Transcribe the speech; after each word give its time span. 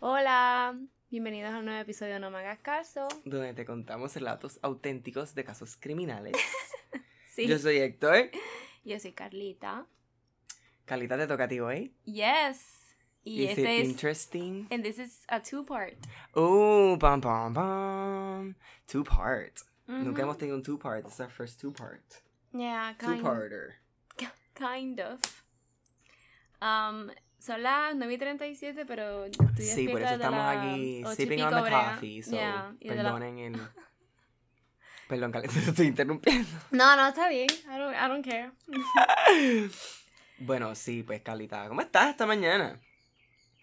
Hola, 0.00 0.78
bienvenidos 1.10 1.52
a 1.54 1.58
un 1.58 1.64
nuevo 1.66 1.80
episodio 1.80 2.14
de 2.14 2.20
No 2.20 2.30
me 2.30 2.38
hagas 2.38 2.58
caso. 2.60 3.08
donde 3.24 3.54
te 3.54 3.64
contamos 3.64 4.14
relatos 4.14 4.58
auténticos 4.62 5.34
de 5.34 5.44
casos 5.44 5.76
criminales. 5.76 6.34
Sí. 7.28 7.46
Yo 7.46 7.58
soy 7.58 7.76
Héctor. 7.76 8.30
Yo 8.82 8.98
soy 8.98 9.12
Carlita. 9.12 9.84
Calita 10.86 11.18
te 11.18 11.26
toca 11.26 11.44
a 11.44 11.48
ti 11.48 11.60
hoy. 11.60 11.94
Yes. 12.06 12.96
Y 13.24 13.42
Is 13.44 13.50
it 13.50 13.58
este 13.58 13.80
es. 13.82 13.88
interesting? 13.90 14.66
And 14.70 14.82
this 14.82 14.98
is 14.98 15.20
a 15.28 15.38
two 15.42 15.62
part. 15.62 15.98
Oh, 16.32 16.96
pam 16.98 17.20
pam 17.20 17.52
pam. 17.52 18.56
Two 18.86 19.04
part. 19.04 19.52
Nunca 19.86 20.12
Ujú. 20.12 20.22
hemos 20.22 20.38
tenido 20.38 20.54
un 20.56 20.62
two 20.62 20.78
part. 20.78 21.04
This 21.04 21.12
is 21.12 21.20
our 21.20 21.28
first 21.28 21.60
two 21.60 21.72
part. 21.72 22.22
Yeah, 22.54 22.94
Two 22.98 23.06
kind, 23.06 23.22
parter. 23.22 23.72
kind 24.54 24.98
of. 24.98 25.20
Um, 26.62 27.10
son 27.46 27.62
las 27.62 27.94
9 27.94 28.14
y 28.14 28.18
37, 28.18 28.84
pero 28.86 29.24
estoy 29.26 29.64
Sí, 29.64 29.88
por 29.88 30.02
eso 30.02 30.14
estamos 30.14 30.40
aquí 30.56 31.02
sipping 31.14 31.42
on 31.44 31.54
the 31.54 31.60
brega. 31.62 31.94
coffee. 31.94 32.22
So, 32.22 32.32
Yeah, 32.32 32.74
de 32.80 32.94
la- 32.96 33.02
perdonen 33.04 33.38
el. 33.38 33.60
Perdón, 35.08 35.30
Calita, 35.30 35.52
te 35.64 35.70
estoy 35.70 35.86
interrumpiendo. 35.86 36.48
No, 36.72 36.96
no, 36.96 37.06
está 37.08 37.28
bien. 37.28 37.46
I 37.72 37.78
don't, 37.78 37.94
I 37.94 38.08
don't 38.08 38.24
care. 38.26 38.50
Bueno, 40.38 40.74
sí, 40.74 41.02
pues 41.02 41.22
Calita, 41.22 41.66
¿cómo 41.68 41.80
estás 41.80 42.10
esta 42.10 42.26
mañana? 42.26 42.78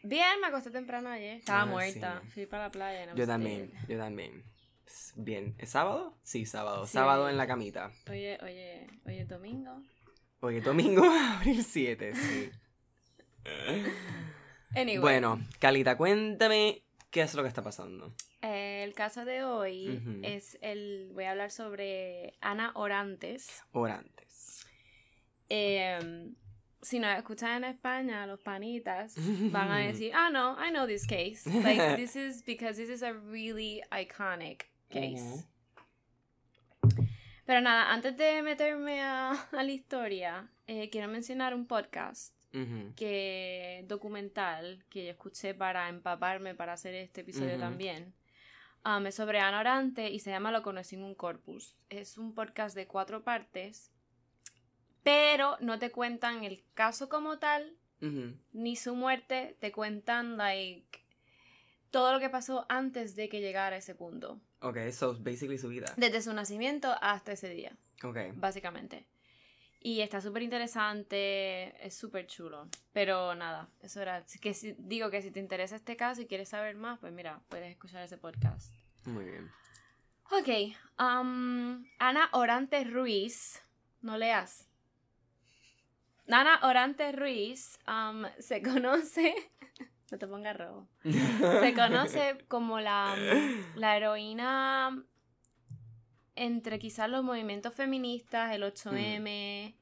Bien, 0.01 0.39
me 0.41 0.47
acosté 0.47 0.71
temprano 0.71 1.09
ayer. 1.09 1.37
Estaba 1.37 1.61
Ah, 1.61 1.65
muerta. 1.67 2.19
sí. 2.25 2.31
Fui 2.31 2.45
para 2.47 2.63
la 2.63 2.71
playa. 2.71 3.05
no 3.05 3.15
Yo 3.15 3.27
también, 3.27 3.71
yo 3.87 3.97
también. 3.97 4.43
Bien, 5.15 5.55
¿es 5.59 5.69
sábado? 5.69 6.17
Sí, 6.23 6.45
sábado. 6.47 6.85
Sí. 6.87 6.93
Sábado 6.93 7.29
en 7.29 7.37
la 7.37 7.45
camita. 7.45 7.91
Oye, 8.09 8.39
oye, 8.41 8.87
oye, 9.05 9.25
domingo. 9.25 9.81
Hoy 10.39 10.57
es 10.57 10.63
domingo, 10.63 11.03
abril 11.37 11.63
7, 11.63 12.15
sí. 12.15 12.51
Anyway. 14.75 15.01
Bueno, 15.01 15.39
Calita, 15.59 15.95
cuéntame 15.97 16.81
qué 17.11 17.21
es 17.21 17.35
lo 17.35 17.43
que 17.43 17.47
está 17.47 17.61
pasando. 17.61 18.11
El 18.41 18.93
caso 18.95 19.23
de 19.23 19.43
hoy 19.43 20.01
es 20.23 20.57
el. 20.61 21.11
Voy 21.13 21.25
a 21.25 21.31
hablar 21.31 21.51
sobre 21.51 22.33
Ana 22.41 22.71
Orantes. 22.73 23.61
Orantes. 23.71 24.65
Eh, 25.47 26.33
si 26.81 26.99
nos 26.99 27.17
escuchan 27.17 27.63
en 27.63 27.69
España, 27.69 28.25
los 28.25 28.39
panitas 28.39 29.13
van 29.51 29.71
a 29.71 29.77
decir, 29.77 30.11
ah, 30.15 30.29
no, 30.31 30.57
I 30.59 30.71
know 30.71 30.87
this 30.87 31.05
case. 31.05 31.43
Like, 31.63 31.95
this 31.95 32.15
is 32.15 32.43
because 32.43 32.77
this 32.77 32.89
is 32.89 33.03
a 33.03 33.13
really 33.13 33.81
iconic 33.91 34.63
case. 34.89 35.45
Pero 37.45 37.61
nada, 37.61 37.91
antes 37.91 38.17
de 38.17 38.41
meterme 38.41 39.01
a, 39.01 39.31
a 39.31 39.63
la 39.63 39.71
historia, 39.71 40.49
eh, 40.65 40.89
quiero 40.89 41.07
mencionar 41.09 41.53
un 41.53 41.67
podcast 41.67 42.32
Que 42.95 43.83
documental 43.87 44.85
que 44.89 45.05
yo 45.05 45.11
escuché 45.11 45.53
para 45.53 45.89
empaparme 45.89 46.53
para 46.55 46.73
hacer 46.73 46.93
este 46.95 47.21
episodio 47.21 47.51
Ujú. 47.53 47.59
también. 47.59 48.13
Um, 48.85 49.05
es 49.07 49.15
sobre 49.15 49.39
Ana 49.39 49.59
Orante 49.61 50.09
y 50.09 50.19
se 50.19 50.29
llama 50.29 50.51
Lo 50.51 50.61
conocí 50.61 50.95
en 50.95 51.03
un 51.03 51.15
corpus. 51.15 51.77
Es 51.89 52.17
un 52.17 52.35
podcast 52.35 52.75
de 52.75 52.85
cuatro 52.85 53.23
partes, 53.23 53.91
pero 55.03 55.57
no 55.61 55.79
te 55.79 55.91
cuentan 55.91 56.43
el 56.43 56.63
caso 56.73 57.09
como 57.09 57.39
tal, 57.39 57.77
ni 58.51 58.75
su 58.75 58.95
muerte, 58.95 59.55
te 59.61 59.71
cuentan 59.71 60.35
like 60.35 60.99
todo 61.89 62.11
lo 62.11 62.19
que 62.19 62.29
pasó 62.29 62.65
antes 62.67 63.15
de 63.15 63.29
que 63.29 63.39
llegara 63.39 63.77
a 63.77 63.79
ese 63.79 63.95
punto. 63.95 64.41
Ok, 64.59 64.77
so 64.91 65.13
basically 65.19 65.57
su 65.57 65.69
vida. 65.69 65.93
Desde 65.95 66.21
su 66.21 66.33
nacimiento 66.33 66.93
hasta 67.01 67.31
ese 67.31 67.47
día 67.49 67.77
Ok. 68.03 68.17
básicamente. 68.35 69.07
Y 69.85 69.99
está 69.99 70.21
súper 70.21 70.43
interesante, 70.43 71.85
es 71.85 71.93
súper 71.93 72.25
chulo. 72.25 72.69
Pero 72.93 73.35
nada, 73.35 73.67
eso 73.81 74.01
era. 74.01 74.23
Que 74.39 74.53
si, 74.53 74.75
digo 74.77 75.09
que 75.09 75.21
si 75.21 75.29
te 75.29 75.41
interesa 75.41 75.75
este 75.75 75.97
caso 75.97 76.21
y 76.21 76.25
quieres 76.25 76.47
saber 76.47 76.77
más, 76.77 76.99
pues 76.99 77.11
mira, 77.11 77.41
puedes 77.49 77.69
escuchar 77.69 78.01
ese 78.01 78.17
podcast. 78.17 78.73
Muy 79.03 79.25
bien. 79.25 79.51
Ok, 80.31 80.73
um, 80.99 81.85
Ana 81.99 82.29
Orante 82.31 82.85
Ruiz, 82.85 83.61
no 84.01 84.17
leas. 84.17 84.69
Ana 86.29 86.61
Orante 86.63 87.11
Ruiz 87.11 87.77
um, 87.85 88.23
se 88.39 88.61
conoce. 88.61 89.35
no 90.11 90.17
te 90.17 90.27
pongas 90.27 90.57
rojo. 90.57 90.87
Se 91.03 91.73
conoce 91.73 92.37
como 92.47 92.79
la, 92.79 93.17
la 93.75 93.97
heroína 93.97 95.03
entre 96.35 96.79
quizás 96.79 97.09
los 97.09 97.23
movimientos 97.23 97.73
feministas, 97.73 98.53
el 98.53 98.63
8M, 98.63 99.75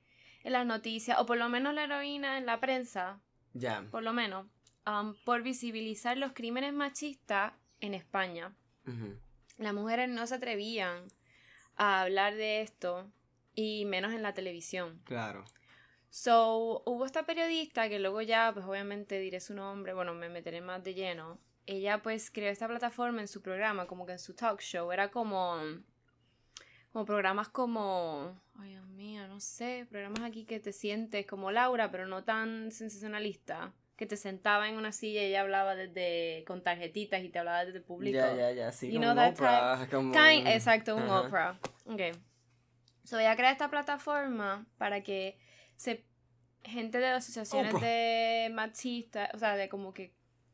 en 0.43 0.53
las 0.53 0.65
noticias, 0.65 1.19
o 1.19 1.25
por 1.25 1.37
lo 1.37 1.49
menos 1.49 1.73
la 1.73 1.83
heroína 1.83 2.37
en 2.37 2.45
la 2.45 2.59
prensa, 2.59 3.19
Ya. 3.53 3.85
por 3.91 4.03
lo 4.03 4.13
menos, 4.13 4.47
um, 4.87 5.13
por 5.23 5.41
visibilizar 5.43 6.17
los 6.17 6.33
crímenes 6.33 6.73
machistas 6.73 7.53
en 7.79 7.93
España. 7.93 8.53
Las 9.57 9.73
mujeres 9.73 10.09
no 10.09 10.25
se 10.27 10.35
atrevían 10.35 11.05
a 11.75 12.01
hablar 12.01 12.35
de 12.35 12.61
esto, 12.61 13.11
y 13.53 13.85
menos 13.85 14.13
en 14.13 14.23
la 14.23 14.33
televisión. 14.33 15.01
Claro. 15.05 15.45
So, 16.09 16.83
hubo 16.85 17.05
esta 17.05 17.23
periodista 17.25 17.87
que 17.89 17.99
luego 17.99 18.21
ya, 18.21 18.51
pues 18.53 18.65
obviamente 18.65 19.19
diré 19.19 19.39
su 19.39 19.53
nombre, 19.53 19.93
bueno, 19.93 20.13
me 20.13 20.29
meteré 20.29 20.61
más 20.61 20.83
de 20.83 20.93
lleno. 20.93 21.39
Ella 21.67 22.01
pues 22.01 22.31
creó 22.31 22.49
esta 22.51 22.67
plataforma 22.67 23.21
en 23.21 23.27
su 23.27 23.41
programa, 23.41 23.85
como 23.87 24.05
que 24.05 24.13
en 24.13 24.19
su 24.19 24.33
talk 24.33 24.59
show, 24.61 24.91
era 24.91 25.09
como, 25.11 25.57
como 26.91 27.05
programas 27.05 27.47
como, 27.49 28.39
ay 28.59 28.71
Dios 28.71 28.85
mío, 28.87 29.27
no 29.27 29.39
sé, 29.39 29.85
programas 29.89 30.21
aquí 30.23 30.43
que 30.45 30.59
te 30.59 30.73
sientes 30.73 31.25
como 31.25 31.51
Laura, 31.51 31.89
pero 31.91 32.05
no 32.05 32.23
tan 32.23 32.71
sensacionalista, 32.71 33.73
que 33.95 34.05
te 34.05 34.17
sentaba 34.17 34.67
en 34.67 34.75
una 34.75 34.91
silla 34.91 35.21
y 35.21 35.25
ella 35.25 35.41
hablaba 35.41 35.75
desde, 35.75 36.43
con 36.47 36.63
tarjetitas 36.63 37.23
y 37.23 37.29
te 37.29 37.39
hablaba 37.39 37.65
desde 37.65 37.77
el 37.79 37.83
público. 37.83 38.17
Ya, 38.17 38.33
ya, 38.35 38.51
ya. 38.51 38.71
Sí, 38.71 38.87
You 38.87 38.93
como 38.99 39.03
know 39.03 39.11
un 39.11 39.17
that 39.17 39.33
Oprah, 39.33 39.87
como 39.91 40.13
Kind- 40.13 40.47
exacto, 40.47 40.95
un 40.95 41.03
Ajá. 41.03 41.21
Oprah. 41.21 41.59
Ok. 41.85 42.01
So 43.03 43.19
ella 43.19 43.35
crea 43.35 43.51
esta 43.51 43.69
plataforma 43.69 44.65
para 44.77 45.01
que 45.01 45.37
se 45.75 46.05
gente 46.63 46.99
de 46.99 47.07
asociaciones 47.07 47.73
Oprah. 47.73 47.87
de 47.87 48.51
machistas, 48.53 49.29
o 49.33 49.39
sea, 49.39 49.55
de 49.55 49.69
como 49.69 49.93
que 49.93 50.13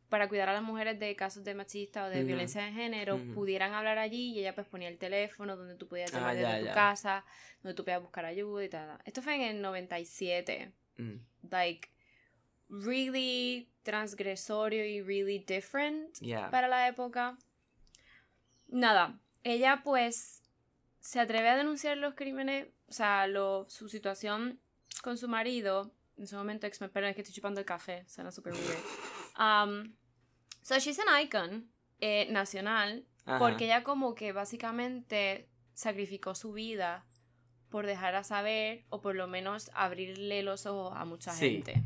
para 0.09 0.29
cuidar 0.29 0.47
a 0.49 0.53
las 0.53 0.63
mujeres 0.63 0.99
de 0.99 1.15
casos 1.15 1.43
de 1.43 1.53
machista 1.53 2.05
o 2.05 2.09
de 2.09 2.19
Ujú. 2.19 2.27
violencia 2.27 2.63
de 2.63 2.71
género, 2.71 3.19
pudieran 3.33 3.73
hablar 3.73 3.97
allí 3.97 4.31
y 4.33 4.39
ella 4.39 4.55
pues 4.55 4.67
ponía 4.67 4.87
el 4.87 4.97
teléfono 4.97 5.55
donde 5.57 5.75
tú 5.75 5.87
podías 5.87 6.11
Ah, 6.13 6.17
llamar 6.17 6.35
ya, 6.37 6.41
desde 6.47 6.59
tu 6.61 6.65
ya. 6.67 6.73
casa, 6.73 7.25
donde 7.61 7.75
tú 7.75 7.83
podías 7.83 8.01
buscar 8.01 8.25
ayuda 8.25 8.63
y 8.63 8.69
tal. 8.69 8.99
Esto 9.05 9.21
fue 9.21 9.35
en 9.35 9.41
el 9.41 9.61
97 9.61 10.71
Mm. 10.97 11.17
like 11.51 11.89
really 12.69 13.69
transgresorio 13.83 14.83
y 14.85 15.01
really 15.01 15.39
different 15.39 16.17
para 16.51 16.67
la 16.67 16.87
época. 16.87 17.37
Nada, 18.67 19.19
ella 19.43 19.81
pues 19.83 20.41
se 20.99 21.19
atreve 21.19 21.49
a 21.49 21.55
denunciar 21.55 21.97
los 21.97 22.15
crímenes, 22.15 22.67
o 22.87 22.91
sea, 22.91 23.27
lo, 23.27 23.65
su 23.69 23.87
situación 23.89 24.59
con 25.03 25.17
su 25.17 25.27
marido. 25.27 25.91
En 26.17 26.23
ese 26.23 26.35
momento, 26.35 26.65
ex, 26.67 26.79
perdón, 26.79 27.05
es 27.11 27.15
que 27.15 27.21
estoy 27.21 27.35
chupando 27.35 27.59
el 27.59 27.65
café, 27.65 28.03
suena 28.07 28.31
super 28.31 28.53
weird. 28.53 28.65
Um, 29.37 29.93
so 30.61 30.79
she's 30.79 30.99
an 30.99 31.07
icon 31.21 31.69
eh, 31.99 32.27
nacional 32.31 33.03
Ajá. 33.25 33.39
porque 33.39 33.65
ella 33.65 33.83
como 33.83 34.15
que 34.15 34.31
básicamente 34.33 35.47
sacrificó 35.73 36.33
su 36.35 36.53
vida 36.53 37.05
por 37.69 37.85
dejar 37.85 38.15
a 38.15 38.23
saber 38.23 38.85
o 38.89 39.01
por 39.01 39.15
lo 39.15 39.27
menos 39.27 39.69
abrirle 39.73 40.41
los 40.41 40.65
ojos 40.65 40.93
a 40.95 41.05
mucha 41.05 41.31
Sí. 41.33 41.51
gente. 41.63 41.83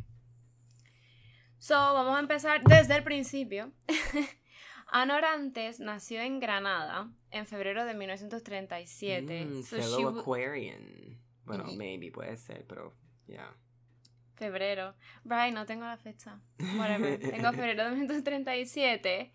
So, 1.57 1.75
vamos 1.75 2.16
a 2.16 2.19
empezar 2.19 2.63
desde 2.63 2.95
el 2.95 3.03
principio. 3.03 3.72
Ana 4.88 5.16
Orantes 5.17 5.79
nació 5.79 6.22
en 6.22 6.40
Granada 6.40 7.09
en 7.29 7.45
febrero 7.45 7.85
de 7.85 7.94
1937. 7.94 9.45
Mm, 9.45 9.63
So 9.63 9.78
fellow 9.78 10.13
she 10.13 10.19
Aquarian. 10.19 11.19
Bueno, 11.45 11.66
maybe 11.78 12.11
puede 12.11 12.35
ser, 12.38 12.66
pero 12.67 12.94
ya. 13.28 13.53
Febrero. 14.41 14.96
Brian, 15.24 15.53
no 15.53 15.66
tengo 15.68 15.85
la 15.85 15.97
fecha. 15.97 16.40
Whatever. 16.78 17.19
tengo 17.19 17.52
febrero 17.53 17.84
de 17.85 17.91
1937. 17.91 19.32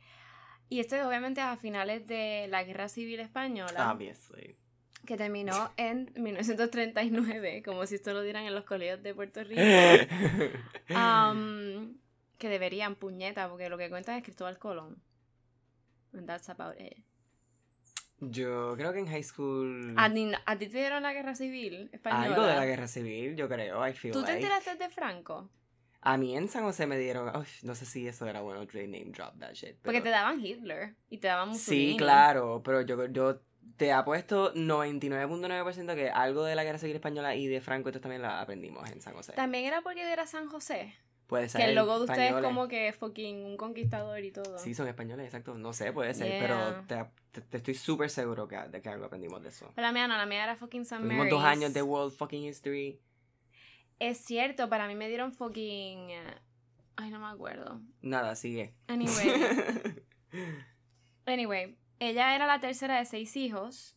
Y 0.68 0.80
esto 0.80 0.96
es 0.96 1.04
obviamente 1.04 1.40
a 1.40 1.56
finales 1.56 2.08
de 2.08 2.48
la 2.48 2.64
Guerra 2.64 2.88
Civil 2.88 3.20
Española. 3.20 3.92
Obviously. 3.92 4.56
que 5.06 5.16
terminó 5.16 5.72
en 5.76 6.12
1939, 6.16 7.62
como 7.64 7.86
si 7.86 7.94
esto 7.94 8.12
lo 8.12 8.22
dieran 8.22 8.46
en 8.46 8.54
los 8.54 8.64
colegios 8.64 9.00
de 9.02 9.14
Puerto 9.14 9.44
Rico. 9.44 9.62
Um, 10.88 11.98
que 12.38 12.48
deberían, 12.48 12.94
puñeta, 12.94 13.48
porque 13.48 13.68
lo 13.68 13.76
que 13.76 13.88
cuentan 13.90 14.16
es 14.16 14.22
Cristóbal 14.22 14.58
Colón. 14.58 15.02
And 16.12 16.26
that's 16.26 16.48
about 16.48 16.80
it. 16.80 17.05
Yo 18.20 18.74
creo 18.76 18.92
que 18.92 19.00
en 19.00 19.06
high 19.08 19.22
school. 19.22 19.94
¿A, 19.96 20.12
ti- 20.12 20.32
a 20.46 20.58
ti 20.58 20.66
te 20.68 20.78
dieron 20.78 21.02
la 21.02 21.12
guerra 21.12 21.34
civil 21.34 21.90
española? 21.92 22.24
Algo 22.24 22.46
de 22.46 22.56
la 22.56 22.64
guerra 22.66 22.88
civil, 22.88 23.36
yo 23.36 23.48
creo. 23.48 23.86
I 23.86 23.92
feel 23.92 24.12
¿Tú 24.12 24.24
te 24.24 24.32
enteraste 24.32 24.76
de 24.76 24.88
Franco? 24.88 25.50
A 26.00 26.16
mí 26.16 26.36
en 26.36 26.48
San 26.48 26.62
José 26.62 26.86
me 26.86 26.96
dieron. 26.98 27.30
No 27.62 27.74
sé 27.74 27.84
si 27.84 28.06
eso 28.06 28.26
era 28.26 28.40
bueno, 28.40 28.64
Dre 28.64 28.86
name 28.86 29.06
drop 29.10 29.38
that 29.40 29.52
shit. 29.54 29.76
Porque 29.82 30.00
te 30.00 30.10
daban 30.10 30.40
Hitler 30.40 30.94
y 31.10 31.18
te 31.18 31.26
daban 31.28 31.48
Mussolini. 31.48 31.90
Sí, 31.92 31.96
claro, 31.96 32.62
pero 32.64 32.82
yo, 32.82 33.06
yo 33.06 33.40
te 33.76 33.92
apuesto 33.92 34.54
99.9% 34.54 35.94
que 35.94 36.08
algo 36.08 36.44
de 36.44 36.54
la 36.54 36.64
guerra 36.64 36.78
civil 36.78 36.96
española 36.96 37.34
y 37.34 37.46
de 37.48 37.60
Franco, 37.60 37.88
esto 37.88 38.00
también 38.00 38.22
la 38.22 38.40
aprendimos 38.40 38.88
en 38.90 39.00
San 39.02 39.14
José. 39.14 39.32
También 39.32 39.64
era 39.64 39.82
porque 39.82 40.10
era 40.10 40.26
San 40.26 40.46
José. 40.48 40.94
Puede 41.26 41.48
ser. 41.48 41.60
Que 41.62 41.68
el 41.70 41.74
logo 41.74 41.98
de 41.98 42.04
ustedes 42.04 42.32
es 42.34 42.42
como 42.42 42.68
que 42.68 42.92
fucking 42.92 43.44
un 43.44 43.56
conquistador 43.56 44.22
y 44.22 44.30
todo. 44.30 44.58
Sí, 44.58 44.74
son 44.74 44.86
españoles, 44.86 45.26
exacto. 45.26 45.54
No 45.58 45.72
sé, 45.72 45.92
puede 45.92 46.14
ser, 46.14 46.28
Yeah. 46.28 46.40
pero 46.40 46.84
te, 46.86 47.10
te- 47.32 47.40
te 47.48 47.56
estoy 47.56 47.74
súper 47.74 48.10
seguro 48.10 48.46
que, 48.46 48.56
de 48.56 48.80
que 48.80 48.88
algo 48.88 49.06
aprendimos 49.06 49.42
de 49.42 49.48
eso. 49.48 49.70
Pero 49.74 49.86
la 49.88 49.92
mía 49.92 50.06
no, 50.06 50.16
la 50.16 50.26
mía 50.26 50.44
era 50.44 50.54
fucking 50.56 50.84
San 50.84 51.00
Tuvimos 51.02 51.18
Mary's. 51.24 51.32
dos 51.32 51.42
años 51.44 51.74
de 51.74 51.82
World 51.82 52.12
fucking 52.16 52.44
History. 52.44 53.00
Es 53.98 54.18
cierto, 54.18 54.68
para 54.68 54.86
mí 54.86 54.94
me 54.94 55.08
dieron 55.08 55.32
fucking... 55.32 56.10
eh, 56.10 56.34
Ay, 56.96 57.10
no 57.10 57.18
me 57.18 57.26
acuerdo. 57.26 57.80
Nada, 58.02 58.36
sigue. 58.36 58.74
Anyway. 58.86 60.02
Anyway, 61.26 61.76
ella 61.98 62.34
era 62.34 62.46
la 62.46 62.60
tercera 62.60 62.98
de 62.98 63.04
seis 63.04 63.36
hijos 63.36 63.95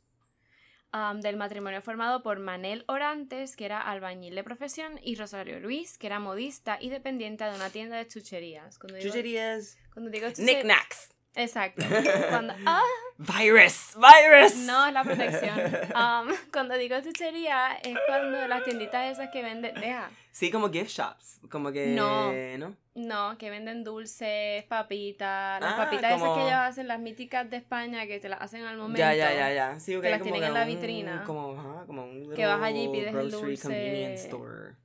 um, 0.93 1.19
del 1.19 1.37
matrimonio 1.37 1.81
formado 1.81 2.21
por 2.23 2.39
Manel 2.39 2.83
Orantes, 2.87 3.55
que 3.55 3.65
era 3.65 3.79
albañil 3.81 4.35
de 4.35 4.43
profesión, 4.43 4.99
y 5.03 5.15
Rosario 5.15 5.59
Luis, 5.59 5.97
que 5.97 6.07
era 6.07 6.19
modista 6.19 6.77
y 6.81 6.89
dependiente 6.89 7.43
de 7.43 7.55
una 7.55 7.69
tienda 7.69 7.97
de 7.97 8.07
chucherías. 8.07 8.77
Cuando 8.79 8.97
digo, 8.97 9.09
Chucherías. 9.09 9.77
cuando 9.93 10.11
digo 10.11 10.27
chuche- 10.27 10.43
Knickknacks. 10.43 11.09
Exacto. 11.35 11.85
Cuando, 12.29 12.53
ah, 12.65 12.81
Virus. 13.17 13.95
Virus. 13.95 14.55
no, 14.65 14.87
es 14.87 14.93
la 14.93 15.03
protección. 15.03 15.59
Um, 15.95 16.33
cuando 16.51 16.75
digo 16.77 16.95
chuchería, 17.01 17.73
es 17.83 17.97
cuando 18.07 18.47
las 18.47 18.63
tienditas 18.63 19.11
esas 19.11 19.29
que 19.29 19.41
venden. 19.43 19.73
Deja. 19.75 20.09
Sí, 20.31 20.49
como 20.51 20.69
gift 20.71 20.89
shops. 20.91 21.39
Como 21.49 21.71
que. 21.71 21.87
No. 21.87 22.31
¿no? 22.57 22.75
No, 22.95 23.37
que 23.37 23.49
venden 23.49 23.83
dulces, 23.83 24.63
papitas. 24.65 25.61
Las 25.61 25.73
Ah, 25.73 25.77
papitas 25.77 26.11
esas 26.11 26.21
como- 26.21 26.35
que 26.35 26.41
ellos 26.41 26.53
hacen, 26.55 26.87
las 26.87 26.99
míticas 26.99 27.49
de 27.49 27.57
España, 27.57 28.05
que 28.07 28.19
te 28.19 28.27
las 28.29 28.41
hacen 28.41 28.63
al 28.65 28.77
momento. 28.77 28.99
Ya, 28.99 29.13
ya, 29.13 29.33
ya, 29.33 29.53
ya. 29.53 29.79
Sí, 29.79 29.95
ok, 29.95 30.03
que 30.03 30.09
las 30.09 30.19
como 30.19 30.31
tienen 30.31 30.47
en 30.49 30.53
la 30.53 30.61
un- 30.63 30.67
vitrina. 30.67 31.23
Como, 31.25 31.59
ajá, 31.59 31.85
como 31.85 32.03
un 32.05 32.33
Que 32.33 32.45
vas 32.45 32.61
allí 32.61 32.83
y 32.85 32.89
pides 32.89 33.07
el 33.07 33.13
grocery 33.13 33.31
dulce. 33.51 33.61
convenience 33.63 34.23
store. 34.25 34.75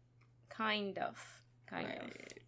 Kind 0.56 0.99
of. 0.99 1.19
Kind 1.69 1.87
of. 2.00 2.08
Right. 2.08 2.44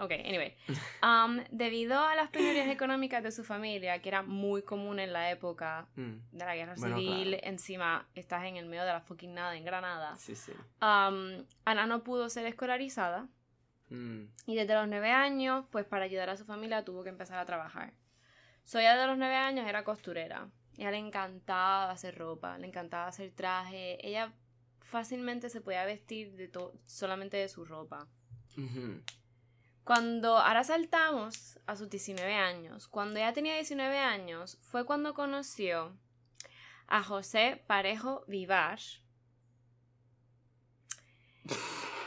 Ok, 0.00 0.12
anyway. 0.12 0.54
Um, 1.02 1.42
debido 1.50 1.98
a 1.98 2.14
las 2.14 2.30
penurias 2.30 2.68
económicas 2.68 3.24
de 3.24 3.32
su 3.32 3.42
familia, 3.42 4.00
que 4.00 4.08
era 4.08 4.22
muy 4.22 4.62
común 4.62 5.00
en 5.00 5.12
la 5.12 5.30
época 5.32 5.88
Mm, 5.96 6.18
de 6.30 6.44
la 6.44 6.54
guerra 6.54 6.74
Bueno, 6.76 6.96
civil, 6.96 7.30
claro. 7.30 7.46
encima 7.48 8.06
estás 8.14 8.44
en 8.44 8.56
el 8.56 8.66
medio 8.66 8.84
de 8.84 8.92
la 8.92 9.00
fucking 9.00 9.34
nada 9.34 9.56
en 9.56 9.64
Granada, 9.64 10.14
Sí, 10.16 10.36
sí. 10.36 10.52
um, 10.80 11.44
Ana 11.64 11.86
no 11.86 12.04
pudo 12.04 12.28
ser 12.30 12.46
escolarizada 12.46 13.26
Mm, 13.90 14.26
y 14.46 14.54
desde 14.54 14.74
los 14.74 14.86
nueve 14.88 15.10
años, 15.10 15.66
pues 15.70 15.84
para 15.84 16.04
ayudar 16.04 16.30
a 16.30 16.36
su 16.36 16.44
familia 16.44 16.84
tuvo 16.84 17.02
que 17.02 17.08
empezar 17.10 17.38
a 17.38 17.44
trabajar. 17.46 17.92
So 18.64 18.78
ella 18.78 18.96
de 18.96 19.06
los 19.08 19.18
nueve 19.18 19.34
años 19.34 19.66
era 19.68 19.82
costurera. 19.82 20.48
Ella 20.78 20.92
le 20.92 20.98
encantaba 20.98 21.90
hacer 21.90 22.16
ropa, 22.16 22.56
le 22.58 22.68
encantaba 22.68 23.08
hacer 23.08 23.32
traje. 23.32 23.98
Ella 24.06 24.32
fácilmente 24.80 25.50
se 25.50 25.60
podía 25.60 25.84
vestir 25.84 26.32
de 26.36 26.48
solamente 26.86 27.36
de 27.36 27.48
su 27.48 27.64
ropa. 27.64 28.06
ujú. 28.56 29.02
Cuando 29.84 30.38
ahora 30.38 30.62
saltamos 30.62 31.58
a 31.66 31.74
sus 31.74 31.90
19 31.90 32.34
años, 32.34 32.86
cuando 32.86 33.18
ella 33.18 33.32
tenía 33.32 33.54
19 33.54 33.98
años, 33.98 34.58
fue 34.62 34.86
cuando 34.86 35.12
conoció 35.12 35.96
a 36.86 37.02
José 37.02 37.64
Parejo 37.66 38.24
Vivar, 38.28 38.78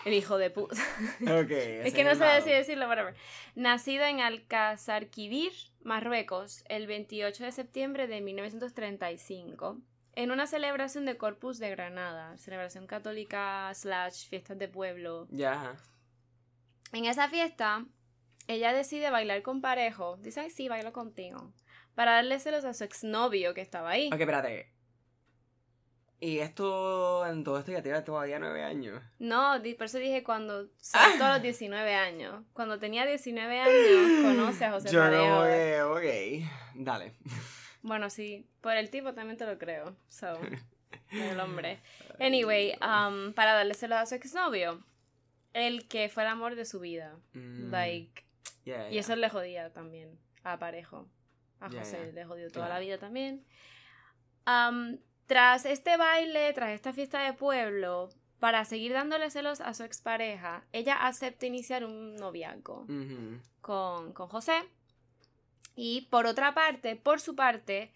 el 0.06 0.14
hijo 0.14 0.38
de 0.38 0.50
puta. 0.52 0.76
Ok. 1.22 1.52
Es 1.84 1.94
que 1.94 2.04
no 2.04 2.16
sé 2.16 2.42
si 2.44 2.50
decirlo, 2.50 2.88
whatever. 2.88 3.16
Nacido 3.56 4.06
en 4.06 4.22
Alcazarquivir, 4.22 5.52
Marruecos, 5.82 6.64
el 6.70 6.88
28 6.88 7.44
de 7.44 7.52
septiembre 7.52 8.08
de 8.08 8.22
1935, 8.22 9.82
en 10.14 10.32
una 10.32 10.48
celebración 10.48 11.06
de 11.06 11.18
Corpus 11.18 11.60
de 11.60 11.72
Granada, 11.72 12.38
celebración 12.38 12.88
católica 12.88 13.70
slash 13.74 14.30
fiestas 14.30 14.58
de 14.58 14.70
pueblo. 14.70 15.28
Ya, 15.30 15.54
ajá. 15.54 15.76
En 16.96 17.04
esa 17.04 17.28
fiesta, 17.28 17.84
ella 18.48 18.72
decide 18.72 19.10
bailar 19.10 19.42
con 19.42 19.60
Parejo. 19.60 20.16
Dice, 20.22 20.40
ay, 20.40 20.50
sí, 20.50 20.70
bailo 20.70 20.94
contigo. 20.94 21.52
Para 21.94 22.14
darle 22.14 22.40
celos 22.40 22.64
a 22.64 22.74
su 22.74 22.86
exnovio 22.86 23.54
que 23.54 23.60
estaba 23.60 23.90
ahí. 23.90 24.08
Ok, 24.14 24.22
espérate. 24.22 24.72
Y 26.22 26.40
esto, 26.40 27.28
en 27.28 27.44
todo 27.44 27.60
esto 27.60 27.74
ya 27.74 27.84
tiene 27.84 28.02
todavía 28.02 28.40
nueve 28.40 28.64
años. 28.64 29.04
No, 29.20 29.62
por 29.78 29.88
eso 29.88 29.98
dije 29.98 30.24
cuando 30.24 30.70
saltó 30.78 31.26
a 31.26 31.34
los 31.34 31.42
19 31.42 31.96
años. 31.96 32.46
Cuando 32.54 32.80
tenía 32.80 33.06
19 33.06 33.60
años, 33.60 34.24
conoce 34.24 34.64
a 34.64 34.72
José 34.72 34.90
Yo 34.90 35.02
Parejo. 35.02 35.24
como 35.26 35.44
que, 35.44 36.44
ok. 36.46 36.50
Dale. 36.76 37.14
Bueno, 37.82 38.10
sí, 38.10 38.48
por 38.62 38.78
el 38.78 38.90
tipo 38.90 39.14
también 39.14 39.38
te 39.38 39.46
lo 39.46 39.58
creo. 39.58 39.98
So, 40.08 40.40
el 41.12 41.40
hombre. 41.42 41.82
Anyway, 42.22 42.72
um, 42.76 43.34
para 43.34 43.54
darle 43.54 43.74
celos 43.74 44.00
a 44.00 44.06
su 44.06 44.16
exnovio. 44.16 44.82
El 45.56 45.88
que 45.88 46.10
fue 46.10 46.24
el 46.24 46.30
amor 46.30 46.56
de 46.56 46.66
su 46.66 46.82
vida. 46.82 47.18
Mm, 47.32 47.72
Like, 47.72 48.26
yeah, 48.66 48.92
y 48.92 48.98
eso 48.98 49.16
le 49.16 49.30
jodía 49.30 49.72
también 49.72 50.20
a 50.44 50.60
Parejo. 50.60 51.08
A 51.62 51.70
José 51.70 52.12
le 52.12 52.26
jodió 52.26 52.52
toda 52.52 52.68
la 52.68 52.80
vida 52.80 52.98
también. 52.98 53.46
Am, 54.44 55.00
tras 55.28 55.66
este 55.66 55.96
baile, 55.96 56.52
tras 56.52 56.72
esta 56.72 56.92
fiesta 56.92 57.24
de 57.24 57.32
pueblo, 57.32 58.10
para 58.40 58.66
seguir 58.66 58.92
dándole 58.92 59.30
celos 59.30 59.62
a 59.62 59.74
su 59.74 59.84
expareja, 59.84 60.66
ella 60.74 61.08
acepta 61.08 61.46
iniciar 61.46 61.86
un 61.86 62.16
noviazgo 62.18 62.82
Ujú. 62.90 63.40
con, 63.62 64.12
con 64.12 64.28
José. 64.28 64.62
Y 65.78 66.02
por 66.12 66.26
otra 66.26 66.54
parte, 66.54 66.98
por 66.98 67.22
su 67.22 67.34
parte, 67.38 67.94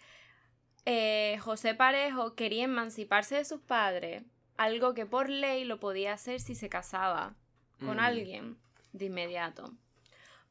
eh, 0.86 1.38
José 1.42 1.76
Parejo 1.76 2.36
quería 2.36 2.64
emanciparse 2.64 3.36
de 3.36 3.44
sus 3.44 3.60
padres, 3.60 4.24
algo 4.56 4.94
que 4.94 5.06
por 5.06 5.28
ley 5.30 5.66
lo 5.66 5.82
podía 5.82 6.14
hacer 6.14 6.40
si 6.40 6.56
se 6.56 6.70
casaba 6.70 7.36
con 7.80 7.98
Mm. 7.98 8.00
alguien 8.00 8.58
de 8.94 9.06
inmediato. 9.06 9.72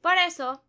Por 0.01 0.17
eso, 0.19 0.63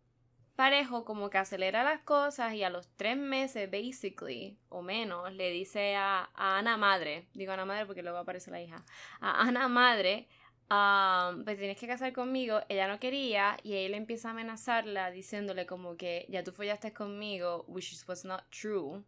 Parejo 0.56 1.06
como 1.06 1.30
que 1.30 1.38
acelera 1.38 1.82
las 1.84 2.02
cosas 2.02 2.52
y 2.52 2.62
a 2.64 2.68
los 2.68 2.86
tres 2.96 3.16
meses, 3.16 3.70
basically, 3.70 4.58
o 4.68 4.82
menos, 4.82 5.32
le 5.32 5.50
dice 5.50 5.96
a, 5.96 6.28
a 6.34 6.58
Ana 6.58 6.76
Madre, 6.76 7.28
digo 7.32 7.52
Ana 7.52 7.64
Madre 7.64 7.86
porque 7.86 8.02
luego 8.02 8.18
aparece 8.18 8.50
la 8.50 8.60
hija, 8.60 8.84
a 9.20 9.40
Ana 9.40 9.68
Madre, 9.68 10.28
um, 10.68 11.44
pues 11.44 11.56
tienes 11.56 11.78
que 11.78 11.86
casar 11.86 12.12
conmigo, 12.12 12.60
ella 12.68 12.88
no 12.88 12.98
quería 13.00 13.56
y 13.62 13.72
él 13.74 13.94
empieza 13.94 14.28
a 14.28 14.30
amenazarla 14.32 15.10
diciéndole 15.10 15.64
como 15.64 15.96
que 15.96 16.26
ya 16.28 16.44
tú 16.44 16.52
follaste 16.52 16.92
conmigo, 16.92 17.64
which 17.66 17.96
was 18.06 18.26
not 18.26 18.42
true. 18.50 19.02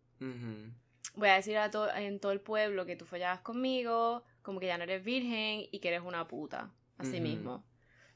Voy 1.16 1.28
a 1.28 1.34
decir 1.34 1.58
a 1.58 1.70
to- 1.70 1.92
en 1.94 2.18
todo 2.18 2.32
el 2.32 2.40
pueblo 2.40 2.86
que 2.86 2.96
tú 2.96 3.04
follabas 3.04 3.40
conmigo, 3.42 4.24
como 4.40 4.58
que 4.58 4.66
ya 4.68 4.78
no 4.78 4.84
eres 4.84 5.04
virgen 5.04 5.66
y 5.70 5.80
que 5.80 5.88
eres 5.88 6.00
una 6.02 6.26
puta, 6.28 6.70
así 6.98 7.16
Ujú. 7.16 7.22
mismo. 7.22 7.64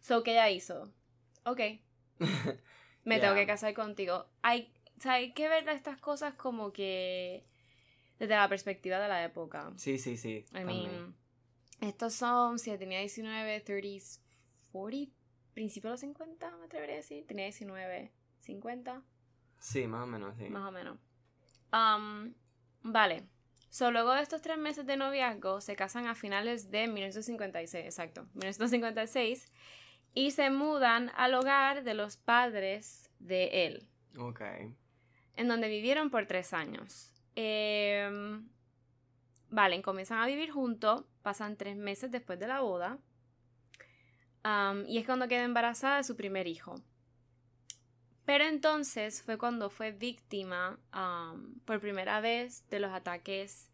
So, 0.01 0.23
¿qué 0.23 0.33
ella 0.33 0.51
hizo? 0.51 0.93
Ok, 1.45 1.61
me 3.05 3.19
tengo 3.21 3.35
Ya. 3.35 3.41
que 3.41 3.47
casar 3.47 3.75
contigo. 3.75 4.27
Hay, 4.43 4.73
o 4.99 5.01
sea, 5.01 5.15
hay 5.15 5.33
que 5.33 5.49
ver 5.49 5.69
estas 5.69 6.01
cosas 6.01 6.35
como 6.35 6.73
que 6.73 7.45
desde 8.19 8.35
la 8.35 8.49
perspectiva 8.49 8.99
de 8.99 9.09
la 9.09 9.25
época. 9.25 9.73
Sí, 9.77 9.99
sí, 9.99 10.17
sí. 10.17 10.45
I 10.51 10.65
también. 10.65 10.67
mean, 10.67 11.17
estos 11.81 12.15
son, 12.15 12.59
si 12.59 12.77
tenía 12.79 13.01
19, 13.01 13.61
30s, 13.65 14.21
40, 14.73 15.13
principios 15.55 15.91
de 15.91 15.93
los 15.93 16.01
50, 16.01 16.57
me 16.57 16.65
atrevería 16.67 16.95
a 16.95 16.99
decir. 16.99 17.27
Tenía 17.27 17.45
19, 17.45 18.13
50, 18.41 19.03
Sí, 19.59 19.87
más 19.87 20.05
o 20.05 20.07
menos, 20.07 20.37
sí. 20.37 20.49
más 20.49 20.69
o 20.69 20.73
menos. 20.73 20.99
Um, 21.73 22.35
vale. 22.83 23.29
So, 23.77 23.91
luego 23.91 24.15
de 24.15 24.23
estos 24.23 24.41
tres 24.41 24.57
meses 24.57 24.87
de 24.87 24.97
noviazgo, 24.97 25.61
se 25.61 25.77
casan 25.77 26.07
a 26.07 26.15
finales 26.15 26.71
de 26.71 26.89
1956, 26.89 27.85
exacto, 27.85 28.23
1956, 28.33 29.53
y 30.15 30.31
se 30.31 30.49
mudan 30.49 31.11
al 31.15 31.35
hogar 31.35 31.85
de 31.85 31.93
los 31.93 32.17
padres 32.17 33.13
de 33.19 33.67
él, 33.67 33.87
Ok. 34.19 34.41
en 35.37 35.49
donde 35.49 35.69
vivieron 35.69 36.09
por 36.09 36.25
tres 36.25 36.55
años. 36.55 37.13
Em, 37.35 38.49
vale, 39.51 39.83
comienzan 39.83 40.21
a 40.21 40.27
vivir 40.27 40.51
juntos, 40.53 41.05
pasan 41.21 41.59
tres 41.59 41.77
meses 41.77 42.11
después 42.11 42.39
de 42.39 42.47
la 42.47 42.61
boda, 42.61 42.99
am, 44.43 44.87
y 44.89 44.97
es 44.97 45.05
cuando 45.05 45.29
queda 45.29 45.45
embarazada 45.45 45.99
de 45.99 46.05
su 46.05 46.17
primer 46.17 46.47
hijo. 46.47 46.77
Pero 48.27 48.45
entonces 48.45 49.23
fue 49.23 49.39
cuando 49.39 49.71
fue 49.71 49.93
víctima 49.93 50.79
am, 50.91 51.61
por 51.65 51.81
primera 51.81 52.21
vez 52.21 52.69
de 52.69 52.81
los 52.81 52.93
ataques 52.93 53.71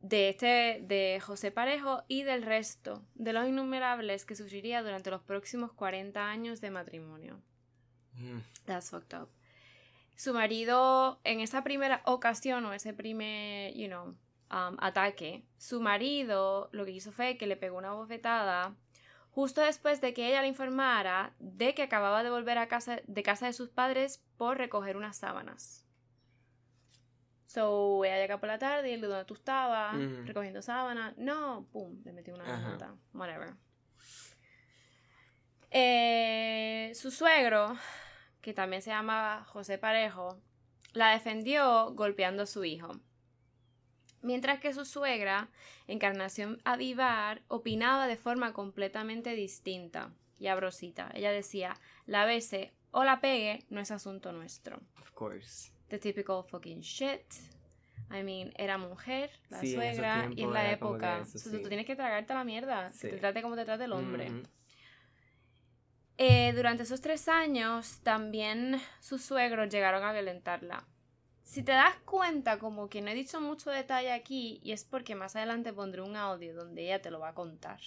de 0.00 0.30
este 0.30 0.80
de 0.82 1.20
José 1.20 1.50
Parejo 1.50 2.02
y 2.08 2.24
del 2.24 2.42
resto 2.42 3.04
de 3.14 3.34
los 3.34 3.46
innumerables 3.46 4.24
que 4.24 4.34
sufriría 4.34 4.82
durante 4.82 5.10
los 5.10 5.22
próximos 5.22 5.72
40 5.72 6.26
años 6.26 6.62
de 6.62 6.70
matrimonio. 6.70 7.40
Mm. 8.14 8.38
That's 8.64 8.90
fucked 8.90 9.14
up. 9.18 9.28
Su 10.16 10.32
marido, 10.32 11.20
en 11.24 11.40
esa 11.40 11.64
primera 11.64 12.00
ocasión 12.06 12.64
o 12.64 12.72
ese 12.72 12.94
primer, 12.94 13.74
you 13.74 13.88
know, 13.88 14.16
um, 14.50 14.76
ataque, 14.78 15.44
su 15.58 15.80
marido 15.80 16.70
lo 16.72 16.86
que 16.86 16.92
hizo 16.92 17.12
fue 17.12 17.36
que 17.36 17.46
le 17.46 17.56
pegó 17.56 17.76
una 17.76 17.92
bofetada 17.92 18.74
justo 19.34 19.60
después 19.60 20.00
de 20.00 20.14
que 20.14 20.28
ella 20.28 20.42
le 20.42 20.48
informara 20.48 21.34
de 21.40 21.74
que 21.74 21.82
acababa 21.82 22.22
de 22.22 22.30
volver 22.30 22.56
a 22.56 22.68
casa 22.68 23.00
de 23.04 23.22
casa 23.24 23.46
de 23.46 23.52
sus 23.52 23.68
padres 23.68 24.24
por 24.36 24.58
recoger 24.58 24.96
unas 24.96 25.16
sábanas. 25.16 25.84
So, 27.46 28.04
ella 28.04 28.18
llega 28.18 28.38
por 28.38 28.48
la 28.48 28.58
tarde 28.58 28.90
y 28.90 28.94
él, 28.94 29.00
¿dónde 29.00 29.24
tú 29.24 29.34
estabas? 29.34 29.96
Recogiendo 30.24 30.62
sábanas. 30.62 31.16
No, 31.16 31.66
pum, 31.72 32.00
le 32.04 32.12
metió 32.12 32.34
una 32.34 32.44
Ajá. 32.44 32.68
nota. 32.70 32.94
Whatever. 33.12 33.54
Eh, 35.70 36.92
su 36.94 37.10
suegro, 37.10 37.76
que 38.40 38.54
también 38.54 38.82
se 38.82 38.90
llamaba 38.90 39.44
José 39.44 39.78
Parejo, 39.78 40.40
la 40.92 41.10
defendió 41.10 41.92
golpeando 41.94 42.44
a 42.44 42.46
su 42.46 42.64
hijo. 42.64 43.00
Mientras 44.24 44.58
que 44.58 44.72
su 44.72 44.84
suegra, 44.86 45.48
Encarnación 45.86 46.60
Avivar, 46.64 47.42
opinaba 47.48 48.06
de 48.06 48.16
forma 48.16 48.54
completamente 48.54 49.34
distinta 49.34 50.12
y 50.38 50.46
abrosita. 50.46 51.10
Ella 51.14 51.30
decía, 51.30 51.74
la 52.06 52.24
bese 52.24 52.72
o 52.90 53.04
la 53.04 53.20
pegue 53.20 53.64
no 53.68 53.80
es 53.80 53.90
asunto 53.90 54.32
nuestro. 54.32 54.80
Of 55.02 55.10
course. 55.12 55.70
The 55.88 55.98
typical 55.98 56.42
fucking 56.48 56.80
shit. 56.80 57.20
I 58.10 58.22
mean, 58.22 58.52
era 58.56 58.78
mujer, 58.78 59.30
la 59.50 59.60
Sí, 59.60 59.74
en 59.74 59.82
ese 59.82 59.94
suegra, 59.96 60.30
y 60.34 60.42
en 60.42 60.52
la 60.54 60.70
época. 60.72 61.18
eso, 61.20 61.38
sí. 61.38 61.60
Tú 61.62 61.68
tienes 61.68 61.84
que 61.86 61.94
tragarte 61.96 62.32
la 62.32 62.44
mierda. 62.44 62.88
Que 62.88 62.94
Sí. 62.96 63.08
te 63.10 63.16
trate 63.18 63.42
como 63.42 63.56
te 63.56 63.64
trate 63.66 63.84
el 63.84 63.92
hombre. 63.92 64.30
Ujú. 64.30 64.42
Eh, 66.16 66.52
durante 66.54 66.84
esos 66.84 67.00
tres 67.00 67.28
años, 67.28 67.98
también 68.02 68.80
sus 69.00 69.22
suegros 69.22 69.68
llegaron 69.68 70.02
a 70.04 70.12
violentarla. 70.12 70.86
Si 71.44 71.62
te 71.62 71.72
das 71.72 71.94
cuenta, 72.04 72.58
como 72.58 72.88
que 72.88 73.02
no 73.02 73.10
he 73.10 73.14
dicho 73.14 73.40
mucho 73.40 73.70
detalle 73.70 74.12
aquí, 74.12 74.60
y 74.62 74.72
es 74.72 74.84
porque 74.84 75.14
más 75.14 75.36
adelante 75.36 75.72
pondré 75.72 76.02
un 76.02 76.16
audio 76.16 76.54
donde 76.54 76.84
ella 76.84 77.00
te 77.00 77.10
lo 77.10 77.20
va 77.20 77.28
a 77.28 77.34
contar. 77.34 77.78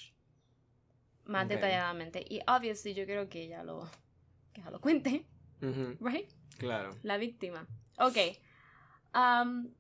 Más 1.26 1.50
detalladamente. 1.50 2.24
Y 2.30 2.40
obviously 2.48 2.94
yo 2.94 3.06
creo 3.06 3.28
que 3.28 3.42
ella 3.42 3.64
lo, 3.64 3.90
que 4.54 4.62
ella 4.62 4.70
lo 4.70 4.80
cuente, 4.80 5.26
¿right? 6.00 6.30
Claro. 6.58 6.96
La 7.04 7.18
víctima. 7.18 7.68
Ok. 7.98 8.18
Am, 9.12 9.74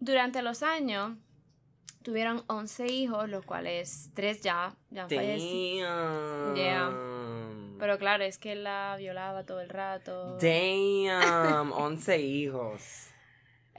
durante 0.00 0.42
los 0.42 0.62
años, 0.62 1.16
tuvieron 2.02 2.42
11 2.48 2.86
hijos, 2.86 3.28
los 3.28 3.44
cuales 3.44 4.10
tres 4.14 4.40
ya, 4.40 4.74
ya 4.90 5.02
han 5.02 5.10
fallecido. 5.10 6.54
Yeah. 6.54 6.90
Pero 7.78 7.98
claro, 7.98 8.24
es 8.24 8.38
que 8.38 8.54
la 8.56 8.96
violaba 8.98 9.44
todo 9.44 9.60
el 9.60 9.68
rato. 9.68 10.38
Damn. 10.38 11.72
11 11.72 12.18
hijos. 12.18 13.09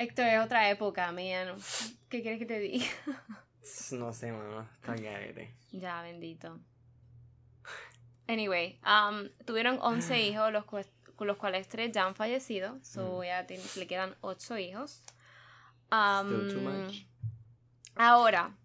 Héctor, 0.01 0.25
es 0.25 0.39
otra 0.39 0.69
época, 0.69 1.11
man. 1.11 1.55
¿Qué 2.09 2.21
quieres 2.21 2.39
que 2.39 2.45
te 2.45 2.59
diga? 2.59 2.85
No 3.91 4.11
sé, 4.11 4.31
mano. 4.31 4.67
Está 4.75 4.95
garete. 4.95 5.53
ya, 5.71 6.01
bendito. 6.01 6.59
Anyway, 8.27 8.79
um, 8.85 9.29
tuvieron 9.45 9.77
11 9.81 10.19
hijos, 10.21 10.51
los, 10.51 10.65
cua- 10.65 10.87
los 11.19 11.37
cuales 11.37 11.67
tres 11.67 11.91
ya 11.91 12.05
han 12.07 12.15
fallecido. 12.15 12.79
So 12.83 13.19
Mm. 13.19 13.23
ya 13.25 13.45
le 13.75 13.87
quedan 13.87 14.15
8 14.21 14.57
hijos. 14.57 15.03
Um, 15.91 16.27
Still 16.27 16.53
too 16.53 16.61
much. 16.61 17.05
Ahora, 17.95 18.55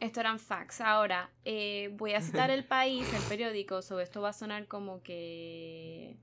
esto 0.00 0.20
eran 0.20 0.38
facts. 0.38 0.80
Ahora, 0.80 1.30
eh, 1.44 1.90
voy 1.92 2.14
a 2.14 2.22
citar 2.22 2.50
el 2.50 2.64
país, 2.64 3.06
el 3.12 3.22
periódico. 3.24 3.82
Sobre 3.82 4.04
esto 4.04 4.22
va 4.22 4.30
a 4.30 4.32
sonar 4.32 4.66
como 4.66 5.02
que 5.02 6.16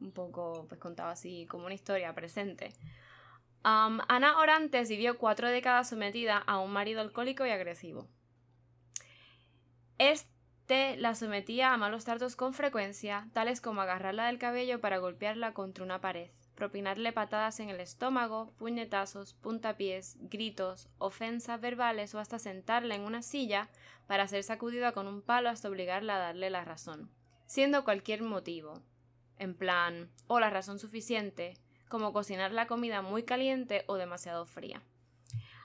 un 0.00 0.12
poco, 0.12 0.66
pues 0.68 0.80
contado 0.80 1.08
así, 1.10 1.46
como 1.46 1.64
una 1.66 1.74
historia 1.74 2.12
presente. 2.14 2.72
Ana 3.68 4.38
Orantes 4.38 4.88
vivió 4.88 5.18
cuatro 5.18 5.48
décadas 5.48 5.90
sometida 5.90 6.38
a 6.38 6.58
un 6.58 6.72
marido 6.72 7.02
alcohólico 7.02 7.44
y 7.44 7.50
agresivo. 7.50 8.08
Este 9.98 10.96
la 10.96 11.14
sometía 11.14 11.74
a 11.74 11.76
malos 11.76 12.06
tratos 12.06 12.34
con 12.34 12.54
frecuencia, 12.54 13.28
tales 13.34 13.60
como 13.60 13.82
agarrarla 13.82 14.26
del 14.26 14.38
cabello 14.38 14.80
para 14.80 14.96
golpearla 14.96 15.52
contra 15.52 15.84
una 15.84 16.00
pared, 16.00 16.30
propinarle 16.54 17.12
patadas 17.12 17.60
en 17.60 17.68
el 17.68 17.80
estómago, 17.80 18.54
puñetazos, 18.56 19.34
puntapiés, 19.34 20.16
gritos, 20.20 20.88
ofensas 20.96 21.60
verbales 21.60 22.14
o 22.14 22.20
hasta 22.20 22.38
sentarla 22.38 22.94
en 22.94 23.02
una 23.02 23.20
silla 23.20 23.68
para 24.06 24.28
ser 24.28 24.44
sacudida 24.44 24.92
con 24.92 25.06
un 25.06 25.20
palo 25.20 25.50
hasta 25.50 25.68
obligarla 25.68 26.16
a 26.16 26.20
darle 26.20 26.48
la 26.48 26.64
razón, 26.64 27.10
siendo 27.44 27.84
cualquier 27.84 28.22
motivo, 28.22 28.82
en 29.38 29.54
plan, 29.54 30.10
o 30.26 30.40
la 30.40 30.48
razón 30.48 30.78
suficiente, 30.78 31.58
como 31.88 32.12
cocinar 32.12 32.52
la 32.52 32.66
comida 32.66 33.02
muy 33.02 33.22
caliente 33.22 33.84
o 33.86 33.96
demasiado 33.96 34.46
fría. 34.46 34.82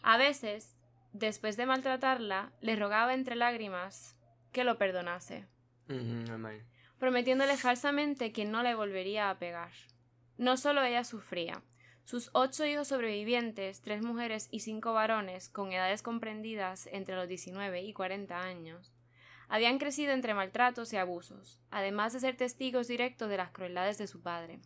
A 0.01 0.17
veces, 0.17 0.75
después 1.11 1.57
de 1.57 1.65
maltratarla, 1.65 2.51
le 2.61 2.75
rogaba 2.75 3.13
entre 3.13 3.35
lágrimas 3.35 4.17
que 4.51 4.63
lo 4.63 4.77
perdonase, 4.77 5.47
prometiéndole 6.97 7.57
falsamente 7.57 8.31
que 8.31 8.45
no 8.45 8.63
le 8.63 8.75
volvería 8.75 9.29
a 9.29 9.37
pegar. 9.37 9.71
No 10.37 10.57
solo 10.57 10.83
ella 10.83 11.03
sufría. 11.03 11.61
Sus 12.05 12.29
ocho 12.33 12.65
hijos 12.65 12.89
sobrevivientes, 12.89 13.81
tres 13.81 14.03
mujeres 14.03 14.49
y 14.51 14.59
cinco 14.59 14.93
varones, 14.93 15.47
con 15.47 15.71
edades 15.71 16.01
comprendidas 16.01 16.87
entre 16.91 17.15
los 17.15 17.27
19 17.27 17.81
y 17.81 17.93
40 17.93 18.41
años, 18.41 18.93
habían 19.47 19.77
crecido 19.77 20.13
entre 20.13 20.33
maltratos 20.33 20.91
y 20.93 20.97
abusos, 20.97 21.59
además 21.69 22.13
de 22.13 22.19
ser 22.19 22.35
testigos 22.35 22.87
directos 22.87 23.29
de 23.29 23.37
las 23.37 23.51
crueldades 23.51 23.97
de 23.97 24.07
su 24.07 24.21
padre. 24.21 24.59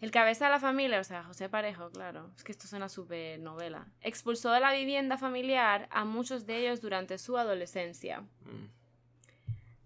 El 0.00 0.10
cabeza 0.10 0.44
de 0.46 0.50
la 0.50 0.60
familia, 0.60 1.00
o 1.00 1.04
sea, 1.04 1.24
José 1.24 1.48
Parejo, 1.48 1.90
claro, 1.90 2.30
es 2.36 2.44
que 2.44 2.52
esto 2.52 2.66
suena 2.66 2.88
súper 2.88 3.40
novela, 3.40 3.86
expulsó 4.02 4.52
de 4.52 4.60
la 4.60 4.72
vivienda 4.72 5.16
familiar 5.16 5.88
a 5.90 6.04
muchos 6.04 6.44
de 6.44 6.58
ellos 6.58 6.82
durante 6.82 7.16
su 7.16 7.38
adolescencia. 7.38 8.20
Mm. 8.20 8.68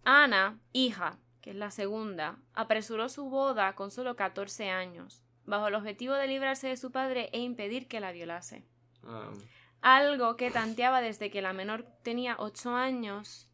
Ana, 0.03 0.59
hija, 0.73 1.19
que 1.41 1.51
es 1.51 1.57
la 1.57 1.71
segunda, 1.71 2.39
apresuró 2.55 3.09
su 3.09 3.31
boda 3.31 3.75
con 3.75 3.93
solo 3.93 4.17
14 4.17 4.71
años, 4.71 5.23
bajo 5.47 5.69
el 5.69 5.75
objetivo 5.75 6.15
de 6.15 6.27
librarse 6.27 6.67
de 6.69 6.77
su 6.77 6.91
padre 6.91 7.31
e 7.33 7.39
impedir 7.39 7.87
que 7.87 8.01
la 8.01 8.11
violase. 8.11 8.65
Um, 9.05 9.39
Algo 9.81 10.37
que 10.37 10.51
tanteaba 10.51 11.01
desde 11.01 11.31
que 11.31 11.41
la 11.41 11.53
menor 11.53 11.87
tenía 12.03 12.37
8 12.39 12.75
años 12.75 13.49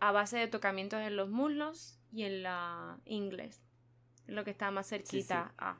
a 0.00 0.10
base 0.10 0.36
de 0.36 0.48
tocamientos 0.48 1.00
en 1.00 1.16
los 1.16 1.30
muslos 1.30 1.98
y 2.12 2.24
en 2.24 2.42
la 2.42 2.98
inglés, 3.04 3.62
es 4.26 4.34
lo 4.34 4.42
que 4.42 4.50
está 4.50 4.70
más 4.72 4.88
cerquita 4.88 5.54
a. 5.56 5.78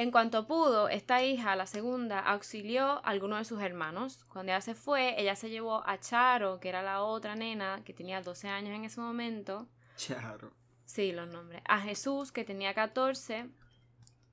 En 0.00 0.10
cuanto 0.10 0.46
pudo, 0.46 0.88
esta 0.88 1.22
hija, 1.22 1.54
la 1.56 1.66
segunda, 1.66 2.20
auxilió 2.20 2.84
a 2.86 3.10
alguno 3.10 3.36
de 3.36 3.44
sus 3.44 3.60
hermanos. 3.60 4.24
Cuando 4.32 4.50
ella 4.50 4.62
se 4.62 4.74
fue, 4.74 5.20
ella 5.20 5.36
se 5.36 5.50
llevó 5.50 5.86
a 5.86 6.00
Charo, 6.00 6.58
que 6.58 6.70
era 6.70 6.80
la 6.80 7.02
otra 7.02 7.34
nena, 7.36 7.82
que 7.84 7.92
tenía 7.92 8.22
12 8.22 8.48
años 8.48 8.74
en 8.74 8.86
ese 8.86 8.98
momento. 8.98 9.68
Charo. 9.96 10.54
Sí, 10.86 11.12
los 11.12 11.28
nombres. 11.28 11.60
A 11.66 11.80
Jesús, 11.82 12.32
que 12.32 12.44
tenía 12.44 12.72
14. 12.72 13.50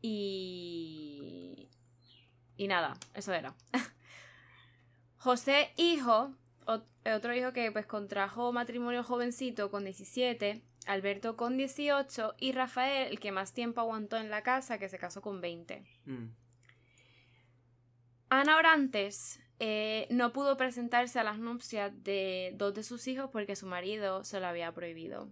Y. 0.01 1.67
Y 2.55 2.67
nada, 2.69 2.93
eso 3.13 3.33
era. 3.33 3.53
José, 5.17 5.73
hijo, 5.75 6.31
ot- 6.65 6.85
otro 7.13 7.35
hijo 7.35 7.51
que 7.51 7.73
pues 7.73 7.85
contrajo 7.85 8.53
matrimonio 8.53 9.03
jovencito 9.03 9.69
con 9.69 9.83
17, 9.83 10.63
Alberto 10.87 11.35
con 11.35 11.57
18 11.57 12.35
y 12.39 12.51
Rafael, 12.51 13.11
el 13.11 13.19
que 13.19 13.31
más 13.31 13.53
tiempo 13.53 13.81
aguantó 13.81 14.17
en 14.17 14.29
la 14.29 14.41
casa, 14.41 14.77
que 14.77 14.89
se 14.89 14.97
casó 14.97 15.21
con 15.21 15.41
20. 15.41 15.83
Mm. 16.05 16.25
Ana 18.29 18.57
Orantes 18.57 19.39
eh, 19.59 20.07
no 20.11 20.33
pudo 20.33 20.57
presentarse 20.57 21.19
a 21.19 21.23
las 21.23 21.39
nupcias 21.39 21.91
de 22.03 22.53
dos 22.55 22.73
de 22.73 22.83
sus 22.83 23.07
hijos 23.07 23.29
porque 23.31 23.55
su 23.55 23.65
marido 23.67 24.23
se 24.23 24.39
lo 24.39 24.47
había 24.47 24.71
prohibido. 24.73 25.31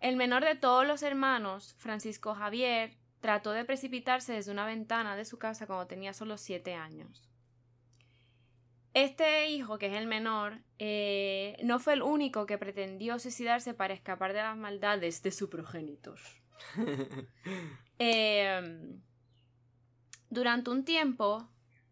El 0.00 0.16
menor 0.16 0.44
de 0.44 0.54
todos 0.54 0.86
los 0.86 1.02
hermanos, 1.02 1.74
Francisco 1.78 2.34
Javier, 2.34 2.96
trató 3.20 3.52
de 3.52 3.64
precipitarse 3.64 4.34
desde 4.34 4.52
una 4.52 4.66
ventana 4.66 5.16
de 5.16 5.24
su 5.24 5.38
casa 5.38 5.66
cuando 5.66 5.86
tenía 5.86 6.12
solo 6.12 6.36
siete 6.36 6.74
años. 6.74 7.33
Este 8.94 9.48
hijo, 9.48 9.76
que 9.76 9.86
es 9.86 9.96
el 9.96 10.06
menor, 10.06 10.60
eh, 10.78 11.56
no 11.64 11.80
fue 11.80 11.94
el 11.94 12.02
único 12.02 12.46
que 12.46 12.58
pretendió 12.58 13.18
suicidarse 13.18 13.74
para 13.74 13.92
escapar 13.92 14.32
de 14.32 14.40
las 14.40 14.56
maldades 14.56 15.22
de 15.22 15.30
su 15.30 15.50
progenitor. 15.50 16.18
Eh, 18.00 18.98
durante 20.30 20.68
un 20.68 20.84
tiempo, 20.84 21.48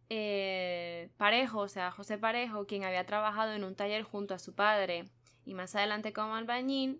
eh, 0.08 1.10
Parejo, 1.16 1.60
o 1.60 1.68
sea, 1.68 1.92
José 1.92 2.18
Parejo, 2.18 2.66
quien 2.66 2.82
había 2.82 3.06
trabajado 3.06 3.52
en 3.52 3.62
un 3.62 3.76
taller 3.76 4.02
junto 4.02 4.34
a 4.34 4.40
su 4.40 4.52
padre 4.52 5.04
y 5.44 5.54
más 5.54 5.76
adelante 5.76 6.12
como 6.12 6.34
albañil, 6.34 6.98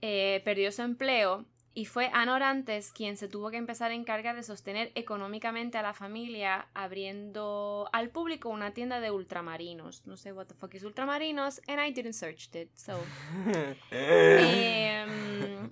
eh, 0.00 0.40
perdió 0.44 0.70
su 0.70 0.82
empleo 0.82 1.46
y 1.76 1.84
fue 1.84 2.08
Ana 2.14 2.34
Orantes 2.34 2.90
quien 2.90 3.18
se 3.18 3.28
tuvo 3.28 3.50
que 3.50 3.58
empezar 3.58 3.90
a 3.90 3.94
encargar 3.94 4.34
de 4.34 4.42
sostener 4.42 4.92
económicamente 4.94 5.76
a 5.76 5.82
la 5.82 5.92
familia 5.92 6.68
abriendo 6.72 7.90
al 7.92 8.08
público 8.08 8.48
una 8.48 8.72
tienda 8.72 8.98
de 8.98 9.10
ultramarinos. 9.10 10.06
No 10.06 10.16
sé 10.16 10.32
what 10.32 10.46
the 10.46 10.54
fuck 10.54 10.72
is 10.74 10.84
ultramarinos 10.84 11.60
and 11.68 11.78
I 11.78 11.92
didn't 11.92 12.14
search 12.14 12.48
it, 12.54 12.74
so... 12.74 12.98
Em, 13.90 15.70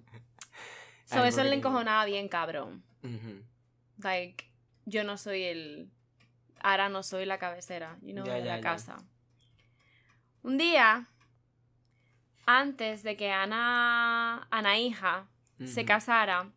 so 1.07 1.25
eso 1.25 1.43
le 1.43 1.55
encojonaba 1.55 2.05
bien 2.05 2.29
cabrón. 2.29 2.85
Like, 3.97 4.45
yo 4.85 5.05
no 5.05 5.17
soy 5.17 5.45
el. 5.45 5.91
Ahora 6.61 6.91
no 6.91 7.03
soy 7.03 7.25
la 7.25 7.39
cabecera, 7.39 7.97
you 8.03 8.13
know, 8.13 8.27
Ya, 8.27 8.35
de 8.35 8.45
la 8.45 8.61
casa. 8.61 8.97
Un 10.43 10.59
día, 10.59 11.09
antes 12.45 13.03
de 13.03 13.17
que 13.17 13.31
Ana, 13.31 14.47
Ana 14.51 14.79
hija, 14.79 15.29
se 15.65 15.85
casara, 15.85 16.53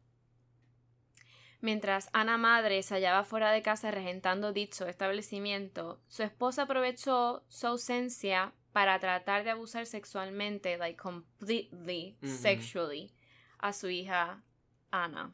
mientras 1.61 2.09
Ana 2.13 2.37
madre 2.37 2.81
se 2.83 2.95
hallaba 2.95 3.23
fuera 3.23 3.51
de 3.51 3.61
casa 3.61 3.91
regentando 3.91 4.53
dicho 4.53 4.87
establecimiento, 4.87 6.01
su 6.07 6.23
esposa 6.23 6.63
aprovechó 6.63 7.43
su 7.47 7.67
ausencia 7.67 8.53
para 8.73 8.99
tratar 8.99 9.43
de 9.43 9.51
abusar 9.51 9.85
sexualmente, 9.85 10.77
like 10.77 10.97
completely, 10.97 12.17
sexually, 12.21 13.11
a 13.59 13.73
su 13.73 13.89
hija 13.89 14.43
Ana. 14.91 15.33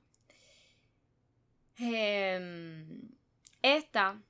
Em, 1.77 3.09
esta, 3.61 4.21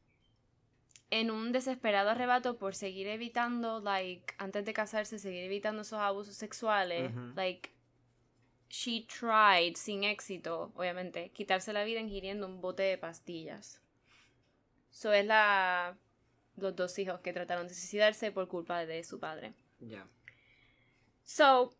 en 1.11 1.29
un 1.29 1.51
desesperado 1.51 2.09
arrebato 2.09 2.57
por 2.57 2.73
seguir 2.73 3.07
evitando, 3.07 3.81
like, 3.81 4.33
antes 4.39 4.65
de 4.65 4.73
casarse, 4.73 5.19
seguir 5.19 5.43
evitando 5.43 5.83
esos 5.83 5.99
abusos 5.99 6.35
sexuales, 6.35 7.11
like, 7.35 7.69
she 8.69 9.05
tried, 9.05 9.75
sin 9.75 10.03
éxito, 10.03 10.71
obviamente, 10.75 11.31
quitarse 11.31 11.73
la 11.73 11.83
vida 11.83 11.99
ingiriendo 11.99 12.47
un 12.47 12.61
bote 12.61 12.83
de 12.83 12.97
pastillas. 12.97 13.81
So 14.89 15.11
es 15.13 15.25
la 15.25 15.97
los 16.55 16.75
dos 16.75 16.97
hijos 16.99 17.19
que 17.21 17.33
trataron 17.33 17.67
de 17.67 17.73
suicidarse 17.73 18.31
por 18.31 18.47
culpa 18.47 18.85
de 18.85 19.03
su 19.03 19.19
padre. 19.19 19.53
Ya. 19.79 20.07
So, 21.23 21.75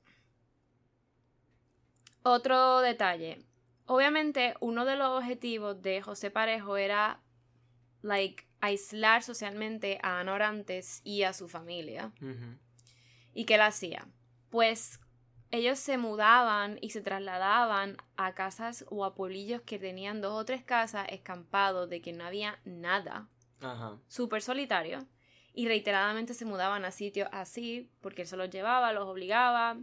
otro 2.24 2.80
detalle. 2.82 3.46
Obviamente, 3.86 4.56
uno 4.62 4.86
de 4.86 4.96
los 4.96 5.20
objetivos 5.20 5.82
de 5.82 6.02
José 6.02 6.32
Parejo 6.32 6.78
era, 6.78 7.22
like, 8.02 8.48
aislar 8.62 9.24
socialmente 9.24 10.00
a 10.02 10.20
Ana 10.20 10.34
Orantes 10.34 11.02
y 11.04 11.24
a 11.24 11.34
su 11.34 11.50
familia. 11.50 12.14
¿Y 13.34 13.46
qué 13.46 13.56
él 13.56 13.62
hacía? 13.62 14.08
Pues 14.50 15.00
ellos 15.54 15.78
se 15.78 16.00
mudaban 16.00 16.80
y 16.82 16.90
se 16.90 17.02
trasladaban 17.02 17.98
a 18.18 18.34
casas 18.34 18.86
o 18.90 19.06
a 19.06 19.14
pueblillos 19.14 19.62
que 19.62 19.78
tenían 19.78 20.20
dos 20.20 20.34
o 20.34 20.46
tres 20.46 20.64
casas 20.64 21.06
escampados 21.10 21.88
de 21.92 22.02
que 22.02 22.12
no 22.12 22.26
había 22.26 22.60
nada, 22.66 23.28
Ajá. 23.62 24.00
súper 24.08 24.42
solitario, 24.42 25.06
y 25.54 25.68
reiteradamente 25.68 26.34
se 26.34 26.46
mudaban 26.46 26.86
a 26.86 26.92
sitios 26.92 27.30
así 27.32 27.92
porque 28.02 28.24
él 28.24 28.28
se 28.28 28.36
los 28.36 28.50
llevaba, 28.50 28.94
los 28.94 29.08
obligaba, 29.08 29.78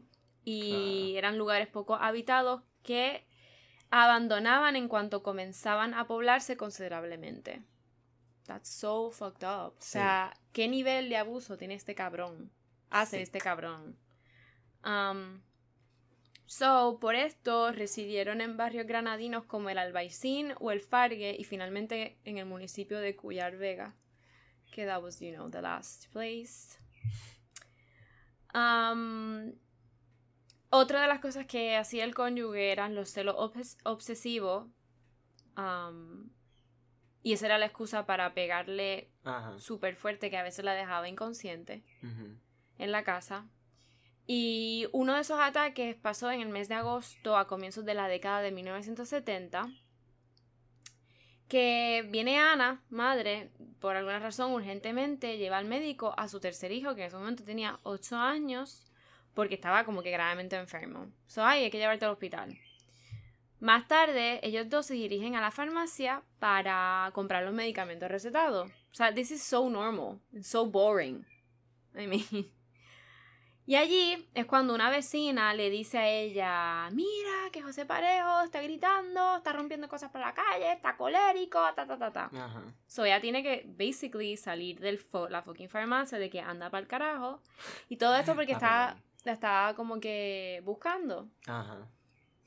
y 0.44 1.14
eran 1.16 1.38
lugares 1.38 1.68
poco 1.68 1.94
habitados 1.94 2.62
que 2.82 3.24
abandonaban 3.92 4.74
en 4.74 4.88
cuanto 4.88 5.22
comenzaban 5.22 5.94
a 5.94 6.08
poblarse 6.08 6.56
considerablemente. 6.56 7.62
That's 8.46 8.68
so 8.68 9.12
fucked 9.12 9.46
up. 9.46 9.74
O 9.74 9.76
sea, 9.78 10.36
¿qué 10.52 10.66
nivel 10.66 11.08
de 11.10 11.16
abuso 11.16 11.56
tiene 11.56 11.74
este 11.74 11.94
cabrón? 11.94 12.50
Hace 12.90 13.18
Sí. 13.18 13.22
este 13.22 13.38
cabrón. 13.38 13.96
Um, 14.84 15.40
so, 16.52 16.99
por 17.00 17.14
esto 17.14 17.71
residieron 17.71 18.40
en 18.40 18.57
barrios 18.57 18.85
granadinos 18.87 19.45
como 19.45 19.71
el 19.71 19.78
Albaicín 19.78 20.52
o 20.59 20.73
el 20.73 20.80
Fargue 20.80 21.37
y 21.38 21.45
finalmente 21.45 22.19
en 22.25 22.38
el 22.38 22.47
municipio 22.47 22.99
de 22.99 23.14
Cuyar 23.14 23.57
Vega. 23.57 23.95
Que 24.73 24.85
that 24.85 25.00
was, 25.00 25.21
you 25.21 25.33
know, 25.33 25.49
the 25.49 25.62
last 25.62 26.07
place. 26.12 26.76
Um, 28.54 29.52
otra 30.71 31.02
de 31.02 31.09
las 31.09 31.21
cosas 31.21 31.47
que 31.47 31.76
hacía 31.76 32.04
el 32.04 32.14
cónyuge 32.14 32.73
eran 32.73 32.95
los 32.95 33.11
celos 33.11 33.37
obses- 33.37 33.78
obsesivos. 33.85 34.66
um, 35.57 36.30
y 37.23 37.35
esa 37.35 37.47
era 37.47 37.59
la 37.59 37.66
excusa 37.66 38.07
para 38.07 38.33
pegarle 38.35 39.11
súper 39.59 39.95
fuerte 39.95 40.30
que 40.30 40.38
a 40.38 40.42
veces 40.42 40.64
la 40.64 40.73
dejaba 40.75 41.07
inconsciente 41.09 41.85
Ujú. 42.02 42.35
en 42.78 42.92
la 42.92 43.04
casa. 43.04 43.47
Y 44.32 44.87
uno 44.92 45.14
de 45.14 45.22
esos 45.22 45.40
ataques 45.40 45.96
pasó 45.96 46.30
en 46.30 46.40
el 46.40 46.50
mes 46.50 46.68
de 46.68 46.76
agosto 46.76 47.37
a 47.37 47.49
comienzos 47.49 47.84
de 47.84 47.94
la 47.94 48.06
década 48.06 48.42
de 48.42 48.52
1970. 48.52 49.68
Que 51.49 52.06
viene 52.08 52.38
Ana, 52.38 52.80
madre, 52.90 53.50
por 53.80 53.96
alguna 53.96 54.20
razón 54.20 54.52
urgentemente, 54.52 55.37
lleva 55.37 55.58
al 55.58 55.64
médico 55.64 56.14
a 56.16 56.28
su 56.28 56.38
tercer 56.38 56.70
hijo, 56.70 56.94
que 56.94 57.00
en 57.00 57.08
ese 57.08 57.16
momento 57.16 57.42
tenía 57.42 57.80
8 57.82 58.18
años, 58.18 58.87
porque 59.34 59.56
estaba 59.56 59.82
como 59.82 60.00
que 60.00 60.12
gravemente 60.12 60.54
enfermo. 60.54 61.10
So, 61.26 61.44
ay, 61.44 61.64
hay 61.64 61.70
que 61.72 61.78
llevarte 61.78 62.04
al 62.04 62.12
hospital. 62.12 62.56
Más 63.58 63.88
tarde, 63.88 64.38
ellos 64.44 64.68
dos 64.70 64.87
se 64.87 64.94
dirigen 64.94 65.34
a 65.34 65.40
la 65.40 65.50
farmacia 65.50 66.22
para 66.38 67.11
comprar 67.14 67.42
los 67.42 67.52
medicamentos 67.52 68.09
recetados. 68.09 68.70
O 68.70 68.94
sea, 68.94 69.12
this 69.12 69.33
is 69.33 69.42
so 69.42 69.68
normal, 69.68 70.20
so 70.40 70.66
boring. 70.66 71.26
I 71.96 72.07
mean. 72.07 72.52
Y 73.70 73.76
allí 73.76 74.28
es 74.35 74.46
cuando 74.46 74.74
una 74.74 74.90
vecina 74.90 75.54
le 75.54 75.70
dice 75.70 75.98
a 75.98 76.09
ella, 76.09 76.88
mira 76.90 77.50
que 77.52 77.62
José 77.62 77.87
Parejo 77.87 78.42
está 78.42 78.61
gritando, 78.61 79.37
está 79.37 79.52
rompiendo 79.52 79.88
cosas 79.88 80.11
por 80.11 80.20
la 80.20 80.35
calle, 80.35 80.72
está 80.72 80.96
colérico, 80.96 81.61
ta 81.76 81.87
ta 81.87 81.96
ta 81.96 82.11
ta. 82.11 82.30
Ajá. 82.35 82.64
So 82.88 83.04
ella 83.04 83.20
tiene 83.20 83.44
que 83.44 83.64
basically 83.68 84.37
salir 84.37 84.80
de 84.80 84.98
la 85.28 85.42
fucking 85.42 85.68
farmacia 85.68 86.18
de 86.18 86.28
que 86.28 86.40
anda 86.40 86.68
para 86.68 86.80
el 86.80 86.88
carajo. 86.88 87.42
Y 87.88 87.96
todo 87.96 88.16
esto 88.16 88.35
porque 88.35 88.54
está, 88.54 88.96
la 89.22 89.33
está 89.35 89.72
como 89.76 90.00
que 90.00 90.62
buscando. 90.64 91.28
Ajá. 91.46 91.87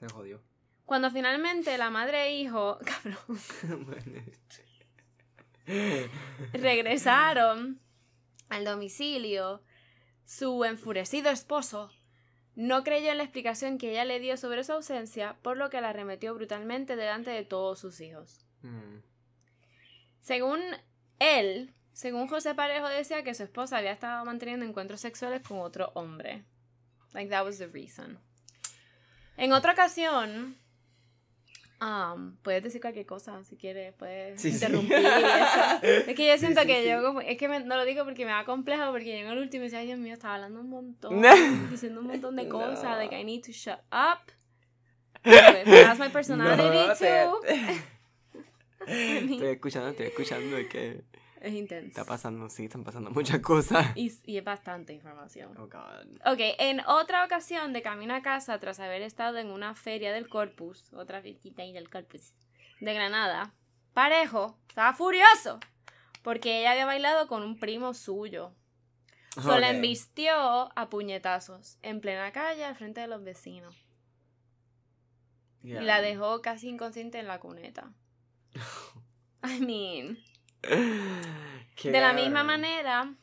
Se 0.02 0.10
jodió. 0.10 0.44
Cuando 0.84 1.10
finalmente 1.10 1.78
la 1.78 1.90
madre 1.90 2.26
e 2.26 2.42
hijo, 2.42 2.80
cabrón, 2.86 3.40
regresaron 6.52 7.80
al 8.50 8.66
domicilio, 8.66 9.64
su 10.26 10.64
enfurecido 10.66 11.30
esposo 11.30 11.92
no 12.56 12.84
creyó 12.84 13.12
en 13.12 13.18
la 13.18 13.24
explicación 13.24 13.78
que 13.78 13.92
ella 13.92 14.06
le 14.06 14.20
dio 14.20 14.38
sobre 14.38 14.64
su 14.64 14.74
ausencia, 14.74 15.38
por 15.42 15.58
lo 15.58 15.70
que 15.70 15.82
la 15.82 15.90
arremetió 15.90 16.34
brutalmente 16.36 16.96
delante 16.96 17.32
de 17.32 17.44
todos 17.44 17.80
sus 17.80 18.00
hijos. 18.00 18.46
Mm. 18.62 19.00
Según 20.22 20.62
él, 21.20 21.74
según 21.94 22.28
José 22.28 22.56
Parejo 22.56 22.88
decía 22.88 23.24
que 23.24 23.34
su 23.34 23.44
esposa 23.44 23.78
había 23.78 23.92
estado 23.92 24.24
manteniendo 24.26 24.66
encuentros 24.66 25.02
sexuales 25.02 25.42
con 25.42 25.60
otro 25.60 25.92
hombre. 25.96 26.44
Like 27.14 27.30
that 27.30 27.44
was 27.44 27.58
the 27.58 27.68
reason. 27.68 28.20
En 29.36 29.52
otra 29.52 29.74
ocasión, 29.74 30.58
um, 31.82 32.36
puedes 32.44 32.64
decir 32.64 32.80
cualquier 32.82 33.06
cosa 33.06 33.44
si 33.44 33.56
quieres, 33.58 33.94
puedes 33.98 34.42
Sí, 34.42 34.50
interrumpir. 34.50 34.94
eso. 34.98 35.80
Es 36.10 36.16
que 36.16 36.28
yo 36.28 36.38
siento 36.38 36.62
sí, 36.62 36.68
que 36.68 36.88
yo 36.90 37.02
como, 37.04 37.22
es 37.22 37.38
que 37.38 37.48
me- 37.48 37.60
no 37.60 37.76
lo 37.76 37.86
digo 37.86 38.04
porque 38.06 38.26
me 38.26 38.32
da 38.32 38.46
complejo, 38.46 38.92
porque 38.92 39.08
yo 39.20 39.26
en 39.26 39.28
el 39.32 39.38
último 39.38 39.64
decía, 39.64 39.80
Dios 39.80 39.98
mío, 40.00 40.14
estaba 40.14 40.36
hablando 40.36 40.62
un 40.62 40.70
montón, 40.70 41.22
diciendo 41.70 42.02
un 42.02 42.08
montón 42.08 42.36
de 42.36 42.48
cosas, 42.48 42.84
No. 42.84 42.96
like 42.98 43.20
I 43.20 43.24
need 43.24 43.44
to 43.44 43.52
shut 43.52 43.80
up. 43.92 44.20
That's 45.24 46.00
my 46.00 46.10
personality 46.14 46.64
No, 46.64 46.94
te- 46.96 47.26
too. 47.26 47.94
Estoy 48.86 49.48
escuchando, 49.48 49.90
estoy 49.90 50.08
escuchando 50.08 50.58
es 50.58 50.68
que 50.68 51.02
Es 51.44 51.54
intenso. 51.54 51.88
está 51.90 52.06
pasando, 52.06 52.50
sí, 52.50 52.64
están 52.66 52.84
pasando 52.86 53.12
muchas 53.12 53.40
cosas. 53.42 53.86
Y, 53.98 54.12
y 54.24 54.38
es 54.38 54.44
bastante 54.46 54.94
información. 54.94 55.56
Oh 55.58 55.68
God. 55.68 56.08
Ok, 56.26 56.40
en 56.58 56.80
otra 56.88 57.26
ocasión 57.26 57.74
de 57.74 57.82
camino 57.82 58.16
a 58.16 58.22
casa, 58.22 58.58
tras 58.60 58.80
haber 58.80 59.02
estado 59.02 59.38
en 59.38 59.52
una 59.52 59.76
feria 59.76 60.14
del 60.14 60.30
Corpus, 60.30 60.94
otra 60.94 61.22
fiestita 61.22 61.62
ahí 61.62 61.74
del 61.74 61.90
Corpus, 61.90 62.34
de 62.80 62.94
Granada, 62.94 63.54
Parejo 63.94 64.58
estaba 64.70 64.94
furioso 64.94 65.60
porque 66.22 66.62
ella 66.62 66.72
había 66.72 66.86
bailado 66.86 67.28
con 67.28 67.44
un 67.44 67.60
primo 67.60 67.94
suyo. 67.94 68.54
So 69.36 69.60
la 69.60 69.68
Ok. 69.70 69.76
embistió 69.76 70.34
a 70.78 70.90
puñetazos 70.90 71.78
en 71.82 72.00
plena 72.00 72.32
calle 72.32 72.64
al 72.64 72.76
frente 72.76 73.02
de 73.02 73.08
los 73.08 73.22
vecinos 73.24 73.76
Yeah. 75.62 75.82
y 75.82 75.86
la 75.86 76.02
dejó 76.02 76.42
casi 76.42 76.68
inconsciente 76.70 77.20
en 77.20 77.28
la 77.28 77.40
cuneta. 77.40 77.94
I 79.44 79.60
mean, 79.62 80.18
Qué 81.76 81.92
de 81.92 82.02
la 82.02 82.14
misma 82.14 82.44
manera, 82.44 83.14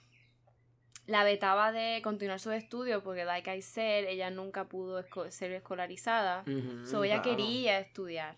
la 1.06 1.24
vetaba 1.24 1.72
de 1.72 2.00
continuar 2.02 2.38
sus 2.40 2.52
estudios 2.54 3.02
porque, 3.02 3.24
like 3.24 3.52
I 3.54 3.62
said, 3.62 4.06
ella 4.08 4.30
nunca 4.30 4.64
pudo 4.68 5.00
esco- 5.00 5.30
ser 5.30 5.52
escolarizada. 5.52 6.42
Ujú, 6.46 6.86
So 6.86 7.04
ella 7.04 7.22
claro. 7.22 7.36
quería 7.36 7.78
estudiar. 7.80 8.36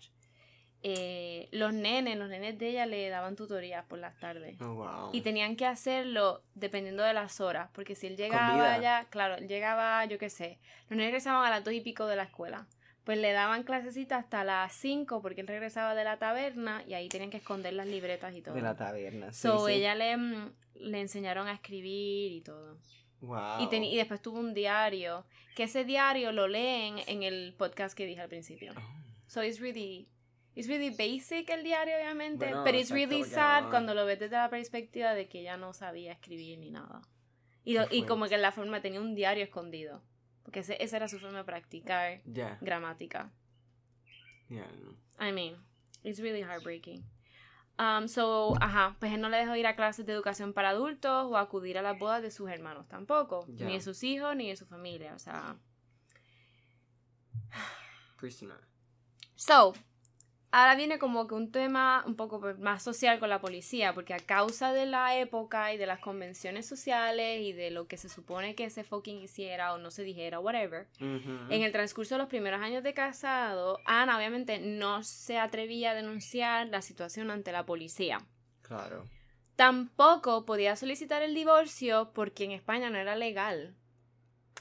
Eh, 0.85 1.47
los 1.51 1.73
nenes, 1.73 2.17
los 2.17 2.27
nenes 2.27 2.57
de 2.59 2.67
ella 2.69 2.85
le 2.85 3.07
daban 3.09 3.35
tutorías 3.37 3.85
por 3.85 3.99
las 3.99 4.17
tardes. 4.19 4.59
Oh, 4.61 4.73
wow. 4.75 5.09
Y 5.13 5.21
tenían 5.21 5.55
que 5.55 5.65
hacerlo 5.65 6.43
dependiendo 6.55 7.03
de 7.03 7.13
las 7.13 7.39
horas. 7.39 7.69
Porque 7.73 7.95
si 7.95 8.07
él 8.07 8.17
llegaba 8.17 8.77
ya, 8.79 9.07
claro, 9.09 9.35
él 9.35 9.47
llegaba, 9.47 10.03
yo 10.05 10.17
qué 10.17 10.29
sé. 10.29 10.59
Los 10.89 10.97
nenes 10.97 11.05
regresaban 11.07 11.45
a 11.45 11.49
las 11.49 11.63
dos 11.63 11.73
y 11.73 11.79
pico 11.81 12.05
de 12.05 12.17
la 12.17 12.23
escuela. 12.23 12.67
Pues 13.03 13.17
le 13.17 13.31
daban 13.33 13.63
clasecitas 13.63 14.23
hasta 14.23 14.43
las 14.45 14.73
5 14.75 15.21
porque 15.21 15.41
él 15.41 15.47
regresaba 15.47 15.93
de 15.93 16.03
la 16.05 16.17
taberna 16.19 16.83
y 16.87 16.93
ahí 16.93 17.09
tenían 17.09 17.29
que 17.29 17.37
esconder 17.37 17.73
las 17.73 17.87
libretas 17.87 18.33
y 18.35 18.41
todo. 18.41 18.55
De 18.55 18.61
la 18.61 18.75
taberna. 18.77 19.31
Sí, 19.33 19.41
so 19.41 19.67
sí. 19.67 19.73
ella 19.73 19.93
le, 19.95 20.15
mm, 20.15 20.53
le 20.75 21.01
enseñaron 21.01 21.47
a 21.47 21.53
escribir 21.53 22.31
y 22.31 22.41
todo. 22.41 22.77
Wow. 23.19 23.61
Y, 23.61 23.67
teni- 23.67 23.91
y 23.91 23.97
después 23.97 24.21
tuvo 24.21 24.39
un 24.39 24.53
diario, 24.53 25.25
que 25.55 25.63
ese 25.63 25.83
diario 25.85 26.31
lo 26.31 26.47
leen 26.47 26.95
en 27.07 27.23
el 27.23 27.53
podcast 27.57 27.95
que 27.97 28.05
dije 28.05 28.21
al 28.21 28.29
principio. 28.29 28.73
Oh. 28.77 28.81
So 29.27 29.43
it's 29.43 29.59
really, 29.59 30.07
it's 30.55 30.67
really 30.69 30.89
basic 30.89 31.49
el 31.49 31.63
diario, 31.63 31.95
obviamente, 31.97 32.45
Bueno, 32.45 32.63
pero 32.63 32.77
it's 32.77 32.91
really 32.91 33.23
sad 33.25 33.63
no- 33.63 33.69
cuando 33.69 33.93
lo 33.93 34.05
ves 34.05 34.19
desde 34.19 34.35
la 34.37 34.49
perspectiva 34.49 35.13
de 35.13 35.27
que 35.27 35.41
ella 35.41 35.57
no 35.57 35.73
sabía 35.73 36.11
escribir 36.13 36.57
ni 36.59 36.69
nada. 36.71 37.01
Y, 37.65 37.77
y 37.91 38.03
como 38.03 38.27
que 38.27 38.35
en 38.35 38.41
la 38.41 38.51
forma 38.51 38.81
tenía 38.81 38.99
un 39.01 39.15
diario 39.15 39.43
escondido, 39.43 40.01
porque 40.43 40.59
ese- 40.59 40.81
esa 40.83 40.97
era 40.97 41.07
su 41.07 41.19
forma 41.19 41.39
de 41.39 41.43
practicar 41.45 42.21
Ya. 42.25 42.57
gramática. 42.61 43.31
Ya. 44.49 44.67
I 45.19 45.31
mean, 45.31 45.55
it's 46.03 46.19
really 46.19 46.41
heartbreaking. 46.43 47.03
Um, 47.79 48.07
so, 48.07 48.53
ajá, 48.61 48.95
pues 48.99 49.11
él 49.13 49.19
no 49.21 49.29
le 49.29 49.37
dejó 49.37 49.55
ir 49.55 49.65
a 49.65 49.75
clases 49.75 50.05
de 50.05 50.13
educación 50.13 50.53
para 50.53 50.69
adultos 50.69 51.25
o 51.25 51.37
acudir 51.37 51.77
a 51.79 51.81
las 51.81 51.97
bodas 51.97 52.21
de 52.21 52.29
sus 52.29 52.47
hermanos 52.49 52.87
tampoco, 52.87 53.47
Ya. 53.49 53.65
ni 53.65 53.73
de 53.73 53.81
sus 53.81 54.03
hijos 54.03 54.35
ni 54.35 54.49
de 54.49 54.55
su 54.55 54.67
familia, 54.67 55.15
o 55.15 55.19
sea. 55.19 55.57
Prisoner. 58.17 58.59
So, 59.35 59.73
ahora 60.53 60.75
viene 60.75 60.99
como 60.99 61.25
que 61.25 61.33
un 61.33 61.51
tema 61.51 62.03
un 62.05 62.15
poco 62.15 62.39
más 62.59 62.83
social 62.83 63.19
con 63.19 63.29
la 63.29 63.41
policía, 63.41 63.93
porque 63.93 64.13
a 64.13 64.19
causa 64.19 64.71
de 64.71 64.85
la 64.85 65.17
época 65.17 65.73
y 65.73 65.77
de 65.77 65.87
las 65.87 65.99
convenciones 65.99 66.67
sociales 66.67 67.41
y 67.41 67.53
de 67.53 67.71
lo 67.71 67.87
que 67.87 67.97
se 67.97 68.07
supone 68.07 68.53
que 68.53 68.69
se 68.69 68.83
fucking 68.83 69.19
hiciera 69.19 69.73
o 69.73 69.79
no 69.79 69.89
se 69.89 70.03
dijera, 70.03 70.39
whatever, 70.39 70.87
en 70.99 71.63
el 71.63 71.71
transcurso 71.71 72.13
de 72.15 72.19
los 72.19 72.27
primeros 72.27 72.61
años 72.61 72.83
de 72.83 72.93
casado, 72.93 73.79
Ana 73.85 74.15
obviamente 74.15 74.59
no 74.59 75.03
se 75.03 75.39
atrevía 75.39 75.91
a 75.91 75.95
denunciar 75.95 76.67
la 76.67 76.83
situación 76.83 77.31
ante 77.31 77.51
la 77.51 77.65
policía. 77.65 78.19
Claro. 78.61 79.05
Tampoco 79.55 80.45
podía 80.45 80.75
solicitar 80.75 81.23
el 81.23 81.33
divorcio 81.33 82.11
porque 82.13 82.43
en 82.43 82.51
España 82.51 82.91
no 82.91 82.99
era 82.99 83.15
legal. 83.15 83.75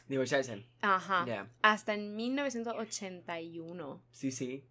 Divorciarse. 0.08 0.64
Ajá. 0.80 1.26
Yeah. 1.26 1.50
Hasta 1.60 1.92
en 1.92 2.16
1981. 2.16 4.02
Sí, 4.10 4.30
sí. 4.30 4.64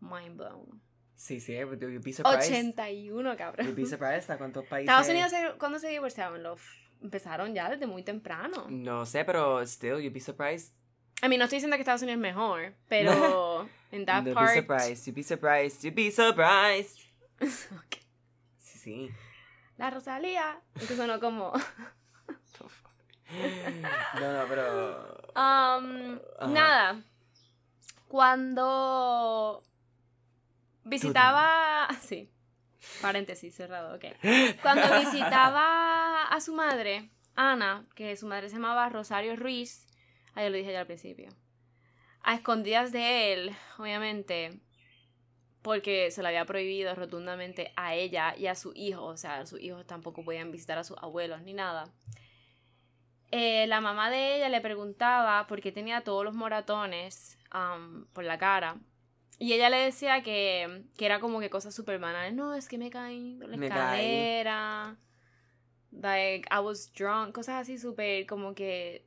Mind 0.00 0.36
blown. 0.36 0.80
Sí, 1.16 1.38
sí. 1.40 1.52
You'd 1.54 2.02
be 2.02 2.12
surprised. 2.12 2.50
81, 2.50 3.36
cabrón. 3.36 3.66
You'd 3.66 3.76
be 3.76 3.86
surprised 3.86 4.30
a 4.30 4.38
cuántos 4.38 4.64
países. 4.68 4.88
Estados 4.90 5.08
Unidos, 5.08 5.32
¿cuándo 5.58 5.78
se 5.78 5.88
divorciaban? 5.88 6.42
Los 6.42 6.60
empezaron 7.02 7.54
ya 7.54 7.68
desde 7.70 7.86
muy 7.86 8.02
temprano. 8.02 8.66
No 8.70 9.04
sé, 9.06 9.24
pero 9.24 9.60
still, 9.66 10.00
you'd 10.00 10.12
be 10.14 10.20
surprised. 10.20 10.72
A 11.22 11.28
mí 11.28 11.36
no 11.36 11.44
estoy 11.44 11.56
diciendo 11.56 11.76
que 11.76 11.82
Estados 11.82 12.00
Unidos 12.02 12.16
es 12.16 12.22
mejor, 12.22 12.72
pero 12.88 13.68
en 13.92 14.06
that 14.06 14.24
You'd 14.24 14.30
be 14.30 14.34
part. 14.34 14.54
surprised. 14.54 15.06
You'd 15.06 15.14
be 15.14 15.22
surprised. 15.22 15.82
You'd 15.84 15.94
be 15.94 16.10
surprised. 16.10 16.98
Ok. 17.42 17.96
Sí, 18.58 18.78
sí. 18.78 19.10
La 19.76 19.90
Rosalía. 19.90 20.60
Esto 20.74 20.96
sonó 20.96 21.20
como. 21.20 21.52
No, 24.20 24.32
no, 24.32 24.44
pero. 24.48 25.32
Um, 25.36 26.18
nada. 26.52 27.00
Cuando 28.08 29.62
visitaba. 30.90 31.88
Sí. 32.02 32.30
Paréntesis 33.02 33.54
cerrado, 33.54 33.94
ok. 33.94 34.04
Cuando 34.62 34.98
visitaba 35.00 36.24
a 36.24 36.40
su 36.40 36.54
madre, 36.54 37.10
Ana, 37.34 37.86
que 37.94 38.16
su 38.16 38.26
madre 38.26 38.48
se 38.48 38.56
llamaba 38.56 38.88
Rosario 38.88 39.36
Ruiz, 39.36 39.86
ahí 40.34 40.48
lo 40.48 40.56
dije 40.56 40.72
ya 40.72 40.80
al 40.80 40.86
principio, 40.86 41.28
a 42.22 42.34
escondidas 42.34 42.90
de 42.90 43.32
él, 43.32 43.56
obviamente, 43.78 44.60
porque 45.62 46.10
se 46.10 46.22
le 46.22 46.28
había 46.28 46.46
prohibido 46.46 46.94
rotundamente 46.94 47.72
a 47.76 47.94
ella 47.94 48.34
y 48.36 48.46
a 48.46 48.54
su 48.54 48.72
hijo, 48.74 49.04
o 49.04 49.16
sea, 49.16 49.44
sus 49.46 49.60
hijos 49.60 49.86
tampoco 49.86 50.24
podían 50.24 50.50
visitar 50.50 50.78
a 50.78 50.84
sus 50.84 50.96
abuelos 50.98 51.42
ni 51.42 51.52
nada. 51.52 51.92
Eh, 53.30 53.66
la 53.68 53.80
mamá 53.80 54.10
de 54.10 54.36
ella 54.36 54.48
le 54.48 54.60
preguntaba 54.60 55.46
por 55.46 55.60
qué 55.60 55.70
tenía 55.70 56.02
todos 56.02 56.24
los 56.24 56.34
moratones 56.34 57.38
por 58.12 58.24
la 58.24 58.38
cara. 58.38 58.76
Y 59.42 59.54
ella 59.54 59.70
le 59.70 59.78
decía 59.78 60.22
que, 60.22 60.84
que 60.98 61.06
era 61.06 61.18
como 61.18 61.40
que 61.40 61.48
cosas 61.50 61.74
súper 61.74 61.98
banales. 61.98 62.34
No, 62.34 62.54
es 62.54 62.68
que 62.68 62.76
me 62.78 62.90
caí 62.90 63.36
por 63.40 63.48
la 63.48 63.56
Me 63.56 63.68
caí. 63.70 64.04
escalera. 64.04 64.96
Like, 65.92 66.46
I 66.54 66.58
was 66.60 66.92
drunk. 66.92 67.34
Cosas 67.34 67.56
así 67.62 67.78
súper 67.78 68.26
como 68.26 68.54
que... 68.54 69.06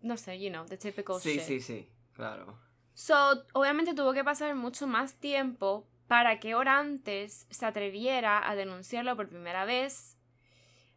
No 0.00 0.16
sé, 0.16 0.40
you 0.40 0.48
know, 0.50 0.64
the 0.64 0.78
typical 0.78 1.20
Sí, 1.20 1.34
shit. 1.34 1.42
sí, 1.42 1.60
sí. 1.60 1.88
Claro. 2.14 2.58
So, 2.94 3.44
obviamente 3.52 3.94
tuvo 3.94 4.14
que 4.14 4.24
pasar 4.24 4.54
mucho 4.54 4.86
más 4.86 5.14
tiempo 5.20 5.86
para 6.08 6.40
que 6.40 6.54
Orantes 6.54 7.46
se 7.50 7.66
atreviera 7.66 8.48
a 8.50 8.56
denunciarlo 8.56 9.14
por 9.16 9.28
primera 9.28 9.66
vez. 9.66 10.16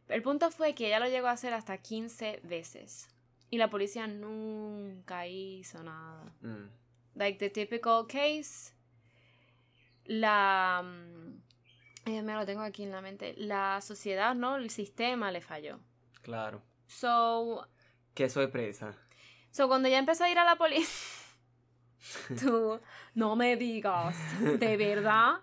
El 0.07 0.21
punto 0.21 0.49
fue 0.49 0.73
que 0.75 0.88
ella 0.88 0.99
lo 1.01 1.07
llegó 1.09 1.27
a 1.27 1.31
hacer 1.31 1.53
hasta 1.53 1.77
15 1.77 2.39
veces. 2.43 3.09
Y 3.49 3.57
la 3.57 3.69
policía 3.69 4.07
nunca 4.07 5.27
hizo 5.27 5.83
nada. 5.83 6.33
Mm. 6.41 6.69
Like 7.15 7.38
the 7.39 7.49
typical 7.49 8.06
case. 8.08 8.73
La. 10.06 10.82
mm, 10.84 11.41
eh, 12.06 12.21
me 12.21 12.34
lo 12.34 12.45
tengo 12.45 12.62
aquí 12.62 12.84
en 12.84 12.91
la 12.91 13.02
mente. 13.02 13.34
La 13.38 13.80
sociedad, 13.82 14.36
¿no? 14.36 14.58
El 14.58 14.69
sistema 14.69 15.32
le 15.32 15.41
falló. 15.41 15.80
Claro. 16.21 16.62
So, 16.88 17.67
Qué 18.13 18.30
sorpresa. 18.30 18.95
So, 19.52 19.67
cuando 19.67 19.89
ya 19.89 19.99
empezó 19.99 20.23
a 20.23 20.30
ir 20.30 20.38
a 20.38 20.43
la 20.43 20.56
policía, 20.56 20.88
tú 22.39 22.80
no 23.13 23.36
me 23.36 23.56
digas, 23.56 24.15
de 24.60 24.78
verdad. 24.78 25.41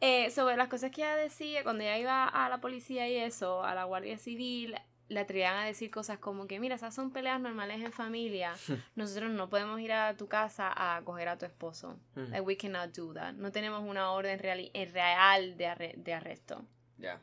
Eh, 0.00 0.30
sobre 0.30 0.56
las 0.56 0.68
cosas 0.68 0.90
que 0.90 1.02
ella 1.02 1.14
decía, 1.16 1.62
cuando 1.62 1.84
ella 1.84 1.96
iba 1.96 2.26
a 2.26 2.48
la 2.48 2.60
policía 2.60 3.08
y 3.08 3.16
eso, 3.16 3.62
a 3.62 3.74
la 3.74 3.84
Guardia 3.84 4.18
Civil, 4.18 4.74
le 5.12 5.20
atrevían 5.20 5.56
a 5.56 5.64
decir 5.64 5.90
cosas 5.90 6.18
como 6.18 6.46
que, 6.46 6.58
mira, 6.58 6.74
esas 6.76 6.94
son 6.94 7.10
peleas 7.12 7.40
normales 7.40 7.82
en 7.82 7.92
familia. 7.92 8.54
Nosotros 8.96 9.30
no 9.30 9.48
podemos 9.48 9.80
ir 9.80 9.92
a 9.92 10.16
tu 10.16 10.26
casa 10.28 10.72
a 10.74 11.02
coger 11.04 11.28
a 11.28 11.36
tu 11.38 11.44
esposo. 11.46 11.98
Mm. 12.14 12.30
Like, 12.30 12.40
we 12.40 12.56
cannot 12.56 12.94
do 12.96 13.12
that. 13.14 13.34
No 13.34 13.52
tenemos 13.52 13.82
una 13.82 14.10
orden 14.12 14.40
eh, 14.42 14.90
real 14.92 15.56
de, 15.56 15.66
arre- 15.66 15.94
de 15.96 16.14
arresto. 16.14 16.64
Ya. 16.98 17.20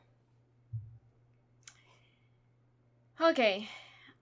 Ok. 3.20 3.40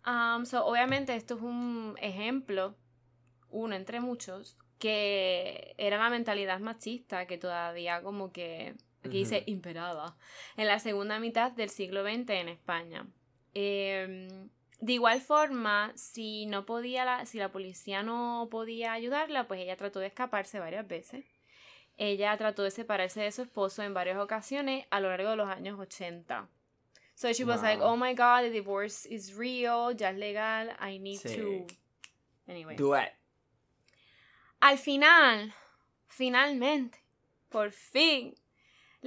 Um, 0.06 0.46
so, 0.46 0.66
obviamente 0.66 1.14
esto 1.16 1.36
es 1.36 1.42
un 1.42 1.96
ejemplo, 2.02 2.76
uno 3.50 3.76
entre 3.76 4.00
muchos, 4.00 4.58
que 4.80 5.76
era 5.78 5.98
la 5.98 6.10
mentalidad 6.10 6.60
machista 6.60 7.26
que 7.28 7.38
todavía 7.38 8.02
como 8.02 8.32
que, 8.32 8.76
aquí 9.04 9.20
dice, 9.20 9.44
imperaba 9.48 10.16
en 10.56 10.68
la 10.68 10.80
segunda 10.80 11.20
mitad 11.20 11.52
del 11.52 11.70
siglo 11.70 12.04
XX 12.04 12.30
en 12.30 12.50
España. 12.50 13.06
Em, 13.60 14.50
de 14.82 14.94
igual 14.94 15.20
forma, 15.20 15.92
si 15.96 16.46
no 16.46 16.64
podía 16.68 17.06
la, 17.06 17.26
si 17.26 17.40
la 17.40 17.52
policía 17.52 18.04
no 18.04 18.48
podía 18.52 18.94
ayudarla, 18.94 19.48
pues 19.48 19.60
ella 19.62 19.76
trató 19.76 20.00
de 20.00 20.06
escaparse 20.06 20.60
varias 20.60 20.88
veces. 20.88 21.26
Ella 21.98 22.38
trató 22.38 22.62
de 22.62 22.70
separarse 22.70 23.22
de 23.22 23.32
su 23.32 23.42
esposo 23.42 23.82
en 23.82 23.96
varias 23.96 24.20
ocasiones 24.20 24.86
a 24.92 25.00
lo 25.00 25.10
largo 25.10 25.32
de 25.32 25.38
los 25.38 25.50
años 25.50 25.80
80. 25.80 26.48
So 27.16 27.34
she 27.34 27.44
was 27.46 27.64
like, 27.64 27.82
oh 27.82 27.98
my 27.98 28.14
god, 28.14 28.42
the 28.44 28.52
divorce 28.52 29.08
is 29.10 29.36
real, 29.36 29.92
ya 29.96 30.12
es 30.12 30.18
legal, 30.18 30.78
I 30.80 31.00
need 31.00 31.18
Sí. 31.20 31.36
to. 31.38 31.66
Anyway. 32.48 32.76
Do 32.76 32.94
it. 32.96 33.10
Al 34.60 34.78
final, 34.78 35.52
finalmente, 36.08 37.00
por 37.50 37.72
fin, 37.72 38.36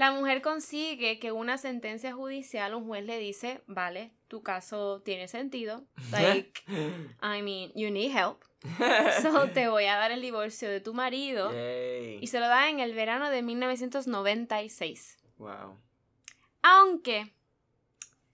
la 0.01 0.13
mujer 0.13 0.41
consigue 0.41 1.19
que 1.19 1.31
una 1.31 1.59
sentencia 1.59 2.13
judicial, 2.15 2.75
un 2.75 2.87
juez 2.87 3.05
le 3.05 3.19
dice, 3.19 3.61
vale, 3.67 4.13
tu 4.29 4.43
caso 4.43 5.03
tiene 5.03 5.29
sentido. 5.29 5.85
Like, 6.11 6.63
I 7.23 7.43
mean, 7.43 7.71
you 7.75 7.91
need 7.91 8.11
help. 8.17 8.43
So 9.23 9.49
te 9.51 9.69
voy 9.69 9.85
a 9.85 9.97
dar 9.97 10.11
el 10.11 10.21
divorcio 10.23 10.69
de 10.71 10.81
tu 10.81 10.95
marido. 10.95 11.53
Yay. 11.53 12.19
Y 12.23 12.27
se 12.29 12.41
lo 12.41 12.49
da 12.49 12.69
en 12.71 12.81
el 12.81 12.95
verano 12.95 13.29
de 13.31 13.43
1996. 13.43 15.19
Wow. 15.39 15.79
Aunque 16.63 17.31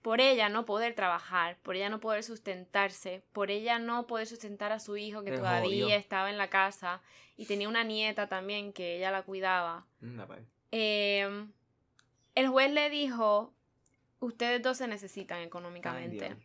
por 0.03 0.21
ella 0.21 0.49
no 0.49 0.65
poder 0.65 0.95
trabajar, 0.95 1.59
por 1.63 1.75
ella 1.75 1.89
no 1.89 1.99
poder 1.99 2.23
sustentarse, 2.23 3.23
por 3.33 3.51
ella 3.51 3.79
no 3.81 4.07
poder 4.07 4.27
sustentar 4.29 4.71
a 4.73 4.79
su 4.79 4.97
hijo 4.97 5.23
que 5.25 5.31
Es 5.31 5.37
todavía 5.39 5.87
obvio. 5.87 5.97
estaba 5.97 6.31
en 6.31 6.39
la 6.39 6.49
casa 6.49 7.03
y 7.37 7.47
tenía 7.47 7.69
una 7.69 7.83
nieta 7.85 8.29
también 8.29 8.73
que 8.73 8.97
ella 8.99 9.11
la 9.11 9.23
cuidaba, 9.23 9.85
bye. 10.01 10.45
eh, 10.73 11.47
el 12.37 12.47
juez 12.49 12.71
le 12.71 12.89
dijo, 12.91 13.53
ustedes 14.21 14.63
dos 14.63 14.77
se 14.77 14.87
necesitan 14.87 15.41
económicamente. 15.43 16.27
Dios. 16.29 16.39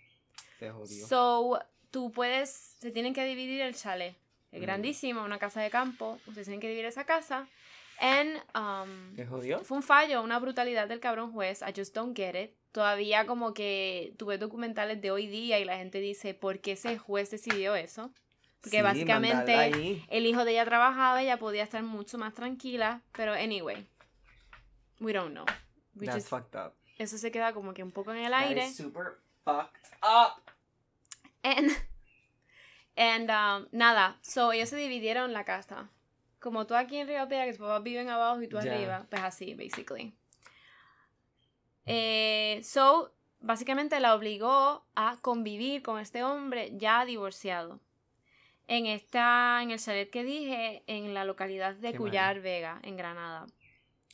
Se 0.58 0.72
jodió. 0.72 1.08
So, 1.08 1.60
tú 1.92 2.12
puedes, 2.12 2.50
se 2.80 2.90
tienen 2.92 3.14
que 3.14 3.24
dividir 3.26 3.62
el 3.62 3.76
chalet. 3.76 4.16
Es 4.52 4.60
Mm. 4.60 4.64
grandísimo, 4.64 5.24
una 5.24 5.38
casa 5.40 5.62
de 5.62 5.70
campo. 5.70 6.18
Ustedes 6.28 6.48
tienen 6.48 6.60
que 6.60 6.68
dividir 6.68 6.86
esa 6.86 7.06
casa. 7.06 7.48
And, 8.00 8.38
um, 8.56 9.16
¿Se 9.16 9.26
jodió? 9.28 9.60
fue 9.60 9.78
un 9.78 9.84
fallo, 9.84 10.22
una 10.24 10.40
brutalidad 10.40 10.88
del 10.88 11.00
cabrón 11.00 11.32
juez. 11.32 11.62
I 11.62 11.72
just 11.80 11.94
don't 11.96 12.18
get 12.18 12.36
it. 12.36 12.52
Todavía 12.72 13.26
como 13.28 13.54
que 13.54 14.14
tuve 14.18 14.38
documentales 14.38 15.02
de 15.02 15.12
hoy 15.12 15.28
día 15.28 15.60
y 15.60 15.66
la 15.66 15.78
gente 15.78 16.00
dice, 16.00 16.34
¿por 16.34 16.60
qué 16.62 16.72
ese 16.74 16.98
juez 16.98 17.30
decidió 17.30 17.76
eso? 17.76 18.12
Porque 18.62 18.78
Sí, 18.78 18.84
básicamente 18.84 20.04
el 20.10 20.26
hijo 20.26 20.46
de 20.46 20.52
ella 20.52 20.66
trabajaba, 20.66 21.22
ella 21.22 21.38
podía 21.38 21.64
estar 21.64 21.84
mucho 21.84 22.18
más 22.18 22.34
tranquila. 22.34 23.02
Pero 23.12 23.34
anyway, 23.34 23.86
we 25.00 25.14
don't 25.14 25.32
know. 25.32 25.46
That's 26.00 26.28
fucked 26.30 26.56
up. 26.56 26.74
eso 26.98 27.18
se 27.18 27.32
queda 27.32 27.54
como 27.54 27.74
que 27.74 27.84
un 27.84 27.92
poco 27.92 28.12
en 28.14 28.20
el 28.26 28.32
That 28.32 28.44
aire. 28.48 28.66
is 28.66 28.76
super 28.78 29.20
fucked 29.44 29.94
up. 30.04 30.42
And, 31.44 31.72
and 32.96 33.30
um, 33.32 33.68
nada, 33.72 34.18
so 34.22 34.52
ellos 34.52 34.70
se 34.70 34.76
dividieron 34.78 35.34
la 35.34 35.44
casa. 35.44 35.90
Como 36.40 36.66
tú 36.66 36.76
aquí 36.76 36.98
en 36.98 37.08
Río 37.08 37.28
Piedra, 37.28 37.46
que 37.46 37.52
tus 37.54 37.60
papás 37.62 37.84
viven 37.84 38.10
abajo 38.10 38.42
y 38.42 38.48
tú 38.48 38.60
Ya. 38.62 38.74
arriba, 38.74 39.06
pues 39.10 39.22
así, 39.22 39.54
basically. 39.54 40.14
Eh, 41.86 42.62
so, 42.64 43.12
básicamente 43.40 44.00
la 44.00 44.16
obligó 44.16 44.86
a 44.96 45.18
convivir 45.22 45.82
con 45.82 46.00
este 46.00 46.24
hombre 46.24 46.72
ya 46.78 47.06
divorciado. 47.06 47.80
En 48.68 48.86
esta, 48.86 49.60
en 49.62 49.72
el 49.72 49.80
chalet 49.80 50.10
que 50.10 50.24
dije, 50.24 50.84
en 50.88 51.14
la 51.14 51.26
localidad 51.26 51.76
de 51.76 51.92
Qué 51.92 51.98
Cuyar 51.98 52.40
Vega, 52.40 52.80
en 52.84 52.96
Granada. 52.98 53.48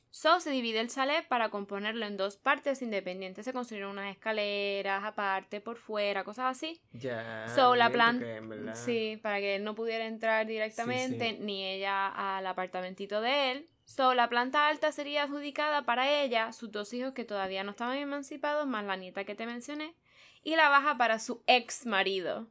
So 0.09 0.39
se 0.39 0.49
divide 0.51 0.79
el 0.79 0.89
chalet 0.89 1.27
para 1.27 1.49
componerlo 1.49 2.05
en 2.05 2.17
dos 2.17 2.37
partes 2.37 2.81
independientes. 2.81 3.45
Se 3.45 3.53
construyeron 3.53 3.91
unas 3.91 4.11
escaleras 4.15 5.03
aparte, 5.03 5.61
por 5.61 5.77
fuera, 5.77 6.23
cosas 6.23 6.45
así. 6.57 6.81
Ya. 6.93 7.45
So, 7.55 7.75
la 7.75 7.87
bien, 7.89 7.93
plan- 7.93 8.17
porque 8.19 8.35
en 8.35 8.49
verdad- 8.49 8.75
Sí, 8.75 9.19
para 9.21 9.39
que 9.39 9.55
él 9.55 9.63
no 9.63 9.75
pudiera 9.75 10.05
entrar 10.05 10.47
directamente, 10.47 11.31
sí. 11.31 11.37
ni 11.41 11.65
ella 11.65 12.07
al 12.37 12.47
apartamentito 12.47 13.21
de 13.21 13.51
él. 13.51 13.69
So, 13.85 14.13
la 14.13 14.27
planta 14.27 14.67
alta 14.67 14.91
sería 14.91 15.23
adjudicada 15.23 15.83
para 15.85 16.09
ella, 16.21 16.51
sus 16.51 16.71
dos 16.71 16.91
hijos 16.93 17.13
que 17.13 17.23
todavía 17.23 17.63
no 17.63 17.71
estaban 17.71 17.97
emancipados, 17.97 18.65
más 18.67 18.83
la 18.85 18.95
nieta 18.97 19.23
que 19.23 19.35
te 19.35 19.45
mencioné, 19.45 19.95
y 20.43 20.55
la 20.55 20.67
baja 20.69 20.97
para 20.97 21.19
su 21.19 21.43
ex 21.47 21.85
marido. 21.85 22.47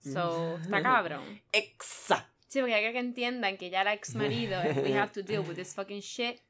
So, 0.00 0.56
está 0.58 0.82
cabrón. 0.82 1.42
Exacto. 1.52 2.30
Sí, 2.48 2.60
porque 2.60 2.74
hay 2.74 2.92
que 2.92 2.98
entiendan 2.98 3.56
que 3.58 3.70
ya 3.70 3.80
era 3.80 3.92
ex 3.92 4.14
marido, 4.14 4.60
we 4.82 4.94
have 4.96 5.12
to 5.12 5.22
deal 5.22 5.40
with 5.46 5.56
this 5.56 5.74
fucking 5.74 6.00
shit. 6.00 6.40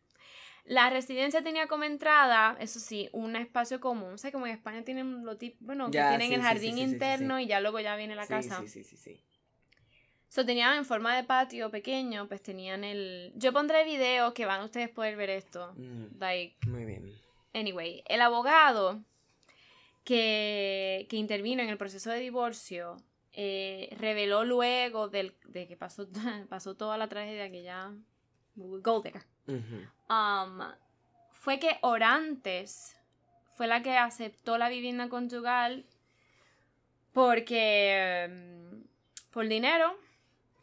La 0.66 0.90
residencia 0.90 1.42
tenía 1.42 1.68
como 1.68 1.84
entrada, 1.84 2.56
eso 2.58 2.80
sí, 2.80 3.08
un 3.12 3.36
espacio 3.36 3.80
común. 3.80 4.14
O 4.14 4.18
sea, 4.18 4.32
como 4.32 4.46
en 4.48 4.52
España 4.52 4.82
tienen 4.82 5.24
lo 5.24 5.38
tip- 5.38 5.56
bueno, 5.60 5.86
que 5.86 5.92
tienen 5.92 6.28
sí, 6.28 6.34
el 6.34 6.42
jardín 6.42 6.74
sí, 6.74 6.80
sí, 6.80 6.90
interno 6.90 7.38
y 7.38 7.46
ya 7.46 7.60
luego 7.60 7.78
ya 7.78 7.94
viene 7.94 8.16
la 8.16 8.26
casa. 8.26 8.60
Sí, 8.62 8.68
sí, 8.68 8.82
sí, 8.84 8.96
sí. 8.96 9.20
So, 10.28 10.44
tenían 10.44 10.76
en 10.76 10.84
forma 10.84 11.14
de 11.16 11.22
patio 11.22 11.70
pequeño, 11.70 12.26
pues 12.26 12.42
tenían 12.42 12.82
el... 12.82 13.32
Yo 13.36 13.52
pondré 13.52 13.84
videos 13.84 14.34
que 14.34 14.44
van 14.44 14.62
ustedes 14.64 14.88
poder 14.88 15.16
ver 15.16 15.30
esto. 15.30 15.72
Mm, 15.76 16.18
Like, 16.18 16.56
muy 16.68 16.84
bien. 16.84 17.14
anyway, 17.54 18.02
el 18.06 18.20
abogado 18.20 19.00
que, 20.04 21.06
que 21.08 21.16
intervino 21.16 21.62
en 21.62 21.68
el 21.68 21.78
proceso 21.78 22.10
de 22.10 22.18
divorcio 22.20 22.96
eh, 23.32 23.94
reveló 23.98 24.44
luego 24.44 25.08
del, 25.08 25.34
de 25.46 25.66
que 25.68 25.76
pasó, 25.76 26.08
pasó 26.48 26.74
toda 26.76 26.98
la 26.98 27.08
tragedia 27.08 27.50
que 27.50 27.62
ya... 27.62 27.92
Gold 28.56 28.82
um, 29.48 30.60
fue 31.32 31.58
que 31.58 31.78
Orantes 31.82 32.96
fue 33.54 33.66
la 33.66 33.82
que 33.82 33.96
aceptó 33.96 34.58
la 34.58 34.68
vivienda 34.68 35.08
conyugal 35.08 35.84
porque... 37.12 38.28
mm, 38.30 39.32
por 39.32 39.48
dinero. 39.48 39.96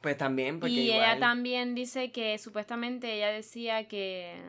Pues 0.01 0.17
también, 0.17 0.59
porque 0.59 0.73
y 0.73 0.91
igual... 0.91 0.99
ella 0.99 1.19
también 1.19 1.75
dice 1.75 2.11
que 2.11 2.37
supuestamente 2.37 3.13
ella 3.13 3.29
decía 3.29 3.87
que, 3.87 4.41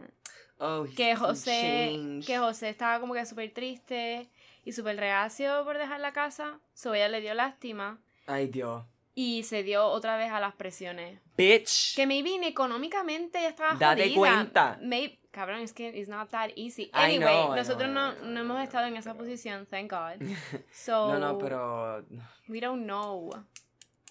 Oh, 0.58 0.86
que 0.96 1.16
José 1.16 2.20
que 2.24 2.38
José 2.38 2.68
estaba 2.68 3.00
como 3.00 3.14
que 3.14 3.26
súper 3.26 3.52
triste 3.52 4.28
y 4.64 4.72
súper 4.72 4.96
reacio 4.96 5.64
por 5.64 5.78
dejar 5.78 6.00
la 6.00 6.12
casa. 6.12 6.60
So 6.74 6.94
ella 6.94 7.08
le 7.08 7.20
dio 7.20 7.34
lástima. 7.34 7.98
Ay, 8.26 8.48
Dios. 8.48 8.84
Y 9.14 9.42
se 9.44 9.62
dio 9.62 9.86
otra 9.86 10.16
vez 10.16 10.30
a 10.30 10.40
las 10.40 10.54
presiones. 10.54 11.20
Bitch. 11.36 11.94
Que 11.94 12.06
maybe 12.06 12.34
económicamente 12.46 13.38
ella 13.38 13.48
estaba 13.50 13.74
Date 13.74 14.02
jodida. 14.02 14.16
cuenta. 14.16 14.78
Maybe- 14.82 15.20
cabrón, 15.30 15.60
es 15.60 15.72
que 15.72 15.88
it's 15.88 16.08
not 16.08 16.30
that 16.30 16.50
easy. 16.56 16.90
Anyway, 16.92 17.18
know, 17.42 17.56
nosotros 17.56 17.88
know, 17.90 18.12
no, 18.22 18.24
no 18.26 18.40
hemos 18.40 18.62
estado 18.62 18.86
en 18.86 18.96
esa 18.96 19.14
posición, 19.14 19.66
thank 19.66 19.90
God. 19.90 20.20
So, 20.72 21.12
No, 21.12 21.18
no, 21.18 21.38
pero... 21.38 22.04
we 22.48 22.60
don't 22.60 22.84
know. 22.84 23.30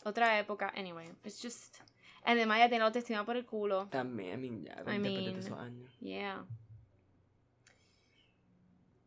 Otra 0.03 0.37
época, 0.39 0.71
anyway, 0.75 1.07
it's 1.23 1.41
just... 1.41 1.77
Además 2.25 2.59
ya 2.59 2.69
tiene 2.69 2.79
la 2.79 2.85
autoestima 2.87 3.25
por 3.25 3.35
el 3.35 3.45
culo. 3.45 3.87
También, 3.89 4.33
I 4.33 4.49
mean, 4.49 4.63
ya, 4.63 4.71
I 4.73 4.75
después 4.75 5.01
de 5.03 5.09
mean, 5.09 5.39
esos 5.39 5.59
años. 5.59 5.91
Yeah. 5.99 6.45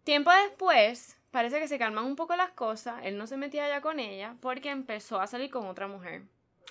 Tiempo 0.06 0.30
después, 0.30 1.18
parece 1.32 1.58
que 1.58 1.66
se 1.66 1.80
calman 1.80 2.04
un 2.04 2.14
poco 2.14 2.36
las 2.36 2.52
cosas. 2.52 3.00
Él 3.02 3.18
no 3.18 3.26
se 3.26 3.36
metía 3.36 3.68
ya 3.68 3.80
con 3.80 3.98
ella 3.98 4.36
porque 4.40 4.70
empezó 4.70 5.20
a 5.20 5.26
salir 5.26 5.50
con 5.50 5.66
otra 5.66 5.88
mujer, 5.88 6.22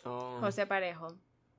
Oh. 0.06 0.38
José 0.39 0.65
Parejo, 0.65 1.17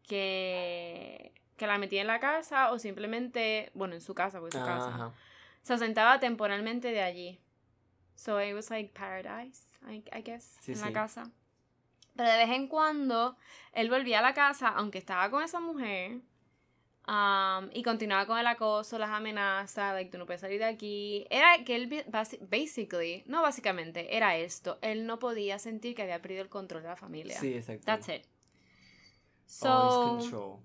que, 0.09 1.35
que 1.59 1.67
la 1.67 1.77
metía 1.77 2.01
en 2.01 2.07
la 2.07 2.19
casa 2.19 2.71
o 2.73 2.79
simplemente, 2.79 3.71
bueno, 3.75 3.95
en 3.95 4.01
su 4.01 4.15
casa, 4.15 4.41
porque 4.41 4.57
su 4.57 4.65
casa. 4.65 4.89
Ajá. 4.89 5.13
Se 5.61 5.75
ausentaba 5.75 6.19
temporalmente 6.19 6.93
de 6.93 7.03
allí. 7.03 7.39
So 8.15 8.41
it 8.41 8.55
was 8.55 8.71
like 8.71 8.95
paradise, 8.99 9.61
I, 9.87 10.03
I 10.17 10.23
guess, 10.23 10.57
Sí, 10.63 10.73
en 10.73 10.81
la 10.81 10.93
casa. 10.93 11.31
Pero 12.15 12.31
de 12.31 12.39
vez 12.39 12.49
en 12.49 12.69
cuando 12.69 13.37
él 13.75 13.91
volvía 13.91 14.21
a 14.21 14.23
la 14.23 14.33
casa, 14.33 14.69
aunque 14.69 14.97
estaba 14.97 15.29
con 15.31 15.43
esa 15.43 15.61
mujer, 15.61 16.21
um, 17.09 17.69
y 17.73 17.83
continuaba 17.83 18.27
con 18.27 18.39
el 18.39 18.47
acoso, 18.47 18.99
las 18.99 19.11
amenazas, 19.11 19.95
like 19.95 20.11
tú 20.11 20.19
no 20.19 20.27
puedes 20.27 20.41
salir 20.41 20.59
de 20.59 20.67
aquí. 20.67 21.27
Era 21.31 21.65
que 21.65 21.77
él, 21.77 22.05
basically, 22.49 23.23
no 23.27 23.43
básicamente, 23.43 24.17
era 24.17 24.37
esto. 24.37 24.79
Él 24.83 25.07
no 25.07 25.19
podía 25.19 25.59
sentir 25.59 25.95
que 25.95 26.03
había 26.03 26.21
perdido 26.21 26.43
el 26.43 26.49
control 26.49 26.83
de 26.83 26.89
la 26.89 26.97
familia. 26.97 27.39
Sí, 27.39 27.55
exacto. 27.55 27.85
That's 27.87 28.09
it. 28.09 28.23
So, 29.47 30.61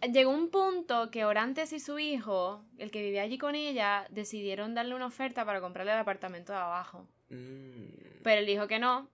llegó 0.00 0.30
un 0.30 0.50
punto 0.50 1.10
que 1.10 1.24
Orantes 1.24 1.72
y 1.72 1.80
su 1.80 1.98
hijo, 1.98 2.64
el 2.78 2.90
que 2.90 3.02
vivía 3.02 3.22
allí 3.22 3.38
con 3.38 3.54
ella, 3.54 4.06
decidieron 4.10 4.74
darle 4.74 4.94
una 4.94 5.06
oferta 5.06 5.44
para 5.44 5.60
comprarle 5.60 5.92
el 5.92 5.98
apartamento 5.98 6.52
de 6.52 6.58
abajo. 6.58 7.06
Mm. 7.28 8.22
Pero 8.22 8.40
él 8.40 8.46
dijo 8.46 8.66
que 8.66 8.78
no. 8.78 9.08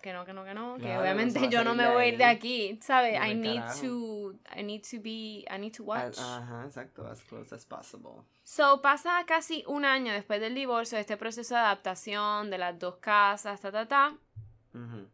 Que 0.00 0.12
no, 0.12 0.24
que 0.24 0.32
no, 0.32 0.44
que 0.44 0.54
no. 0.54 0.76
que 0.76 0.82
Claro, 0.82 1.02
obviamente 1.02 1.48
yo 1.48 1.62
no 1.62 1.74
me 1.74 1.86
voy 1.88 2.04
a 2.04 2.06
ir 2.08 2.16
de 2.18 2.24
aquí, 2.24 2.78
¿sabes? 2.82 3.14
I 3.14 3.34
need 3.34 3.60
carajo. 3.60 3.80
to 3.82 4.34
I 4.56 4.62
need 4.62 4.82
to 4.90 5.00
be 5.00 5.44
I 5.50 5.58
need 5.58 5.74
to 5.76 5.84
watch. 5.84 6.18
Ajá, 6.18 6.64
exacto. 6.66 7.06
As 7.06 7.22
close 7.22 7.54
as 7.54 7.64
possible. 7.66 8.24
So 8.42 8.80
pasa 8.80 9.22
casi 9.26 9.62
un 9.66 9.84
año 9.84 10.12
después 10.12 10.40
del 10.40 10.54
divorcio, 10.54 10.98
este 10.98 11.16
proceso 11.16 11.54
de 11.54 11.60
adaptación 11.60 12.50
de 12.50 12.58
las 12.58 12.78
dos 12.78 12.96
casas, 12.96 13.60
ta 13.60 13.70
ta 13.70 13.86
ta. 13.86 14.16
Ujú. 14.74 15.08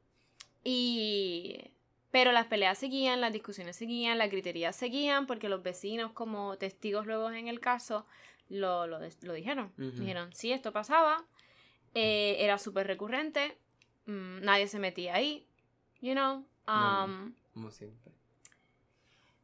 Y 0.65 1.71
pero 2.11 2.33
las 2.33 2.47
peleas 2.47 2.79
seguían, 2.79 3.21
las 3.21 3.33
discusiones 3.33 3.77
seguían, 3.77 4.17
las 4.17 4.31
griterías 4.31 4.75
seguían, 4.75 5.27
porque 5.27 5.51
los 5.51 5.63
vecinos, 5.63 6.13
como 6.13 6.57
testigos 6.57 7.05
luego 7.07 7.31
en 7.31 7.49
el 7.49 7.61
caso, 7.61 8.07
lo, 8.49 8.87
lo, 8.87 8.99
lo 8.99 9.33
dijeron. 9.35 9.71
Ujú. 9.77 9.91
Dijeron, 10.01 10.33
sí, 10.33 10.51
esto 10.51 10.73
pasaba, 10.73 11.25
eh, 11.95 12.37
era 12.41 12.57
súper 12.59 12.87
recurrente, 12.87 13.59
mm, 14.07 14.41
nadie 14.43 14.69
se 14.69 14.79
metía 14.79 15.15
ahí, 15.15 15.47
you 16.01 16.13
know. 16.13 16.45
No. 16.67 17.05
um, 17.05 17.35
Como 17.55 17.71
siempre. 17.71 18.13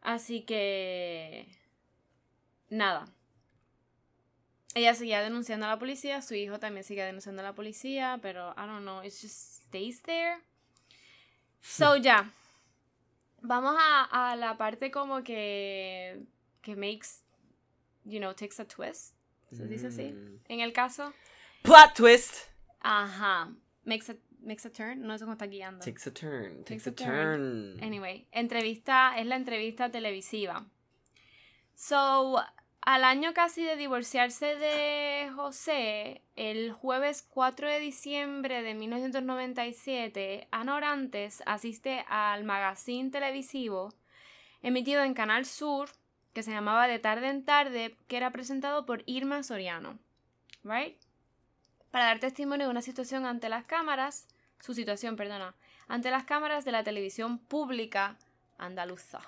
Así 0.01 0.43
que... 0.43 1.47
Nada. 2.69 3.05
Ella 4.75 4.95
seguía 4.95 5.21
denunciando 5.21 5.67
a 5.67 5.69
la 5.69 5.79
policía, 5.79 6.23
su 6.23 6.35
hijo 6.35 6.59
también 6.59 6.83
seguía 6.85 7.05
denunciando 7.05 7.43
a 7.43 7.45
la 7.45 7.55
policía, 7.55 8.19
pero 8.23 8.53
I 8.57 8.67
don't 8.67 8.83
know, 8.83 9.03
it 9.03 9.13
just 9.13 9.67
stays 9.67 10.01
there. 10.03 10.39
So 11.61 11.97
ya. 11.97 12.31
Vamos 13.43 13.77
a, 13.79 14.31
a 14.33 14.37
la 14.37 14.57
parte 14.57 14.91
como 14.91 15.23
que 15.23 16.23
que 16.63 16.75
makes 16.77 17.23
you 18.05 18.19
know, 18.19 18.33
takes 18.33 18.61
a 18.61 18.65
twist. 18.65 19.15
¿Se 19.53 19.67
dice 19.67 19.89
así? 19.89 20.05
Mm. 20.13 20.41
En 20.49 20.61
el 20.61 20.73
caso, 20.73 21.13
Plot 21.63 21.95
twist. 21.95 22.49
ajá, 22.81 23.53
makes 23.85 24.11
a 24.11 24.17
makes 24.45 24.67
a 24.67 24.71
turn, 24.71 25.03
no 25.03 25.17
sé 25.19 25.25
cómo 25.25 25.33
está 25.35 25.47
guiando. 25.47 25.85
Takes 25.85 26.09
a 26.09 26.13
turn. 26.13 26.65
Takes, 26.65 26.85
Takes 26.85 27.05
a 27.05 27.09
a 27.09 27.13
turn. 27.13 27.83
Anyway, 27.83 28.27
entrevista, 28.33 29.15
es 29.19 29.27
la 29.27 29.37
entrevista 29.37 29.91
televisiva. 29.91 30.67
So, 31.75 32.43
al 32.81 33.05
año 33.05 33.33
casi 33.33 33.65
de 33.65 33.77
divorciarse 33.77 34.57
de 34.57 35.31
José, 35.35 36.23
el 36.37 36.73
jueves 36.73 37.23
4 37.23 37.69
de 37.69 37.79
diciembre 37.79 38.63
de 38.63 38.75
1997, 38.75 40.49
Ana 40.51 40.75
Orantes 40.75 41.43
asiste 41.47 42.05
al 42.09 42.45
magazine 42.45 43.11
televisivo 43.11 43.95
emitido 44.63 45.03
en 45.03 45.15
Canal 45.15 45.45
Sur, 45.45 45.91
que 46.33 46.43
se 46.43 46.51
llamaba 46.51 46.89
De 46.89 46.99
Tarde 46.99 47.29
en 47.29 47.45
Tarde, 47.45 47.97
que 48.09 48.17
era 48.17 48.31
presentado 48.31 48.87
por 48.87 49.03
Irma 49.07 49.43
Soriano. 49.43 49.99
Right? 50.65 50.97
Para 51.93 52.07
dar 52.07 52.19
testimonio 52.19 52.67
de 52.67 52.71
una 52.71 52.83
situación 52.83 53.27
ante 53.27 53.49
las 53.49 53.67
cámaras, 53.67 54.27
su 54.61 54.75
situación, 54.75 55.15
perdona, 55.15 55.55
ante 55.89 56.11
las 56.11 56.25
cámaras 56.25 56.65
de 56.65 56.73
la 56.73 56.83
televisión 56.83 57.39
pública 57.39 58.17
andaluza. 58.59 59.21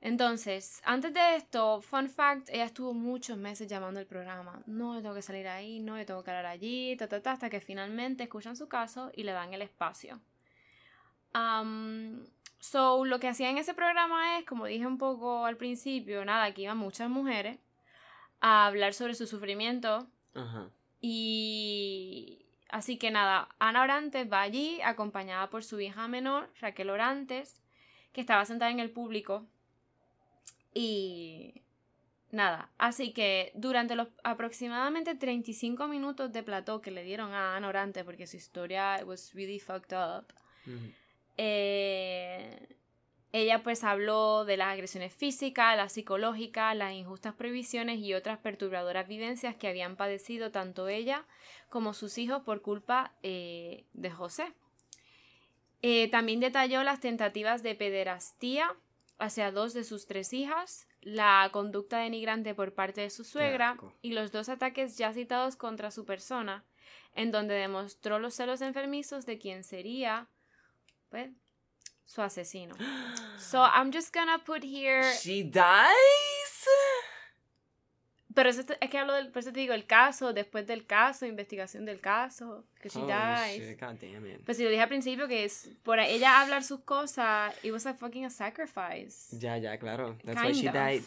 Entonces, 0.00 0.82
antes 0.84 1.14
de 1.14 1.36
esto, 1.36 1.80
fun 1.80 2.08
fact, 2.08 2.50
ella 2.50 2.64
estuvo 2.64 2.92
muchos 2.92 3.38
meses 3.38 3.68
llamando 3.68 4.00
al 4.00 4.06
programa. 4.06 4.60
No, 4.66 4.94
yo 4.94 5.00
tengo 5.00 5.14
que 5.14 5.22
salir 5.22 5.46
ahí, 5.48 5.78
no, 5.78 5.96
yo 5.96 6.04
tengo 6.04 6.22
que 6.22 6.30
hablar 6.30 6.46
allí, 6.46 6.96
ta, 6.96 7.08
ta, 7.08 7.22
ta, 7.22 7.32
hasta 7.32 7.48
que 7.48 7.60
finalmente 7.60 8.24
escuchan 8.24 8.56
su 8.56 8.68
caso 8.68 9.10
y 9.14 9.22
le 9.22 9.32
dan 9.32 9.54
el 9.54 9.62
espacio. 9.62 10.20
Um, 11.34 12.24
so, 12.58 13.04
lo 13.04 13.20
que 13.20 13.28
hacía 13.28 13.48
en 13.48 13.58
ese 13.58 13.74
programa 13.74 14.38
es, 14.38 14.44
como 14.44 14.66
dije 14.66 14.86
un 14.86 14.98
poco 14.98 15.46
al 15.46 15.56
principio, 15.56 16.24
nada, 16.24 16.52
que 16.52 16.62
iban 16.62 16.76
muchas 16.76 17.08
mujeres 17.08 17.58
a 18.40 18.66
hablar 18.66 18.92
sobre 18.92 19.14
su 19.14 19.26
sufrimiento, 19.26 20.08
Ajá. 20.34 20.68
Y 21.00 22.46
así 22.68 22.98
que 22.98 23.10
nada, 23.10 23.48
Ana 23.58 23.82
Orantes 23.82 24.30
va 24.30 24.42
allí 24.42 24.80
acompañada 24.82 25.50
por 25.50 25.64
su 25.64 25.80
hija 25.80 26.08
menor, 26.08 26.50
Raquel 26.60 26.90
Orantes, 26.90 27.60
que 28.12 28.20
estaba 28.20 28.44
sentada 28.44 28.70
en 28.70 28.80
el 28.80 28.90
público. 28.90 29.46
Y 30.74 31.62
nada, 32.30 32.70
así 32.78 33.12
que 33.12 33.52
durante 33.54 33.94
los 33.94 34.08
aproximadamente 34.22 35.14
35 35.14 35.88
minutos 35.88 36.32
de 36.32 36.42
plató 36.42 36.80
que 36.80 36.90
le 36.90 37.04
dieron 37.04 37.32
a 37.32 37.56
Ana 37.56 37.68
Orantes, 37.68 38.04
porque 38.04 38.26
su 38.26 38.36
historia 38.36 39.00
was 39.04 39.32
really 39.34 39.60
fucked 39.60 39.96
up, 39.96 40.26
eh, 41.36 42.77
ella 43.32 43.62
pues 43.62 43.84
habló 43.84 44.44
de 44.44 44.56
las 44.56 44.72
agresiones 44.72 45.14
físicas, 45.14 45.76
las 45.76 45.92
psicológicas, 45.92 46.74
las 46.74 46.94
injustas 46.94 47.34
prohibiciones 47.34 47.98
y 47.98 48.14
otras 48.14 48.38
perturbadoras 48.38 49.06
vivencias 49.06 49.54
que 49.56 49.68
habían 49.68 49.96
padecido 49.96 50.50
tanto 50.50 50.88
ella 50.88 51.26
como 51.68 51.92
sus 51.92 52.16
hijos 52.16 52.42
por 52.42 52.62
culpa 52.62 53.12
eh, 53.22 53.84
de 53.92 54.10
José. 54.10 54.54
Eh, 55.82 56.08
también 56.10 56.40
detalló 56.40 56.82
las 56.82 57.00
tentativas 57.00 57.62
de 57.62 57.74
pederastía 57.74 58.74
hacia 59.18 59.52
dos 59.52 59.74
de 59.74 59.84
sus 59.84 60.06
tres 60.06 60.32
hijas, 60.32 60.88
la 61.02 61.48
conducta 61.52 61.98
denigrante 61.98 62.54
por 62.54 62.72
parte 62.74 63.02
de 63.02 63.10
su 63.10 63.24
suegra 63.24 63.76
y 64.00 64.12
los 64.12 64.32
dos 64.32 64.48
ataques 64.48 64.96
ya 64.96 65.12
citados 65.12 65.56
contra 65.56 65.90
su 65.90 66.04
persona, 66.04 66.64
en 67.14 67.30
donde 67.30 67.54
demostró 67.54 68.18
los 68.18 68.34
celos 68.34 68.60
enfermizos 68.62 69.26
de 69.26 69.38
quien 69.38 69.64
sería, 69.64 70.28
pues, 71.10 71.30
su 72.08 72.22
asesino. 72.22 72.74
So 73.38 73.58
I'm 73.62 73.92
just 73.92 74.12
gonna 74.12 74.38
put 74.44 74.64
here. 74.64 75.02
She 75.22 75.42
dies. 75.44 76.66
Pero 78.34 78.50
es 78.50 78.64
que 78.90 78.98
hablo 78.98 79.14
del, 79.14 79.28
por 79.30 79.40
eso 79.40 79.52
te 79.52 79.60
digo, 79.60 79.74
el 79.74 79.86
caso, 79.86 80.32
después 80.32 80.66
del 80.66 80.86
caso, 80.86 81.24
investigación 81.26 81.84
del 81.84 81.98
caso, 82.00 82.64
que 82.80 82.88
she 82.88 82.98
Holy 83.00 83.12
dies. 83.12 83.68
shit, 83.70 83.80
God 83.80 83.94
damn 84.00 84.26
it. 84.26 84.44
Pues 84.44 84.56
si 84.58 84.64
lo 84.64 84.70
dije 84.70 84.82
al 84.82 84.88
principio, 84.88 85.26
que 85.28 85.44
es 85.44 85.70
por 85.82 85.98
ella 85.98 86.40
hablar 86.40 86.62
sus 86.62 86.80
cosas, 86.80 87.54
it 87.64 87.72
was 87.72 87.86
a 87.86 87.94
fucking 87.94 88.24
a 88.26 88.30
sacrifice. 88.30 89.36
Ya, 89.38 89.56
ya, 89.56 89.78
claro. 89.78 90.16
That's 90.24 90.40
why 90.42 90.52
she 90.52 90.64
Kind 90.66 90.68
of. 90.68 90.74
died. 90.74 91.02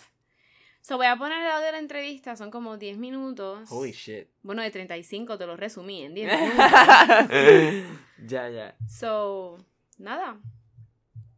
So 0.82 0.98
voy 0.98 1.06
a 1.06 1.16
poner 1.16 1.40
el 1.42 1.52
audio 1.52 1.66
de 1.68 1.72
la 1.74 1.80
entrevista, 1.80 2.36
son 2.36 2.50
como 2.50 2.78
10 2.78 2.98
minutos. 2.98 3.70
Holy 3.72 3.92
shit. 3.92 4.28
Bueno, 4.42 4.62
de 4.64 4.72
35 4.72 5.38
te 5.38 5.46
lo 5.46 5.56
resumí 5.56 6.04
en 6.04 6.16
10 6.16 6.32
minutos. 6.42 6.58
ya, 8.28 8.50
ya. 8.50 8.76
so, 8.90 9.58
nada. 10.00 10.38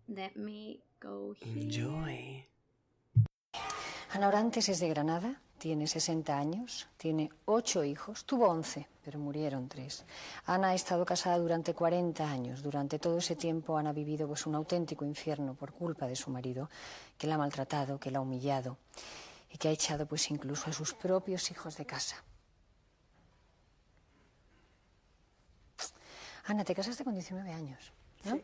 Let 0.07 0.35
me 0.35 0.79
go 0.99 1.33
here. 1.39 1.61
Enjoy. 1.61 2.45
Ana 4.11 4.27
Orantes 4.27 4.69
es 4.69 4.79
de 4.79 4.89
Granada, 4.89 5.41
tiene 5.57 5.87
60 5.87 6.37
años, 6.37 6.87
tiene 6.97 7.31
8 7.45 7.83
hijos, 7.83 8.25
tuvo 8.25 8.47
11, 8.47 8.87
pero 9.03 9.17
murieron 9.17 9.67
3. 9.67 10.05
Ana 10.45 10.69
ha 10.69 10.73
estado 10.75 11.03
casada 11.05 11.39
durante 11.39 11.73
40 11.73 12.29
años. 12.29 12.61
Durante 12.61 12.99
todo 12.99 13.17
ese 13.17 13.35
tiempo 13.35 13.77
Ana 13.77 13.89
ha 13.89 13.93
vivido 13.93 14.27
pues, 14.27 14.45
un 14.45 14.55
auténtico 14.55 15.03
infierno 15.03 15.55
por 15.55 15.71
culpa 15.73 16.05
de 16.05 16.15
su 16.15 16.29
marido, 16.29 16.69
que 17.17 17.25
la 17.25 17.35
ha 17.35 17.37
maltratado, 17.39 17.99
que 17.99 18.11
la 18.11 18.19
ha 18.19 18.21
humillado 18.21 18.77
y 19.51 19.57
que 19.57 19.69
ha 19.69 19.71
echado 19.71 20.05
pues 20.05 20.29
incluso 20.29 20.69
a 20.69 20.73
sus 20.73 20.93
propios 20.93 21.49
hijos 21.49 21.77
de 21.77 21.85
casa. 21.85 22.23
Ana, 26.45 26.63
te 26.65 26.75
casaste 26.75 27.03
con 27.03 27.13
19 27.13 27.51
años, 27.51 27.93
¿no? 28.25 28.35
Sí. 28.35 28.43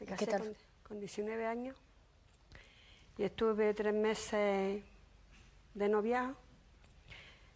Me 0.00 0.04
¿Y 0.04 0.08
casé 0.08 0.24
qué 0.26 0.30
tal? 0.32 0.40
Con, 0.42 0.54
con 0.88 0.98
19 1.00 1.46
años 1.46 1.76
y 3.16 3.22
estuve 3.22 3.72
tres 3.74 3.94
meses 3.94 4.82
de 5.74 5.88
noviazgo 5.88 6.34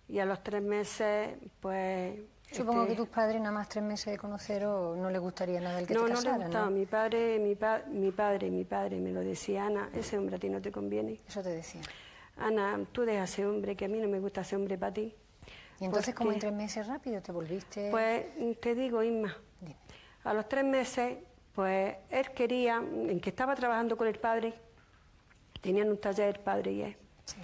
y 0.09 0.19
a 0.21 0.25
los 0.25 0.43
tres 0.43 0.63
meses 0.63 1.37
pues... 1.61 2.19
Supongo 2.51 2.83
este, 2.85 2.95
que 2.95 2.97
tus 3.03 3.09
padres, 3.09 3.41
nada 3.43 3.53
más 3.53 3.69
tres 3.69 3.85
meses 3.85 4.07
de 4.13 4.17
conoceros, 4.19 4.97
no 4.97 5.11
les 5.11 5.21
gustaría 5.21 5.61
nada 5.61 5.81
el 5.81 5.87
que 5.87 5.93
no, 5.93 6.05
te 6.07 6.13
no 6.15 6.21
le 6.23 6.31
gustaba. 6.33 6.65
¿no? 6.65 6.71
Mi 6.71 6.87
padre, 6.87 7.39
mi, 7.39 7.55
pa- 7.55 7.83
mi 7.89 8.11
padre, 8.11 8.51
mi 8.51 8.65
padre 8.65 8.99
me 9.01 9.13
lo 9.13 9.21
decía, 9.21 9.67
Ana, 9.67 9.91
ese 9.93 10.17
hombre 10.17 10.37
a 10.37 10.39
ti 10.39 10.49
no 10.49 10.59
te 10.63 10.73
conviene. 10.73 11.21
Eso 11.29 11.43
te 11.43 11.51
decía. 11.51 11.83
Ana, 12.39 12.81
tú 12.91 13.03
deja 13.03 13.25
ese 13.25 13.45
hombre, 13.45 13.77
que 13.77 13.85
a 13.85 13.89
mí 13.89 13.99
no 14.01 14.09
me 14.09 14.19
gusta 14.19 14.41
ese 14.41 14.57
hombre 14.57 14.79
para 14.79 14.95
ti. 14.95 15.15
Y 15.79 15.85
entonces, 15.85 16.15
como 16.15 16.33
en 16.33 16.39
tres 16.39 16.55
meses 16.55 16.87
rápido, 16.87 17.21
te 17.21 17.33
volviste... 17.33 17.91
Pues 17.91 18.25
te 18.61 18.75
digo, 18.75 19.03
Isma, 19.03 19.37
Dime. 19.61 19.77
a 20.25 20.33
los 20.33 20.49
tres 20.49 20.65
meses, 20.65 21.19
pues 21.59 21.97
él 22.11 22.31
quería, 22.37 22.77
en 22.77 23.19
que 23.19 23.31
estaba 23.31 23.57
trabajando 23.57 23.97
con 23.97 24.07
el 24.07 24.17
padre, 24.17 24.55
tenían 25.61 25.89
un 25.89 25.99
taller 25.99 26.39
padre 26.41 26.71
y 26.71 26.83
él, 26.83 26.97
Sí. 27.25 27.35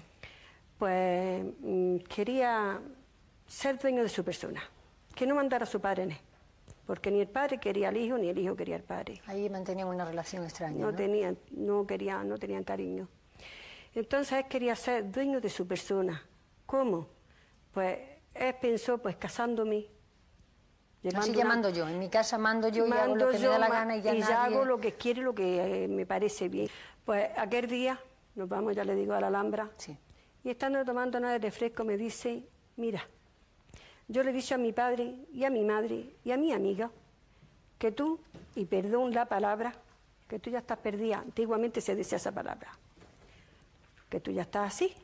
pues 0.78 1.44
mm, 1.58 1.96
quería 2.14 2.80
ser 3.44 3.76
dueño 3.76 4.04
de 4.04 4.08
su 4.08 4.22
persona, 4.24 4.62
que 5.16 5.26
no 5.26 5.34
mandara 5.34 5.64
a 5.64 5.66
su 5.66 5.80
padre 5.80 6.04
en 6.04 6.10
él, 6.12 6.18
porque 6.86 7.10
ni 7.10 7.22
el 7.22 7.26
padre 7.26 7.58
quería 7.58 7.88
al 7.88 7.96
hijo, 7.96 8.16
ni 8.16 8.28
el 8.28 8.38
hijo 8.38 8.54
quería 8.54 8.76
al 8.76 8.84
padre. 8.84 9.20
Ahí 9.26 9.50
mantenían 9.50 9.88
una 9.88 10.04
relación 10.04 10.44
extraña, 10.44 10.78
No 10.78 10.92
¿no? 10.92 10.96
tenían, 10.96 11.36
no 11.50 11.84
querían, 11.84 12.28
no 12.28 12.38
tenían 12.38 12.62
cariño. 12.62 13.08
Entonces 13.96 14.38
él 14.38 14.44
quería 14.48 14.76
ser 14.76 15.10
dueño 15.10 15.40
de 15.40 15.50
su 15.50 15.66
persona. 15.66 16.22
¿Cómo? 16.66 17.08
Pues 17.72 17.98
él 18.32 18.54
pensó, 18.60 18.96
pues 18.98 19.16
casándome. 19.16 19.86
Así 21.08 21.32
llevando 21.32 21.32
ya 21.32 21.44
una- 21.44 21.48
mando 21.54 21.70
yo. 21.70 21.88
En 21.88 21.98
mi 21.98 22.08
casa 22.08 22.38
mando 22.38 22.68
yo 22.68 22.86
y 22.86 22.90
hago 22.92 23.00
Mando 23.10 23.26
lo 23.26 23.30
que 23.32 23.38
me 23.38 23.46
da 23.46 23.58
la 23.58 23.68
gana 23.68 23.96
y 23.96 24.02
ya 24.02 24.14
y 24.14 24.20
nadie... 24.20 24.34
hago 24.34 24.64
lo 24.64 24.78
que 24.80 24.92
quiero 24.94 25.20
y 25.20 25.24
lo 25.24 25.34
que 25.34 25.84
eh, 25.84 25.88
me 25.88 26.06
parece 26.06 26.48
bien. 26.48 26.68
Pues 27.04 27.28
aquel 27.36 27.66
día, 27.68 28.00
nos 28.34 28.48
vamos, 28.48 28.74
ya 28.74 28.84
le 28.84 28.94
digo, 28.94 29.12
a 29.14 29.20
la 29.20 29.26
Alhambra, 29.26 29.70
Sí. 29.76 29.96
y 30.42 30.50
estando 30.50 30.84
tomando 30.84 31.20
nada 31.20 31.34
de 31.34 31.38
refresco 31.40 31.84
me 31.84 31.96
dice, 31.96 32.42
mira, 32.76 33.06
yo 34.08 34.22
le 34.22 34.30
he 34.30 34.32
dicho 34.32 34.54
a 34.54 34.58
mi 34.58 34.72
padre 34.72 35.14
y 35.32 35.44
a 35.44 35.50
mi 35.50 35.64
madre 35.64 36.14
y 36.24 36.30
a 36.30 36.36
mi 36.36 36.52
amiga 36.52 36.90
que 37.78 37.92
tú, 37.92 38.18
y 38.54 38.64
perdón 38.64 39.12
la 39.12 39.26
palabra, 39.26 39.74
que 40.28 40.38
tú 40.38 40.48
ya 40.50 40.58
estás 40.60 40.78
perdida, 40.78 41.18
antiguamente 41.18 41.80
se 41.82 41.94
decía 41.94 42.16
esa 42.16 42.32
palabra, 42.32 42.68
que 44.08 44.20
tú 44.20 44.30
ya 44.30 44.42
estás 44.42 44.68
así. 44.74 44.94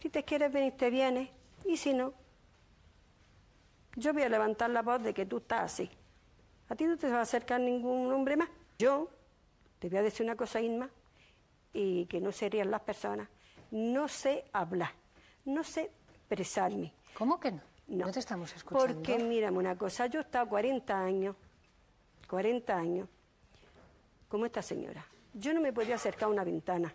Si 0.00 0.10
te 0.10 0.22
quieres 0.24 0.52
venir, 0.52 0.74
te 0.76 0.90
vienes, 0.90 1.30
y 1.64 1.76
si 1.76 1.94
no, 1.94 2.12
yo 3.96 4.12
voy 4.12 4.22
a 4.22 4.28
levantar 4.28 4.70
la 4.70 4.82
voz 4.82 5.02
de 5.02 5.12
que 5.12 5.26
tú 5.26 5.38
estás 5.38 5.72
así. 5.72 5.90
A 6.68 6.74
ti 6.74 6.84
no 6.84 6.96
te 6.96 7.10
va 7.10 7.18
a 7.18 7.22
acercar 7.22 7.60
ningún 7.60 8.10
hombre 8.12 8.36
más. 8.36 8.48
Yo 8.78 9.10
te 9.78 9.88
voy 9.88 9.98
a 9.98 10.02
decir 10.02 10.24
una 10.24 10.36
cosa, 10.36 10.60
Inma, 10.60 10.88
y 11.72 12.06
que 12.06 12.20
no 12.20 12.32
serían 12.32 12.70
las 12.70 12.80
personas. 12.80 13.28
No 13.70 14.08
sé 14.08 14.44
hablar, 14.52 14.92
no 15.44 15.64
sé 15.64 15.90
expresarme. 16.14 16.92
¿Cómo 17.14 17.38
que 17.38 17.52
no? 17.52 17.60
No, 17.88 18.10
te 18.10 18.20
estamos 18.20 18.54
escuchando. 18.54 18.94
Porque 18.94 19.18
mírame 19.18 19.58
una 19.58 19.76
cosa, 19.76 20.06
yo 20.06 20.20
he 20.20 20.22
estado 20.22 20.48
40 20.48 20.98
años, 20.98 21.36
40 22.28 22.74
años, 22.74 23.08
como 24.28 24.46
esta 24.46 24.62
señora. 24.62 25.04
Yo 25.34 25.52
no 25.52 25.60
me 25.60 25.72
podía 25.72 25.96
acercar 25.96 26.24
a 26.24 26.32
una 26.32 26.44
ventana. 26.44 26.94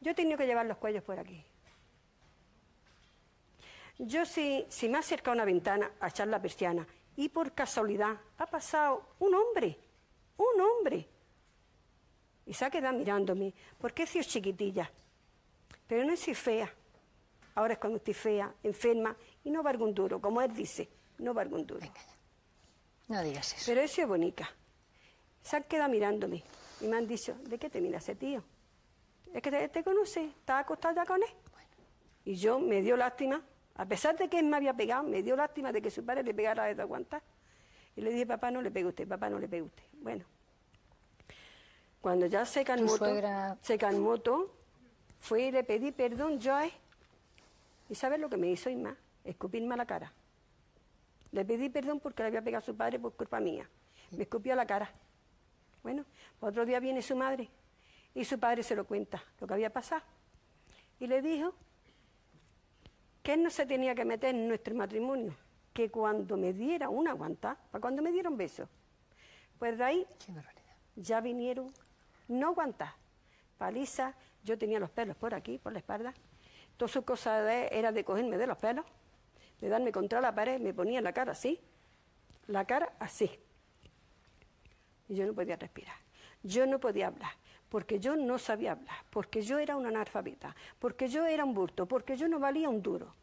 Yo 0.00 0.10
he 0.10 0.14
tenido 0.14 0.36
que 0.38 0.46
llevar 0.46 0.66
los 0.66 0.76
cuellos 0.78 1.04
por 1.04 1.18
aquí. 1.18 1.44
Yo 3.98 4.26
si, 4.26 4.66
si 4.68 4.88
me 4.88 4.96
he 4.96 5.00
acercado 5.00 5.32
a 5.32 5.34
una 5.36 5.44
ventana 5.44 5.90
a 6.00 6.08
echar 6.08 6.28
la 6.28 6.40
persiana 6.40 6.86
y 7.16 7.28
por 7.28 7.52
casualidad 7.52 8.16
ha 8.38 8.46
pasado 8.46 9.14
un 9.20 9.34
hombre, 9.34 9.78
un 10.36 10.60
hombre, 10.60 11.08
y 12.44 12.54
se 12.54 12.64
ha 12.64 12.70
quedado 12.70 12.96
mirándome, 12.96 13.52
porque 13.78 14.04
he 14.04 14.06
sido 14.06 14.24
chiquitilla, 14.24 14.90
pero 15.86 16.04
no 16.04 16.12
he 16.12 16.16
sido 16.16 16.36
fea. 16.36 16.72
Ahora 17.54 17.72
es 17.72 17.78
cuando 17.78 17.96
estoy 17.96 18.14
fea, 18.14 18.54
enferma, 18.62 19.16
y 19.44 19.50
no 19.50 19.62
valgo 19.62 19.84
un 19.84 19.94
duro, 19.94 20.20
como 20.20 20.40
él 20.42 20.54
dice, 20.54 20.88
no 21.18 21.34
valgo 21.34 21.56
un 21.56 21.66
duro. 21.66 21.80
Venga. 21.80 22.00
No 23.08 23.22
digas 23.22 23.54
eso. 23.54 23.64
Pero 23.66 23.80
he 23.80 23.88
sido 23.88 24.08
bonita. 24.08 24.48
Se 25.42 25.56
han 25.56 25.64
quedado 25.64 25.90
mirándome 25.90 26.42
y 26.80 26.86
me 26.86 26.96
han 26.96 27.06
dicho, 27.06 27.34
¿de 27.44 27.58
qué 27.58 27.70
te 27.70 27.80
mira 27.80 27.98
ese 27.98 28.14
tío? 28.14 28.44
Es 29.32 29.42
que 29.42 29.50
te, 29.50 29.68
te 29.68 29.82
conoce, 29.82 30.26
¿estás 30.26 30.62
acostado 30.62 30.94
ya 30.94 31.06
con 31.06 31.22
él? 31.22 31.28
Y 32.24 32.34
yo 32.34 32.58
me 32.58 32.82
dio 32.82 32.96
lástima, 32.96 33.42
a 33.76 33.84
pesar 33.86 34.16
de 34.16 34.28
que 34.28 34.38
él 34.38 34.46
me 34.46 34.56
había 34.56 34.74
pegado, 34.74 35.02
me 35.04 35.22
dio 35.22 35.36
lástima 35.36 35.72
de 35.72 35.82
que 35.82 35.90
su 35.90 36.04
padre 36.04 36.22
le 36.22 36.32
pegara 36.34 36.72
de 36.74 36.80
aguantar. 36.82 37.22
Y 37.94 38.00
le 38.02 38.10
dije, 38.10 38.26
papá, 38.26 38.50
no 38.50 38.60
le 38.62 38.70
pegue 38.70 38.86
usted, 38.86 39.06
papá, 39.08 39.28
no 39.30 39.38
le 39.38 39.48
pegue 39.48 39.62
usted. 39.62 39.82
Bueno, 40.00 40.24
cuando 42.00 42.26
ya 42.26 42.44
se 42.44 42.64
calmó, 42.64 42.96
suegra- 42.96 43.56
se 43.62 43.78
calmó 43.78 44.18
todo, 44.18 44.50
fui 45.20 45.44
y 45.44 45.50
le 45.50 45.64
pedí 45.64 45.92
perdón 45.92 46.38
yo 46.38 46.54
a 46.54 46.66
él. 46.66 46.72
¿Y 47.88 47.94
sabes 47.94 48.18
lo 48.20 48.28
que 48.28 48.36
me 48.36 48.48
hizo 48.48 48.68
Isma? 48.70 48.96
Escupirme 49.24 49.74
a 49.74 49.76
la 49.78 49.86
cara. 49.86 50.12
Le 51.32 51.44
pedí 51.44 51.68
perdón 51.68 52.00
porque 52.00 52.22
le 52.22 52.28
había 52.28 52.42
pegado 52.42 52.62
a 52.62 52.64
su 52.66 52.76
padre 52.76 52.98
por 52.98 53.14
culpa 53.14 53.40
mía. 53.40 53.68
Me 54.12 54.22
escupió 54.22 54.52
a 54.52 54.56
la 54.56 54.66
cara. 54.66 54.90
Bueno, 55.82 56.04
otro 56.40 56.64
día 56.64 56.80
viene 56.80 57.02
su 57.02 57.16
madre 57.16 57.48
y 58.14 58.24
su 58.24 58.38
padre 58.38 58.62
se 58.62 58.74
lo 58.74 58.86
cuenta, 58.86 59.22
lo 59.40 59.46
que 59.46 59.54
había 59.54 59.70
pasado. 59.72 60.02
Y 60.98 61.06
le 61.06 61.22
dijo 61.22 61.54
que 63.26 63.32
él 63.32 63.42
no 63.42 63.50
se 63.50 63.66
tenía 63.66 63.92
que 63.92 64.04
meter 64.04 64.36
en 64.36 64.46
nuestro 64.46 64.72
matrimonio, 64.76 65.34
que 65.72 65.90
cuando 65.90 66.36
me 66.36 66.52
diera 66.52 66.88
una 66.88 67.10
aguantada, 67.10 67.56
para 67.72 67.82
cuando 67.82 68.00
me 68.00 68.12
dieron 68.12 68.36
besos, 68.36 68.68
pues 69.58 69.76
de 69.76 69.82
ahí 69.82 70.06
ya 70.94 71.20
vinieron, 71.20 71.72
no 72.28 72.46
aguantar, 72.50 72.92
paliza, 73.58 74.14
yo 74.44 74.56
tenía 74.56 74.78
los 74.78 74.90
pelos 74.90 75.16
por 75.16 75.34
aquí, 75.34 75.58
por 75.58 75.72
la 75.72 75.80
espalda, 75.80 76.14
todas 76.76 76.92
sus 76.92 77.04
cosas 77.04 77.44
de- 77.44 77.68
era 77.72 77.90
de 77.90 78.04
cogerme 78.04 78.38
de 78.38 78.46
los 78.46 78.58
pelos, 78.58 78.84
de 79.60 79.68
darme 79.70 79.90
contra 79.90 80.20
la 80.20 80.32
pared, 80.32 80.60
me 80.60 80.72
ponía 80.72 81.00
la 81.00 81.12
cara 81.12 81.32
así, 81.32 81.60
la 82.46 82.64
cara 82.64 82.92
así. 83.00 83.28
Y 85.08 85.16
yo 85.16 85.26
no 85.26 85.34
podía 85.34 85.56
respirar, 85.56 85.96
yo 86.44 86.64
no 86.64 86.78
podía 86.78 87.08
hablar, 87.08 87.32
porque 87.68 87.98
yo 88.00 88.16
no 88.16 88.38
sabía 88.38 88.72
hablar, 88.72 88.96
porque 89.10 89.42
yo 89.42 89.58
era 89.58 89.76
una 89.76 89.88
analfabeta, 89.88 90.54
porque 90.78 91.08
yo 91.08 91.26
era 91.26 91.44
un 91.44 91.54
burto, 91.54 91.86
porque 91.86 92.16
yo 92.16 92.28
no 92.28 92.38
valía 92.38 92.68
un 92.68 92.80
duro. 92.82 93.14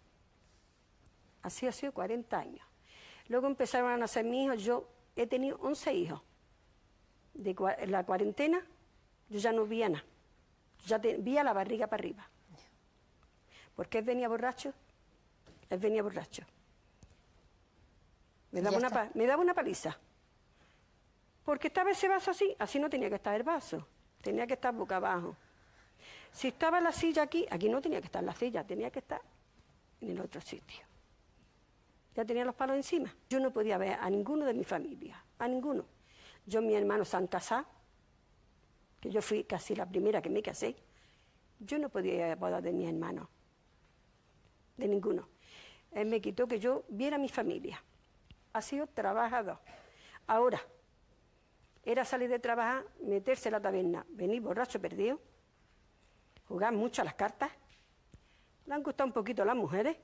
Así 1.41 1.67
ha 1.67 1.71
sido 1.71 1.91
40 1.93 2.37
años. 2.39 2.65
Luego 3.27 3.47
empezaron 3.47 3.91
a 3.91 3.97
nacer 3.97 4.25
mis 4.25 4.45
hijos, 4.45 4.63
yo 4.63 4.87
he 5.15 5.27
tenido 5.27 5.57
11 5.61 5.93
hijos. 5.93 6.21
de 7.33 7.55
cua- 7.55 7.77
la 7.87 8.05
cuarentena, 8.05 8.63
yo 9.29 9.39
ya 9.39 9.51
no 9.51 9.65
veía 9.65 9.89
nada. 9.89 10.05
Ya 10.85 10.99
veía 10.99 11.43
la 11.43 11.51
barriga 11.53 11.87
para 11.87 11.99
arriba. 12.01 12.29
Porque 13.75 13.97
él 13.97 14.03
venía 14.05 14.27
borracho, 14.29 14.71
él 15.71 15.79
venía 15.79 16.03
borracho. 16.03 16.43
Me 18.51 18.61
daba, 18.61 18.77
una, 18.77 18.89
me 19.15 19.25
daba 19.25 19.41
una 19.41 19.53
paliza. 19.55 19.97
Porque 21.43 21.67
estaba 21.69 21.89
ese 21.89 22.07
vaso 22.07 22.29
así, 22.31 22.55
así 22.59 22.77
no 22.79 22.87
tenía 22.89 23.09
que 23.09 23.15
estar 23.15 23.33
el 23.35 23.41
vaso, 23.43 23.87
tenía 24.23 24.47
que 24.47 24.53
estar 24.53 24.73
boca 24.73 24.95
abajo. 24.95 25.35
Si 26.31 26.47
estaba 26.47 26.81
la 26.81 26.91
silla 26.91 27.23
aquí, 27.23 27.45
aquí 27.51 27.69
no 27.69 27.79
tenía 27.81 27.99
que 27.99 28.07
estar 28.07 28.23
la 28.23 28.33
silla, 28.33 28.63
tenía 28.63 28.89
que 28.89 28.99
estar 28.99 29.21
en 30.01 30.09
el 30.09 30.19
otro 30.19 30.41
sitio. 30.41 30.83
Ya 32.15 32.25
tenía 32.25 32.45
los 32.45 32.55
palos 32.55 32.75
encima. 32.75 33.13
Yo 33.29 33.39
no 33.39 33.51
podía 33.51 33.77
ver 33.77 33.97
a 33.99 34.09
ninguno 34.09 34.45
de 34.45 34.53
mi 34.53 34.63
familia, 34.63 35.23
a 35.37 35.47
ninguno. 35.47 35.85
Yo 36.45 36.61
mi 36.61 36.73
hermano 36.73 37.05
se 37.05 37.17
han 37.17 37.27
que 38.99 39.11
yo 39.11 39.21
fui 39.21 39.43
casi 39.43 39.75
la 39.75 39.85
primera 39.85 40.21
que 40.21 40.29
me 40.29 40.41
casé. 40.41 40.75
Yo 41.59 41.77
no 41.77 41.89
podía 41.89 42.13
ir 42.13 42.23
a 42.23 42.35
bodas 42.35 42.63
de 42.63 42.71
mi 42.71 42.87
hermano, 42.87 43.29
de 44.77 44.87
ninguno. 44.87 45.27
Él 45.91 46.07
me 46.07 46.21
quitó 46.21 46.47
que 46.47 46.59
yo 46.59 46.85
viera 46.87 47.17
a 47.17 47.19
mi 47.19 47.29
familia. 47.29 47.83
Ha 48.53 48.61
sido 48.61 48.87
trabajador. 48.87 49.59
Ahora, 50.27 50.61
era 51.83 52.05
salir 52.05 52.29
de 52.29 52.39
trabajar, 52.39 52.85
meterse 53.01 53.49
en 53.49 53.53
la 53.53 53.61
taberna, 53.61 54.05
venir 54.09 54.41
borracho 54.41 54.79
perdido, 54.79 55.19
jugar 56.47 56.73
mucho 56.73 57.01
a 57.01 57.05
las 57.05 57.15
cartas. 57.15 57.51
Le 58.65 58.73
han 58.73 58.81
gustado 58.81 59.07
un 59.07 59.13
poquito 59.13 59.43
las 59.43 59.55
mujeres. 59.55 59.97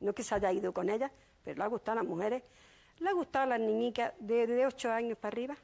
No 0.00 0.14
que 0.14 0.22
se 0.22 0.34
haya 0.34 0.52
ido 0.52 0.72
con 0.72 0.88
ellas, 0.88 1.10
pero 1.42 1.58
le 1.58 1.64
ha 1.64 1.66
gustado 1.66 1.98
a 1.98 2.02
las 2.02 2.08
mujeres. 2.08 2.42
Le 2.98 3.08
ha 3.08 3.12
gustado 3.12 3.44
a 3.44 3.58
las 3.58 3.60
niñicas 3.60 4.12
de, 4.20 4.46
de 4.46 4.66
8 4.66 4.92
años 4.92 5.18
para 5.18 5.34
arriba. 5.34 5.56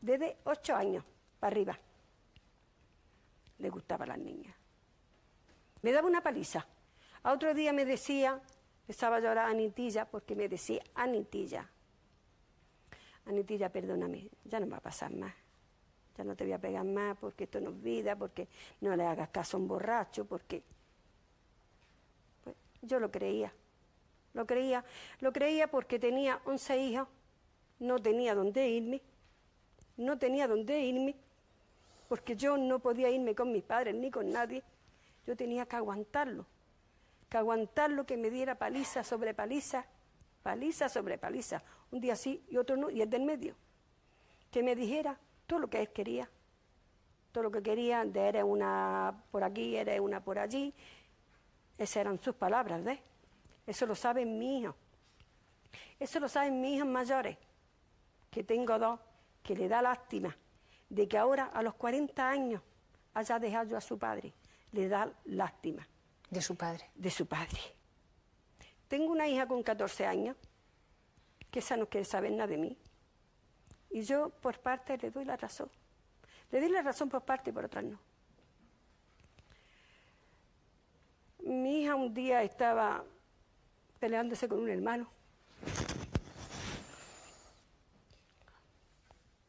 Desde 0.00 0.38
8 0.44 0.74
años 0.74 1.04
para 1.38 1.52
arriba. 1.52 1.78
Le 3.58 3.68
gustaba 3.68 4.04
a 4.04 4.08
las 4.08 4.18
niñas. 4.18 4.54
Me 5.82 5.92
daba 5.92 6.06
una 6.06 6.22
paliza. 6.22 6.66
A 7.22 7.32
otro 7.32 7.52
día 7.52 7.72
me 7.72 7.84
decía, 7.84 8.40
empezaba 8.80 9.16
a 9.16 9.20
llorar 9.20 9.50
Anitilla, 9.50 10.06
porque 10.06 10.34
me 10.34 10.48
decía, 10.48 10.82
Anitilla, 10.94 11.68
Anitilla, 13.26 13.68
perdóname, 13.68 14.28
ya 14.44 14.60
no 14.60 14.68
va 14.68 14.78
a 14.78 14.80
pasar 14.80 15.12
más. 15.12 15.34
Ya 16.16 16.24
no 16.24 16.34
te 16.34 16.44
voy 16.44 16.54
a 16.54 16.58
pegar 16.58 16.84
más 16.84 17.16
porque 17.18 17.44
esto 17.44 17.60
no 17.60 17.70
es 17.70 17.82
vida, 17.82 18.16
porque 18.16 18.48
no 18.80 18.96
le 18.96 19.04
hagas 19.04 19.28
caso 19.30 19.56
a 19.56 19.60
un 19.60 19.68
borracho, 19.68 20.24
porque... 20.24 20.62
Pues 22.42 22.56
yo 22.82 22.98
lo 22.98 23.10
creía, 23.10 23.52
lo 24.32 24.46
creía, 24.46 24.84
lo 25.20 25.32
creía 25.32 25.66
porque 25.68 25.98
tenía 25.98 26.40
11 26.44 26.78
hijos, 26.78 27.08
no 27.80 28.00
tenía 28.00 28.34
dónde 28.34 28.68
irme, 28.68 29.02
no 29.96 30.18
tenía 30.18 30.46
dónde 30.46 30.80
irme, 30.80 31.16
porque 32.08 32.36
yo 32.36 32.56
no 32.56 32.78
podía 32.78 33.10
irme 33.10 33.34
con 33.34 33.52
mis 33.52 33.64
padres 33.64 33.94
ni 33.94 34.10
con 34.10 34.30
nadie, 34.30 34.62
yo 35.26 35.36
tenía 35.36 35.66
que 35.66 35.76
aguantarlo, 35.76 36.46
que 37.28 37.36
aguantarlo, 37.36 38.06
que 38.06 38.16
me 38.16 38.30
diera 38.30 38.54
paliza 38.54 39.02
sobre 39.02 39.34
paliza, 39.34 39.84
paliza 40.42 40.88
sobre 40.88 41.18
paliza, 41.18 41.62
un 41.90 42.00
día 42.00 42.16
sí 42.16 42.44
y 42.48 42.56
otro 42.56 42.76
no, 42.76 42.90
y 42.90 43.02
el 43.02 43.10
del 43.10 43.22
medio, 43.22 43.54
que 44.50 44.62
me 44.62 44.74
dijera 44.74 45.18
todo 45.46 45.60
lo 45.60 45.68
que 45.68 45.80
él 45.80 45.90
quería, 45.90 46.28
todo 47.32 47.44
lo 47.44 47.50
que 47.50 47.62
quería, 47.62 48.04
de 48.04 48.28
eres 48.28 48.44
una 48.44 49.22
por 49.30 49.44
aquí, 49.44 49.76
eres 49.76 50.00
una 50.00 50.22
por 50.22 50.38
allí, 50.38 50.72
esas 51.78 51.96
eran 51.96 52.18
sus 52.20 52.34
palabras, 52.34 52.82
¿ves? 52.82 52.98
Eso 53.66 53.86
lo 53.86 53.94
saben 53.94 54.38
mis 54.38 54.62
hijos, 54.62 54.74
eso 55.98 56.20
lo 56.20 56.28
saben 56.28 56.60
mis 56.60 56.76
hijos 56.76 56.88
mayores, 56.88 57.36
que 58.30 58.44
tengo 58.44 58.78
dos, 58.78 59.00
que 59.42 59.54
le 59.54 59.68
da 59.68 59.82
lástima 59.82 60.36
de 60.88 61.08
que 61.08 61.18
ahora 61.18 61.46
a 61.46 61.62
los 61.62 61.74
40 61.74 62.28
años 62.28 62.62
haya 63.14 63.38
dejado 63.38 63.70
yo 63.70 63.76
a 63.76 63.80
su 63.80 63.98
padre, 63.98 64.32
le 64.72 64.88
da 64.88 65.10
lástima 65.24 65.86
De 66.30 66.40
su 66.40 66.56
padre. 66.56 66.90
de 66.94 67.10
su 67.10 67.26
padre. 67.26 67.58
Tengo 68.88 69.10
una 69.12 69.26
hija 69.26 69.46
con 69.46 69.62
14 69.62 70.06
años, 70.06 70.36
que 71.50 71.60
esa 71.60 71.76
no 71.76 71.88
quiere 71.88 72.04
saber 72.04 72.32
nada 72.32 72.48
de 72.48 72.58
mí. 72.58 72.78
Y 73.90 74.02
yo 74.02 74.30
por 74.30 74.58
parte 74.58 74.98
le 74.98 75.10
doy 75.10 75.24
la 75.24 75.36
razón. 75.36 75.70
Le 76.50 76.60
doy 76.60 76.68
la 76.68 76.82
razón 76.82 77.08
por 77.08 77.22
parte 77.22 77.50
y 77.50 77.52
por 77.52 77.64
otras 77.64 77.84
no. 77.84 77.98
Mi 81.40 81.82
hija 81.82 81.94
un 81.94 82.12
día 82.12 82.42
estaba 82.42 83.04
peleándose 84.00 84.48
con 84.48 84.60
un 84.60 84.68
hermano, 84.68 85.08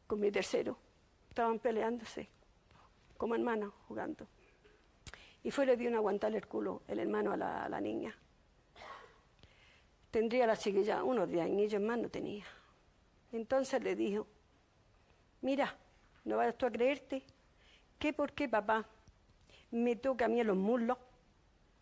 con 0.06 0.20
mi 0.20 0.30
tercero. 0.30 0.78
Estaban 1.28 1.58
peleándose 1.58 2.28
como 3.16 3.34
hermanos, 3.34 3.74
jugando. 3.86 4.26
Y 5.42 5.50
fue 5.50 5.66
le 5.66 5.76
dio 5.76 5.88
un 5.88 5.96
aguantarle 5.96 6.38
el 6.38 6.46
culo 6.46 6.82
el 6.88 7.00
hermano 7.00 7.32
a 7.32 7.68
la 7.68 7.80
niña. 7.80 8.16
Tendría 10.10 10.46
la 10.46 10.56
chiquilla 10.56 11.04
unos 11.04 11.28
10 11.28 11.44
años 11.44 11.80
más, 11.80 11.98
no 11.98 12.08
tenía. 12.08 12.44
Entonces 13.32 13.82
le 13.82 13.94
dijo, 13.94 14.26
mira, 15.42 15.76
no 16.24 16.36
vayas 16.36 16.56
tú 16.56 16.66
a 16.66 16.70
creerte 16.70 17.24
que 17.98 18.12
porque 18.12 18.48
papá 18.48 18.88
me 19.70 19.96
toca 19.96 20.24
a 20.24 20.28
mí 20.28 20.40
en 20.40 20.46
los 20.46 20.56
muslos, 20.56 20.96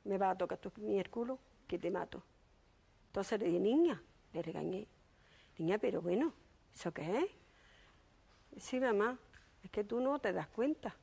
me 0.04 0.18
va 0.18 0.30
a 0.30 0.38
tocar 0.38 0.58
tú 0.58 0.72
mí 0.78 0.98
el 0.98 1.08
culo, 1.10 1.38
que 1.66 1.78
te 1.78 1.90
mato. 1.90 2.22
Entonces 3.08 3.38
le 3.40 3.46
dije, 3.46 3.60
niña, 3.60 4.02
le 4.32 4.42
regañé, 4.42 4.86
niña, 5.58 5.78
pero 5.78 6.02
bueno, 6.02 6.32
¿eso 6.74 6.92
qué 6.92 7.18
es? 7.18 8.62
Sí, 8.62 8.80
mamá, 8.80 9.18
es 9.62 9.70
que 9.70 9.84
tú 9.84 10.00
no 10.00 10.18
te 10.18 10.32
das 10.32 10.48
cuenta. 10.48 10.96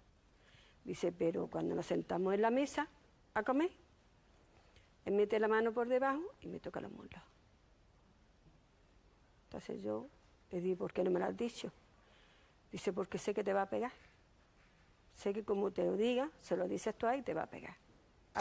Dice, 0.83 1.11
pero 1.11 1.47
cuando 1.47 1.75
nos 1.75 1.85
sentamos 1.85 2.33
en 2.33 2.41
la 2.41 2.51
mesa 2.51 2.89
a 3.33 3.43
comer, 3.43 3.71
mete 5.11 5.39
la 5.39 5.47
mano 5.47 5.73
por 5.73 5.87
debajo 5.87 6.23
y 6.41 6.47
me 6.47 6.59
toca 6.59 6.79
los 6.79 6.91
muslos. 6.91 7.23
Entonces 9.45 9.81
yo 9.81 10.07
le 10.51 10.61
dije, 10.61 10.75
¿por 10.75 10.93
qué 10.93 11.03
no 11.03 11.11
me 11.11 11.19
lo 11.19 11.25
has 11.25 11.37
dicho? 11.37 11.71
Dice, 12.71 12.91
porque 12.91 13.17
sé 13.17 13.33
que 13.33 13.43
te 13.43 13.53
va 13.53 13.63
a 13.63 13.69
pegar. 13.69 13.91
Sé 15.15 15.33
que 15.33 15.43
como 15.43 15.71
te 15.71 15.83
lo 15.83 15.95
diga, 15.95 16.29
se 16.41 16.57
lo 16.57 16.67
dices 16.67 16.95
tú 16.95 17.05
ahí 17.05 17.19
y 17.19 17.21
te 17.21 17.33
va 17.33 17.43
a 17.43 17.47
pegar. 17.47 17.75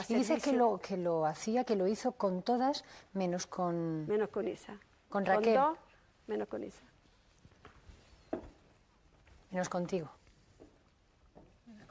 Y 0.08 0.14
dice 0.14 0.40
que 0.40 0.52
lo, 0.52 0.78
que 0.78 0.96
lo 0.96 1.26
hacía, 1.26 1.64
que 1.64 1.76
lo 1.76 1.86
hizo 1.86 2.12
con 2.12 2.42
todas, 2.42 2.84
menos 3.12 3.46
con... 3.46 4.06
Menos 4.06 4.30
con 4.30 4.48
esa. 4.48 4.78
Con 5.10 5.26
Raquel. 5.26 5.54
dos, 5.54 5.78
menos 6.26 6.48
con 6.48 6.64
esa. 6.64 6.82
menos 9.50 9.68
contigo. 9.68 10.10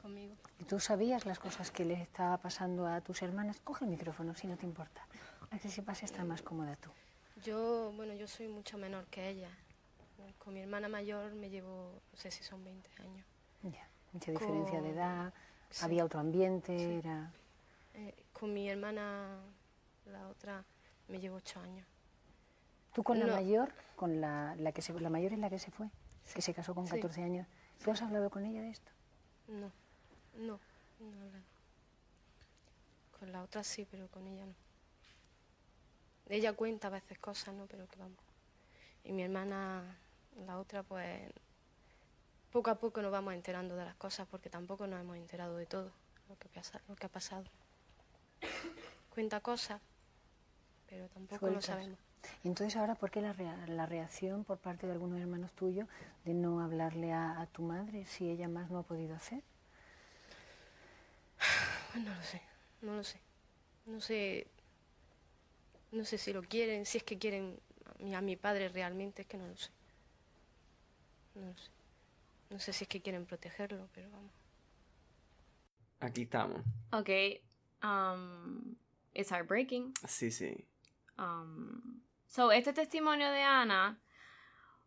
Conmigo. 0.00 0.34
¿Y 0.62 0.64
tú 0.64 0.78
sabías 0.78 1.26
las 1.26 1.40
cosas 1.40 1.72
que 1.72 1.84
le 1.84 1.94
estaba 1.94 2.36
pasando 2.38 2.86
a 2.86 3.00
tus 3.00 3.20
hermanas? 3.22 3.58
Coge 3.64 3.84
el 3.84 3.90
micrófono, 3.90 4.32
si 4.36 4.46
no 4.46 4.56
te 4.56 4.64
importa. 4.64 5.04
A 5.50 5.58
que 5.58 5.68
sepas 5.68 6.04
estar 6.04 6.24
más 6.24 6.40
cómoda 6.40 6.76
tú. 6.76 6.88
Yo, 7.42 7.90
bueno, 7.96 8.14
yo 8.14 8.28
soy 8.28 8.46
mucho 8.46 8.78
menor 8.78 9.04
que 9.06 9.28
ella. 9.28 9.48
Con 10.38 10.54
mi 10.54 10.60
hermana 10.60 10.88
mayor 10.88 11.34
me 11.34 11.50
llevo, 11.50 12.00
no 12.12 12.16
sé 12.16 12.30
si 12.30 12.44
son 12.44 12.62
20 12.62 12.88
años. 13.02 13.26
Ya, 13.64 13.88
mucha 14.12 14.30
diferencia 14.30 14.80
de 14.80 14.90
edad, 14.90 15.34
sí. 15.68 15.84
había 15.84 16.04
otro 16.04 16.20
ambiente, 16.20 16.98
era... 16.98 17.32
Eh, 17.94 18.14
con 18.32 18.54
mi 18.54 18.70
hermana, 18.70 19.40
la 20.06 20.28
otra, 20.28 20.62
me 21.08 21.18
llevo 21.18 21.38
8 21.38 21.58
años. 21.58 21.88
Tú 22.92 23.02
con 23.02 23.18
la 23.18 23.26
mayor, 23.26 23.72
con 23.96 24.20
la, 24.20 24.54
la 24.60 24.70
que 24.70 24.80
se, 24.80 24.92
la 25.00 25.10
mayor 25.10 25.32
es 25.32 25.40
la 25.40 25.50
que 25.50 25.58
se 25.58 25.72
fue, 25.72 25.88
que 26.32 26.40
se 26.40 26.54
casó 26.54 26.72
con 26.72 26.86
Sí. 26.86 26.92
14 26.94 27.24
años. 27.24 27.48
¿Tú 27.82 27.90
has 27.90 28.00
hablado 28.00 28.30
con 28.30 28.44
ella 28.44 28.62
de 28.62 28.70
esto? 28.70 28.92
No, 29.48 29.72
no, 30.34 30.58
no 30.98 31.06
hablado. 31.22 31.44
Con 33.18 33.32
la 33.32 33.42
otra 33.42 33.62
sí, 33.62 33.86
pero 33.90 34.08
con 34.08 34.26
ella 34.26 34.46
no. 34.46 34.54
Ella 36.28 36.52
cuenta 36.54 36.88
a 36.88 36.90
veces 36.90 37.18
cosas, 37.18 37.54
¿no? 37.54 37.66
Pero 37.66 37.86
que 37.86 37.98
vamos. 37.98 38.18
Y 39.04 39.12
mi 39.12 39.22
hermana, 39.22 39.82
la 40.46 40.58
otra, 40.58 40.82
pues 40.82 41.30
poco 42.52 42.70
a 42.70 42.74
poco 42.76 43.00
nos 43.02 43.10
vamos 43.12 43.34
enterando 43.34 43.76
de 43.76 43.84
las 43.84 43.94
cosas 43.96 44.26
porque 44.30 44.50
tampoco 44.50 44.86
nos 44.86 45.00
hemos 45.00 45.16
enterado 45.16 45.56
de 45.56 45.66
todo 45.66 45.90
lo 46.28 46.36
que, 46.36 46.48
pasa, 46.48 46.80
lo 46.88 46.94
que 46.96 47.06
ha 47.06 47.08
pasado. 47.08 47.44
Cuenta 49.10 49.40
cosas, 49.40 49.80
pero 50.88 51.08
tampoco 51.08 51.46
lo 51.50 51.60
sabemos. 51.60 51.98
Y 52.44 52.48
entonces 52.48 52.76
ahora, 52.76 52.94
¿por 52.94 53.10
qué 53.10 53.20
la, 53.20 53.32
rea- 53.32 53.66
la 53.66 53.86
reacción 53.86 54.44
por 54.44 54.58
parte 54.58 54.86
de 54.86 54.92
algunos 54.92 55.20
hermanos 55.20 55.50
tuyos 55.52 55.88
de 56.24 56.34
no 56.34 56.60
hablarle 56.60 57.12
a, 57.12 57.40
a 57.40 57.46
tu 57.46 57.62
madre 57.62 58.06
si 58.06 58.28
ella 58.30 58.48
más 58.48 58.70
no 58.70 58.78
ha 58.78 58.82
podido 58.82 59.14
hacer? 59.14 59.42
Pues 61.92 62.04
no 62.04 62.14
lo 62.14 62.22
sé, 62.22 62.42
no 62.80 62.96
lo 62.96 63.04
sé. 63.04 63.20
No 63.84 64.00
sé. 64.00 64.46
No 65.90 66.04
sé 66.04 66.16
si 66.16 66.32
lo 66.32 66.42
quieren, 66.42 66.86
si 66.86 66.98
es 66.98 67.04
que 67.04 67.18
quieren 67.18 67.60
a 67.98 68.02
mi, 68.02 68.14
a 68.14 68.20
mi 68.22 68.36
padre 68.36 68.70
realmente, 68.70 69.22
es 69.22 69.28
que 69.28 69.36
no 69.36 69.46
lo 69.46 69.56
sé. 69.56 69.70
No 71.34 71.46
lo 71.46 71.56
sé. 71.56 71.70
No 72.48 72.58
sé 72.58 72.72
si 72.72 72.84
es 72.84 72.88
que 72.88 73.02
quieren 73.02 73.26
protegerlo, 73.26 73.88
pero 73.92 74.10
vamos. 74.10 74.32
Aquí 76.00 76.22
estamos. 76.22 76.60
Ok. 76.92 77.10
Um, 77.82 78.74
it's 79.14 79.30
heartbreaking. 79.30 79.92
Sí, 80.08 80.30
sí. 80.30 80.66
Um, 81.18 82.00
so, 82.26 82.52
este 82.52 82.72
testimonio 82.72 83.30
de 83.30 83.42
Ana, 83.42 84.00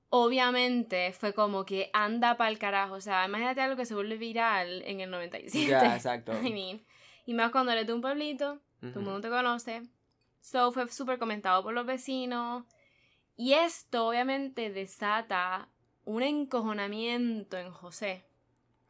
obviamente 0.10 1.14
fue 1.14 1.34
como 1.34 1.66
que 1.66 1.90
anda 1.94 2.36
para 2.38 2.50
el 2.50 2.60
carajo. 2.60 2.96
O 2.96 3.02
sea, 3.02 3.26
imagínate 3.26 3.62
algo 3.62 3.76
que 3.76 3.86
se 3.86 3.94
vuelve 3.94 4.18
viral 4.18 4.82
en 4.86 5.02
el 5.02 5.10
97. 5.10 5.68
Ya, 5.68 5.96
exacto. 5.96 6.34
I 6.44 6.52
mean, 6.52 6.86
y 7.26 7.34
más 7.34 7.52
cuando 7.52 7.72
eres 7.72 7.88
de 7.88 7.94
un 7.94 8.02
pueblito, 8.02 8.62
todo 8.80 9.00
el 9.00 9.06
mundo 9.06 9.22
te 9.22 9.30
conoce. 9.30 9.82
So 10.42 10.72
fue 10.72 10.88
súper 10.90 11.18
comentado 11.18 11.64
por 11.64 11.74
los 11.74 11.86
vecinos. 11.86 12.66
Y 13.36 13.54
esto 13.54 14.08
obviamente 14.08 14.70
desata 14.70 15.70
un 16.06 16.22
encojonamiento 16.22 17.58
en 17.58 17.72
José. 17.72 18.26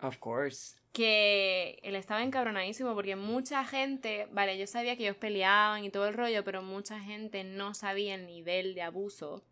Of 0.01 0.17
course. 0.17 0.75
Que 0.91 1.79
él 1.81 1.95
estaba 1.95 2.23
encabronadísimo 2.23 2.93
porque 2.93 3.15
mucha 3.15 3.63
gente, 3.65 4.27
vale, 4.31 4.57
yo 4.57 4.67
sabía 4.67 4.97
que 4.97 5.03
ellos 5.03 5.17
peleaban 5.17 5.83
y 5.83 5.89
todo 5.89 6.07
el 6.07 6.13
rollo, 6.13 6.43
pero 6.43 6.61
mucha 6.61 6.99
gente 6.99 7.43
no 7.43 7.73
sabía 7.73 8.15
el 8.15 8.25
nivel 8.25 8.75
de 8.75 8.81
abuso 8.81 9.43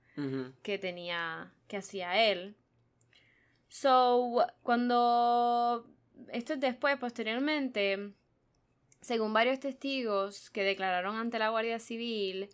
que 0.61 0.77
tenía, 0.77 1.53
que 1.67 1.77
hacía 1.77 2.29
él. 2.29 2.55
So, 3.67 4.45
cuando 4.61 5.88
esto 6.29 6.53
es 6.53 6.59
después, 6.59 6.97
posteriormente, 6.97 8.13
según 9.04 9.34
varios 9.34 9.60
testigos 9.60 10.49
que 10.49 10.64
declararon 10.64 11.18
ante 11.18 11.38
la 11.38 11.49
Guardia 11.49 11.78
Civil, 11.80 12.49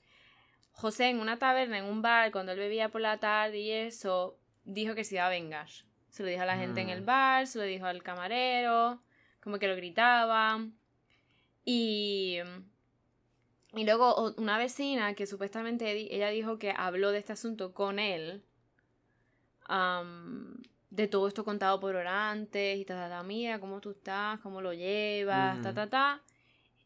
José 0.71 1.09
en 1.09 1.19
una 1.19 1.37
taberna, 1.37 1.77
en 1.77 1.85
un 1.85 2.01
bar, 2.01 2.31
cuando 2.31 2.51
él 2.53 2.59
bebía 2.59 2.89
por 2.89 3.01
la 3.01 3.19
tarde 3.19 3.59
y 3.59 3.71
eso, 3.71 4.37
dijo 4.63 4.95
que 4.95 5.03
se 5.03 5.15
iba 5.15 5.27
a 5.27 5.29
vengar. 5.29 5.69
Se 6.09 6.23
lo 6.23 6.29
dijo 6.29 6.41
a 6.41 6.45
la 6.45 6.57
gente 6.57 6.81
en 6.81 6.89
el 6.89 7.01
Mm. 7.01 7.05
bar, 7.05 7.47
se 7.47 7.59
lo 7.59 7.65
dijo 7.65 7.85
al 7.85 8.01
camarero, 8.01 9.01
como 9.41 9.59
que 9.59 9.67
lo 9.67 9.75
gritaba. 9.75 10.65
Y, 11.65 12.37
y 13.75 13.85
luego 13.85 14.33
una 14.37 14.57
vecina 14.57 15.13
que 15.13 15.27
supuestamente 15.27 15.91
ella 16.15 16.29
dijo 16.29 16.57
que 16.57 16.73
habló 16.75 17.11
de 17.11 17.19
este 17.19 17.33
asunto 17.33 17.73
con 17.73 17.99
él, 17.99 18.43
de 20.89 21.07
todo 21.07 21.27
esto 21.27 21.45
contado 21.45 21.79
por 21.79 21.95
orantes 21.95 22.79
y 22.79 22.85
ta, 22.85 22.95
ta, 22.95 23.09
ta, 23.09 23.23
mira 23.23 23.59
cómo 23.59 23.79
tú 23.79 23.91
estás, 23.91 24.39
cómo 24.39 24.61
lo 24.61 24.73
llevas, 24.73 25.61
ta, 25.61 25.69
Ujú. 25.69 25.75
ta, 25.75 25.89
ta. 25.89 26.21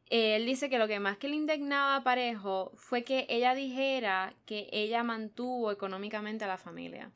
Él 0.09 0.45
dice 0.45 0.69
que 0.69 0.77
lo 0.77 0.87
que 0.87 0.99
más 0.99 1.17
que 1.17 1.27
le 1.27 1.35
indignaba 1.35 1.95
a 1.95 2.03
Parejo 2.03 2.71
fue 2.75 3.03
que 3.03 3.25
ella 3.29 3.55
dijera 3.55 4.33
que 4.45 4.69
ella 4.71 5.03
mantuvo 5.03 5.71
económicamente 5.71 6.45
a 6.45 6.47
la 6.47 6.57
familia. 6.57 7.11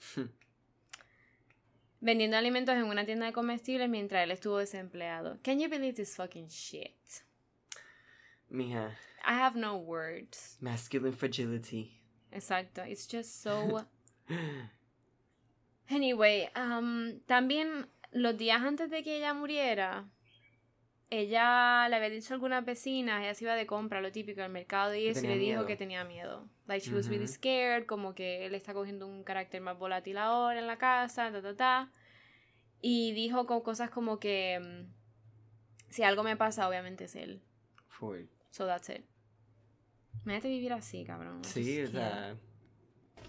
Vendiendo 2.00 2.38
alimentos 2.38 2.76
en 2.76 2.84
una 2.86 3.06
tienda 3.06 3.26
de 3.26 3.34
comestibles 3.34 3.90
mientras 3.90 4.24
él 4.24 4.32
estuvo 4.32 4.58
desempleado. 4.58 5.38
Can 5.44 5.60
you 5.60 5.70
believe 5.70 5.94
this 5.94 6.16
fucking 6.16 6.48
shit? 6.48 6.92
Mija, 8.50 8.96
I 9.26 9.34
have 9.34 9.60
no 9.60 9.78
words. 9.78 10.58
masculine 10.62 11.14
fragility. 11.14 12.00
Exacto. 12.32 12.84
It's 12.86 13.08
just 13.08 13.42
so. 13.42 13.86
Anyway, 15.90 16.50
um, 16.56 17.20
también 17.28 17.88
los 18.12 18.38
días 18.38 18.62
antes 18.62 18.90
de 18.90 19.04
que 19.04 19.18
ella 19.18 19.34
muriera, 19.34 20.06
ella 21.10 21.88
le 21.90 21.96
había 21.96 22.10
dicho 22.10 22.34
a 22.34 22.36
algunas 22.36 22.66
vecinas, 22.66 23.22
ella 23.22 23.34
se 23.34 23.46
iba 23.46 23.56
de 23.56 23.66
compra, 23.66 24.02
lo 24.02 24.12
típico 24.12 24.42
del 24.42 24.52
mercado 24.52 24.94
y 24.94 25.08
eso, 25.08 25.24
y 25.24 25.28
le 25.28 25.38
dijo 25.38 25.58
miedo. 25.60 25.66
que 25.66 25.76
tenía 25.78 26.04
miedo. 26.04 26.48
Like 26.68 26.86
she 26.86 26.94
was 26.94 27.08
really 27.08 27.28
scared, 27.28 27.86
como 27.86 28.14
que 28.14 28.46
él 28.46 28.56
está 28.56 28.74
cogiendo 28.74 29.08
un 29.08 29.24
carácter 29.24 29.62
más 29.62 29.78
volátil 29.78 30.18
ahora 30.18 30.60
en 30.60 30.68
la 30.68 30.78
casa, 30.78 31.32
ta 31.32 31.42
ta 31.42 31.56
ta. 31.56 31.92
Y 32.82 33.14
dijo 33.14 33.46
con 33.46 33.62
cosas 33.62 33.90
como 33.90 34.20
que 34.20 34.60
mm, 34.60 34.98
si 35.90 36.04
algo 36.04 36.24
me 36.24 36.36
pasa, 36.36 36.68
obviamente 36.68 37.06
es 37.06 37.16
él. 37.16 37.42
Full. 37.88 38.26
So 38.52 38.66
that's 38.66 38.90
it. 38.90 39.06
Imagínate 40.24 40.50
vivir 40.50 40.74
así, 40.74 41.06
cabrón. 41.06 41.44
Sí, 41.44 41.82
o 41.84 41.88
sea. 41.88 42.36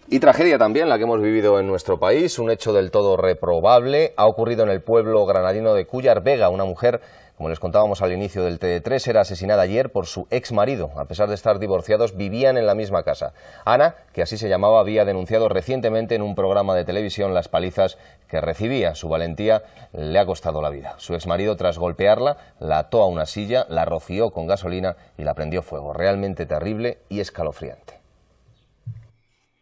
Y 0.07 0.19
tragedia 0.19 0.57
también 0.57 0.89
la 0.89 0.97
que 0.97 1.03
hemos 1.03 1.21
vivido 1.21 1.59
en 1.59 1.67
nuestro 1.67 1.99
país, 1.99 2.39
un 2.39 2.49
hecho 2.49 2.73
del 2.73 2.91
todo 2.91 3.15
reprobable. 3.15 4.13
Ha 4.17 4.27
ocurrido 4.27 4.63
en 4.63 4.69
el 4.69 4.81
pueblo 4.81 5.25
granadino 5.25 5.73
de 5.73 5.85
Cuyar 5.85 6.23
Vega. 6.23 6.49
Una 6.49 6.65
mujer, 6.65 6.99
como 7.39 7.47
les 7.47 7.61
contábamos 7.61 8.01
al 8.01 8.11
inicio 8.11 8.43
del 8.43 8.59
TD3, 8.59 9.07
era 9.07 9.21
asesinada 9.21 9.61
ayer 9.61 9.93
por 9.93 10.07
su 10.07 10.27
ex 10.29 10.51
marido. 10.51 10.91
A 10.97 11.05
pesar 11.05 11.29
de 11.29 11.35
estar 11.35 11.57
divorciados, 11.57 12.17
vivían 12.17 12.57
en 12.57 12.65
la 12.65 12.75
misma 12.75 13.03
casa. 13.03 13.31
Ana, 13.63 13.95
que 14.11 14.21
así 14.21 14.37
se 14.37 14.49
llamaba, 14.49 14.81
había 14.81 15.05
denunciado 15.05 15.47
recientemente 15.47 16.15
en 16.15 16.21
un 16.21 16.35
programa 16.35 16.75
de 16.75 16.83
televisión 16.83 17.33
las 17.33 17.47
palizas 17.47 17.97
que 18.27 18.41
recibía. 18.41 18.93
Su 18.93 19.07
valentía 19.07 19.63
le 19.93 20.19
ha 20.19 20.25
costado 20.25 20.61
la 20.61 20.69
vida. 20.69 20.95
Su 20.97 21.15
ex 21.15 21.27
marido, 21.27 21.55
tras 21.55 21.77
golpearla, 21.77 22.35
la 22.59 22.79
ató 22.79 23.01
a 23.01 23.07
una 23.07 23.25
silla, 23.25 23.65
la 23.69 23.85
roció 23.85 24.31
con 24.31 24.45
gasolina 24.45 24.97
y 25.17 25.23
la 25.23 25.33
prendió 25.33 25.61
fuego. 25.61 25.93
Realmente 25.93 26.45
terrible 26.45 26.97
y 27.07 27.21
escalofriante. 27.21 28.01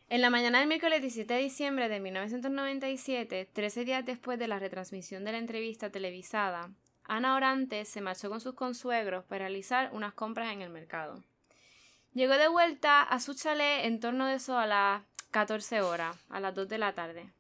En 0.10 0.22
la 0.22 0.32
mañana 0.32 0.58
del 0.58 0.68
miércoles 0.68 1.02
17 1.02 1.32
de 1.32 1.40
diciembre 1.42 1.90
de 1.90 2.00
1997, 2.00 3.50
13 3.54 3.86
días 3.86 4.04
después 4.04 4.40
de 4.40 4.48
la 4.48 4.58
retransmisión 4.58 5.24
de 5.24 5.34
la 5.34 5.38
entrevista 5.38 5.92
televisada, 5.92 6.72
Ana 7.08 7.36
Orantes 7.36 7.88
se 7.90 8.02
marchó 8.02 8.30
con 8.30 8.42
sus 8.42 8.54
consuegros 8.54 9.24
para 9.26 9.46
realizar 9.46 9.90
unas 9.94 10.14
compras 10.14 10.52
en 10.52 10.62
el 10.62 10.70
mercado. 10.70 11.24
Llegó 12.14 12.34
de 12.34 12.48
vuelta 12.48 13.04
a 13.04 13.20
su 13.20 13.34
chalet 13.34 13.86
en 13.86 14.00
torno 14.00 14.26
de 14.26 14.36
eso 14.36 14.58
a 14.58 14.66
las 14.66 15.04
14 15.32 15.82
horas, 15.82 16.16
a 16.30 16.40
las 16.40 16.54
2 16.56 16.68
de 16.68 16.78
la 16.78 16.94
tarde. 16.94 17.32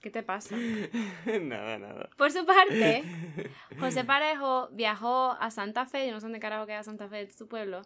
¿Qué 0.00 0.10
te 0.10 0.22
pasa? 0.22 0.56
nada, 1.42 1.78
nada. 1.78 2.08
Por 2.16 2.32
su 2.32 2.46
parte, 2.46 3.04
José 3.80 4.04
Parejo 4.04 4.68
viajó 4.72 5.36
a 5.40 5.50
Santa 5.50 5.86
Fe, 5.86 6.06
yo 6.06 6.12
no 6.12 6.20
sé 6.20 6.26
dónde 6.26 6.40
carajo 6.40 6.66
queda 6.66 6.82
Santa 6.82 7.08
Fe 7.08 7.26
de 7.26 7.32
su 7.32 7.48
pueblo, 7.48 7.82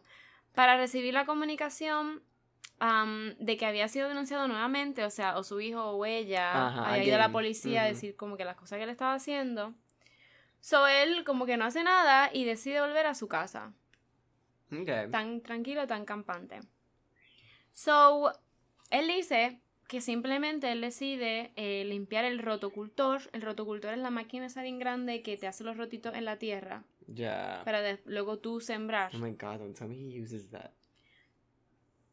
para 0.55 0.77
recibir 0.77 1.15
la 1.15 1.27
comunicación 1.27 2.23
de 3.39 3.57
que 3.57 3.67
había 3.67 3.89
sido 3.89 4.09
denunciado 4.09 4.47
nuevamente, 4.47 5.05
o 5.05 5.11
sea, 5.11 5.39
o 5.39 5.45
su 5.45 5.61
hijo 5.61 5.83
o 5.93 6.05
ella 6.05 6.67
Ajá, 6.69 6.91
había 6.91 7.05
ido 7.05 7.15
a 7.15 7.19
la 7.19 7.33
policía 7.33 7.83
a 7.83 7.87
decir 7.87 8.15
como 8.15 8.37
que 8.37 8.45
las 8.45 8.57
cosas 8.57 8.77
que 8.77 8.85
él 8.85 8.91
estaba 8.91 9.15
haciendo. 9.15 9.75
So 10.65 10.87
él 10.87 11.25
como 11.25 11.45
que 11.45 11.59
no 11.59 11.67
hace 11.67 11.83
nada 11.85 12.31
y 12.33 12.45
decide 12.47 12.81
volver 12.81 13.05
a 13.07 13.15
su 13.15 13.29
casa 13.29 13.75
Okay. 14.73 15.11
tan 15.11 15.43
tranquilo, 15.43 15.87
tan 15.87 16.07
campante. 16.07 16.59
So, 17.73 18.33
él 18.91 19.09
dice 19.09 19.61
que 19.89 20.01
simplemente 20.01 20.73
él 20.73 20.81
decide 20.81 21.53
eh, 21.57 21.85
limpiar 21.85 22.25
el 22.25 22.39
rotocultor. 22.39 23.21
El 23.35 23.43
rotocultor 23.43 23.93
es 23.93 23.99
la 23.99 24.09
máquina 24.09 24.47
esa 24.47 24.63
bien 24.63 24.79
grande 24.79 25.23
que 25.23 25.37
te 25.37 25.47
hace 25.47 25.65
los 25.65 25.77
rotitos 25.77 26.15
en 26.15 26.25
la 26.25 26.39
tierra 26.39 26.83
Ya. 27.09 27.61
para 27.67 27.83
de- 27.83 28.01
luego 28.07 28.39
tú 28.39 28.61
sembrar. 28.61 29.11
Oh 29.15 29.19
my 29.19 29.33
god, 29.33 29.59
don't 29.59 29.77
tell 29.77 29.87
me 29.87 29.97
he 29.97 30.19
uses 30.23 30.49
that. 30.51 30.71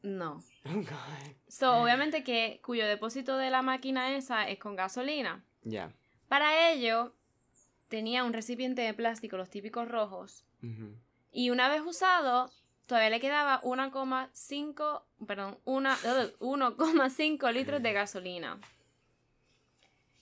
No. 0.03 0.43
Oh 0.65 0.75
god. 0.75 1.35
So, 1.47 1.81
obviamente 1.81 2.23
que 2.25 2.59
cuyo 2.63 2.85
depósito 2.85 3.37
de 3.37 3.49
la 3.49 3.61
máquina 3.61 4.13
esa 4.15 4.49
es 4.49 4.59
con 4.59 4.75
gasolina. 4.75 5.43
Ya. 5.63 5.93
Para 6.27 6.69
ello, 6.71 7.15
tenía 7.91 8.23
un 8.23 8.33
recipiente 8.33 8.81
de 8.81 8.93
plástico, 8.95 9.37
los 9.37 9.51
típicos 9.51 9.87
rojos. 9.87 10.43
Y 11.31 11.49
una 11.51 11.69
vez 11.69 11.81
usado, 11.85 12.49
todavía 12.87 13.09
le 13.11 13.19
quedaba 13.19 13.61
1,5, 13.61 15.03
perdón, 15.27 15.57
una- 15.65 15.97
1,5 16.39 17.51
litros 17.53 17.83
de 17.83 17.93
gasolina. 17.93 18.59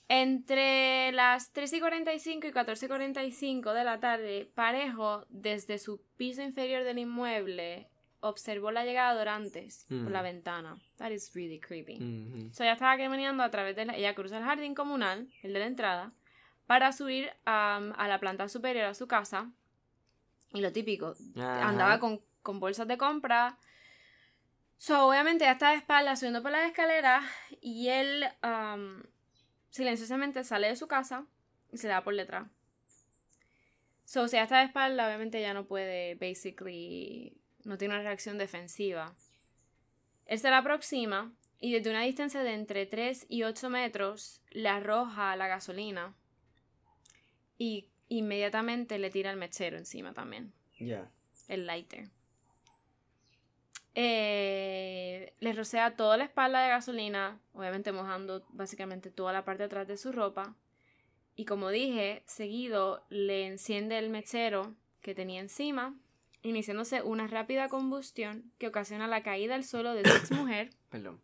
Entre 0.07 1.11
las 1.11 1.51
3 1.51 1.71
y 1.73 1.79
45 1.79 2.47
y 2.47 2.51
14 2.51 2.85
y 2.85 2.89
45 2.89 3.73
de 3.73 3.83
la 3.83 3.99
tarde, 3.99 4.49
Parejo, 4.55 5.23
desde 5.29 5.77
su 5.77 6.01
piso 6.17 6.41
inferior 6.41 6.83
del 6.83 6.97
inmueble, 6.97 7.87
observó 8.21 8.71
la 8.71 8.85
llegada 8.85 9.13
de 9.13 9.21
Orantes 9.21 9.85
por 9.87 9.97
Mm. 10.09 10.11
la 10.11 10.21
ventana. 10.23 10.77
That 10.97 11.11
is 11.11 11.31
really 11.35 11.59
creepy. 11.59 12.49
So 12.51 12.63
ella 12.63 12.73
estaba 12.73 12.97
caminando 12.97 13.43
a 13.43 13.51
través 13.51 13.75
de 13.75 13.85
la... 13.85 13.95
Ella 13.95 14.15
cruza 14.15 14.39
el 14.39 14.43
jardín 14.43 14.73
comunal, 14.73 15.27
el 15.43 15.53
de 15.53 15.59
la 15.59 15.67
entrada, 15.67 16.11
para 16.69 16.91
subir 16.91 17.31
a 17.47 18.05
la 18.07 18.19
planta 18.19 18.47
superior 18.47 18.85
a 18.85 18.93
su 18.93 19.07
casa. 19.07 19.49
Y 20.53 20.61
lo 20.61 20.71
típico, 20.71 21.15
Ajá. 21.35 21.67
andaba 21.67 21.99
con, 21.99 22.21
con 22.43 22.59
bolsas 22.59 22.87
de 22.87 22.95
compra. 22.95 23.57
So, 24.77 25.07
obviamente 25.07 25.45
ella 25.45 25.53
está 25.53 25.71
de 25.71 25.77
espaldas 25.77 26.19
subiendo 26.19 26.43
por 26.43 26.51
las 26.51 26.67
escaleras 26.67 27.25
y 27.59 27.87
él 27.87 28.23
am, 28.43 29.01
silenciosamente 29.71 30.43
sale 30.43 30.67
de 30.67 30.75
su 30.75 30.87
casa 30.87 31.25
y 31.71 31.79
se 31.79 31.87
le 31.87 31.93
da 31.93 32.03
por 32.03 32.15
detrás. 32.15 32.47
So, 34.05 34.27
si 34.27 34.35
ella 34.35 34.43
está 34.43 34.59
de 34.59 34.65
espalda, 34.65 35.07
obviamente 35.07 35.41
ya 35.41 35.55
no 35.55 35.65
puede, 35.65 36.13
basically, 36.21 37.35
no 37.63 37.79
tiene 37.79 37.95
una 37.95 38.03
reacción 38.03 38.37
defensiva. 38.37 39.15
Él 40.27 40.37
se 40.37 40.51
la 40.51 40.59
aproxima 40.59 41.33
y 41.59 41.73
desde 41.73 41.89
una 41.89 42.03
distancia 42.03 42.43
de 42.43 42.53
entre 42.53 42.85
3 42.85 43.25
y 43.27 43.41
8 43.41 43.71
metros 43.71 44.43
le 44.51 44.69
arroja 44.69 45.35
la 45.35 45.47
gasolina 45.47 46.13
y 47.59 47.87
inmediatamente 48.07 48.97
le 48.97 49.11
tira 49.11 49.29
el 49.29 49.37
mechero 49.37 49.77
encima 49.77 50.13
también, 50.13 50.51
Ya. 50.79 51.11
el 51.47 51.67
lighter. 51.67 52.09
Eh, 53.95 55.33
le 55.39 55.53
rocea 55.53 55.95
toda 55.95 56.15
la 56.17 56.23
espalda 56.23 56.61
de 56.63 56.69
gasolina, 56.69 57.39
obviamente 57.53 57.91
mojando 57.91 58.45
básicamente 58.49 59.11
toda 59.11 59.33
la 59.33 59.43
parte 59.45 59.63
de 59.63 59.65
atrás 59.67 59.87
de 59.87 59.97
su 59.97 60.11
ropa. 60.11 60.55
Y 61.35 61.45
como 61.45 61.69
dije, 61.69 62.23
seguido 62.25 63.03
le 63.09 63.45
enciende 63.45 63.97
el 63.97 64.09
mechero 64.09 64.75
que 65.01 65.15
tenía 65.15 65.41
encima, 65.41 65.95
iniciándose 66.43 67.01
una 67.01 67.27
rápida 67.27 67.67
combustión 67.69 68.51
que 68.57 68.67
ocasiona 68.67 69.07
la 69.07 69.23
caída 69.23 69.55
al 69.55 69.63
suelo 69.65 69.93
de 69.93 70.05
su 70.09 70.15
exmujer, 70.15 70.69
Perdón. 70.89 71.21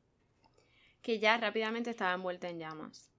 que 1.01 1.19
ya 1.19 1.37
rápidamente 1.37 1.89
estaba 1.91 2.13
envuelta 2.13 2.49
en 2.49 2.59
llamas. 2.59 3.09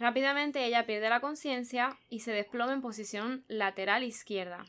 Rápidamente 0.00 0.64
ella 0.64 0.86
pierde 0.86 1.10
la 1.10 1.20
conciencia 1.20 1.98
y 2.08 2.20
se 2.20 2.32
desploma 2.32 2.72
en 2.72 2.80
posición 2.80 3.44
lateral 3.48 4.02
izquierda. 4.02 4.64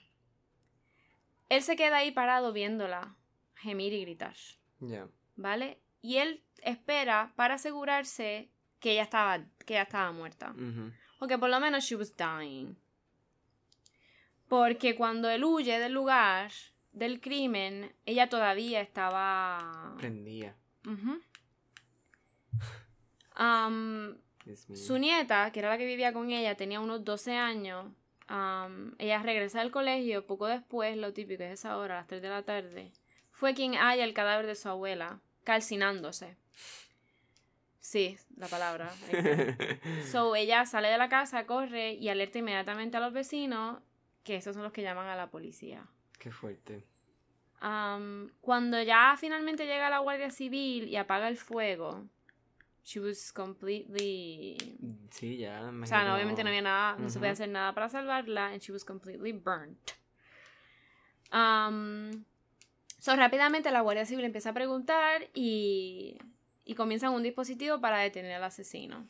Él 1.47 1.63
se 1.63 1.77
queda 1.77 1.97
ahí 1.97 2.11
parado 2.11 2.51
viéndola 2.51 3.15
gemir 3.55 3.93
y 3.93 4.01
gritar, 4.01 4.35
Ya. 4.81 5.07
¿vale? 5.37 5.79
Y 6.01 6.17
él 6.17 6.43
espera 6.61 7.31
para 7.37 7.53
asegurarse 7.53 8.51
que 8.81 8.91
ella 8.91 9.03
estaba, 9.03 9.45
que 9.65 9.75
ella 9.75 9.83
estaba 9.83 10.11
muerta. 10.11 10.53
O 11.19 11.27
que 11.27 11.37
por 11.37 11.49
lo 11.49 11.61
menos 11.61 11.85
she 11.85 11.95
was 11.95 12.13
dying. 12.17 12.75
Porque 14.49 14.97
cuando 14.97 15.29
él 15.29 15.45
huye 15.45 15.79
del 15.79 15.93
lugar 15.93 16.51
del 16.91 17.21
crimen, 17.21 17.95
ella 18.05 18.27
todavía 18.27 18.81
estaba... 18.81 19.95
Prendía. 19.97 20.57
Su 24.73 24.97
nieta, 24.97 25.51
que 25.51 25.59
era 25.59 25.69
la 25.69 25.77
que 25.77 25.85
vivía 25.85 26.13
con 26.13 26.31
ella, 26.31 26.55
tenía 26.55 26.79
unos 26.79 27.03
12 27.03 27.35
años. 27.35 27.91
Ella 28.97 29.21
regresa 29.21 29.59
del 29.59 29.71
colegio 29.71 30.25
poco 30.25 30.47
después, 30.47 30.95
lo 30.97 31.13
típico 31.13 31.43
es 31.43 31.51
esa 31.51 31.77
hora, 31.77 31.95
a 31.95 31.97
las 31.99 32.07
3 32.07 32.21
de 32.21 32.29
la 32.29 32.43
tarde. 32.43 32.91
Fue 33.31 33.53
quien 33.53 33.73
halla 33.73 34.03
el 34.03 34.13
cadáver 34.13 34.45
de 34.45 34.55
su 34.55 34.69
abuela, 34.69 35.19
calcinándose. 35.43 36.37
Sí, 37.79 38.17
la 38.37 38.47
palabra. 38.47 38.91
So 40.11 40.35
ella 40.35 40.65
sale 40.65 40.87
de 40.89 40.97
la 40.97 41.09
casa, 41.09 41.45
corre 41.45 41.93
y 41.93 42.09
alerta 42.09 42.39
inmediatamente 42.39 42.97
a 42.97 42.99
los 42.99 43.11
vecinos, 43.11 43.81
que 44.23 44.35
esos 44.35 44.53
son 44.53 44.63
los 44.63 44.71
que 44.71 44.83
llaman 44.83 45.07
a 45.07 45.15
la 45.15 45.29
policía. 45.29 45.87
Qué 46.19 46.31
fuerte. 46.31 46.85
Cuando 47.59 48.81
ya 48.81 49.15
finalmente 49.19 49.65
llega 49.65 49.89
la 49.89 49.99
Guardia 49.99 50.31
Civil 50.31 50.87
y 50.87 50.95
apaga 50.95 51.27
el 51.27 51.37
fuego, 51.37 52.07
she 52.83 52.99
was 52.99 53.31
completely. 53.31 54.57
Sí, 55.11 55.37
ya. 55.37 55.71
O 55.81 55.85
sea, 55.85 56.03
no, 56.03 56.15
obviamente 56.15 56.43
no 56.43 56.49
había 56.49 56.61
nada, 56.61 56.95
no 56.97 57.09
se 57.09 57.19
podía 57.19 57.31
hacer 57.31 57.49
nada 57.49 57.73
para 57.73 57.89
salvarla, 57.89 58.47
and 58.47 58.61
she 58.61 58.71
was 58.71 58.83
completely 58.83 59.31
burnt. 59.31 59.91
Um, 61.31 62.25
so, 62.99 63.15
rápidamente 63.15 63.71
la 63.71 63.81
Guardia 63.81 64.05
Civil 64.05 64.25
empieza 64.25 64.49
a 64.49 64.53
preguntar 64.53 65.29
y, 65.33 66.17
y 66.65 66.75
comienzan 66.75 67.13
un 67.13 67.23
dispositivo 67.23 67.79
para 67.79 67.99
detener 67.99 68.33
al 68.33 68.43
asesino. 68.43 69.07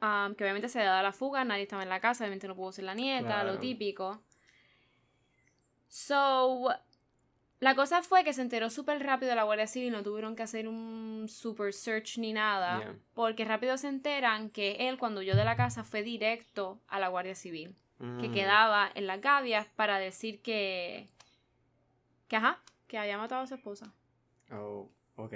Um, 0.00 0.34
que 0.34 0.42
obviamente 0.42 0.68
se 0.68 0.80
da 0.80 1.00
la 1.00 1.12
fuga, 1.12 1.44
nadie 1.44 1.62
estaba 1.62 1.84
en 1.84 1.88
la 1.88 2.00
casa, 2.00 2.24
obviamente 2.24 2.48
no 2.48 2.56
pudo 2.56 2.72
ser 2.72 2.84
la 2.84 2.94
nieta, 2.94 3.44
lo 3.44 3.58
típico. 3.58 4.20
So, 5.88 6.74
la 7.62 7.74
cosa 7.76 8.02
fue 8.02 8.24
que 8.24 8.32
se 8.32 8.42
enteró 8.42 8.68
súper 8.70 9.00
rápido 9.02 9.34
la 9.36 9.44
Guardia 9.44 9.66
Civil, 9.68 9.92
no 9.92 10.02
tuvieron 10.02 10.34
que 10.34 10.42
hacer 10.42 10.66
un 10.66 11.26
super 11.28 11.72
search 11.72 12.18
ni 12.18 12.32
nada, 12.32 12.80
Yeah. 12.80 12.96
porque 13.14 13.44
rápido 13.44 13.78
se 13.78 13.86
enteran 13.88 14.50
que 14.50 14.88
él 14.88 14.98
cuando 14.98 15.20
huyó 15.20 15.36
de 15.36 15.44
la 15.44 15.54
casa 15.56 15.84
fue 15.84 16.02
directo 16.02 16.80
a 16.88 16.98
la 16.98 17.06
Guardia 17.08 17.34
Civil, 17.36 17.74
que 18.20 18.28
Mm. 18.28 18.32
quedaba 18.32 18.90
en 18.94 19.06
las 19.06 19.20
gavias 19.20 19.66
para 19.76 19.98
decir 19.98 20.42
que... 20.42 21.08
que 22.28 22.36
ajá, 22.36 22.60
que 22.88 22.98
había 22.98 23.16
matado 23.16 23.42
a 23.42 23.46
su 23.46 23.54
esposa. 23.54 23.92
Oh, 24.50 24.90
ok. 25.16 25.34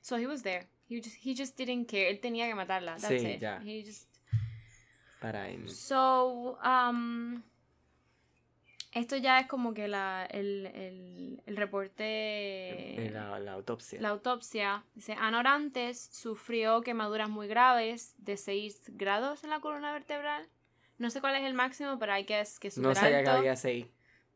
So 0.00 0.16
he 0.16 0.26
was 0.26 0.42
there. 0.42 0.66
He 0.88 1.00
just, 1.02 1.16
he 1.24 1.34
just 1.36 1.56
didn't 1.58 1.86
care. 1.88 2.08
Él 2.10 2.18
tenía 2.20 2.46
que 2.48 2.54
matarla. 2.54 2.96
That's 2.96 3.08
Sí, 3.22 3.26
it. 3.34 3.40
ya. 3.40 3.60
He 3.62 3.84
just... 3.84 4.08
Para. 5.20 5.46
So, 5.68 6.58
um, 6.64 7.42
esto 8.92 9.16
ya 9.16 9.40
es 9.40 9.46
como 9.46 9.74
que 9.74 9.88
la, 9.88 10.26
el, 10.30 10.66
el, 10.66 11.42
el 11.46 11.56
reporte... 11.56 13.10
La, 13.12 13.38
la 13.38 13.52
autopsia. 13.52 14.00
La 14.00 14.10
autopsia 14.10 14.84
dice, 14.94 15.14
Ana 15.18 15.40
Orantes 15.40 16.08
sufrió 16.12 16.82
quemaduras 16.82 17.28
muy 17.28 17.48
graves 17.48 18.14
de 18.18 18.36
6 18.36 18.92
grados 18.94 19.44
en 19.44 19.50
la 19.50 19.60
columna 19.60 19.92
vertebral. 19.92 20.48
No 20.98 21.10
sé 21.10 21.20
cuál 21.20 21.36
es 21.36 21.42
el 21.42 21.54
máximo, 21.54 21.98
pero 21.98 22.12
hay 22.12 22.24
que 22.24 22.40
es 22.40 22.60
que 22.60 22.70
no 22.76 22.94
sabía 22.94 23.22
que 23.22 23.30
alto. 23.30 23.38
había 23.40 23.56
seis. 23.56 23.86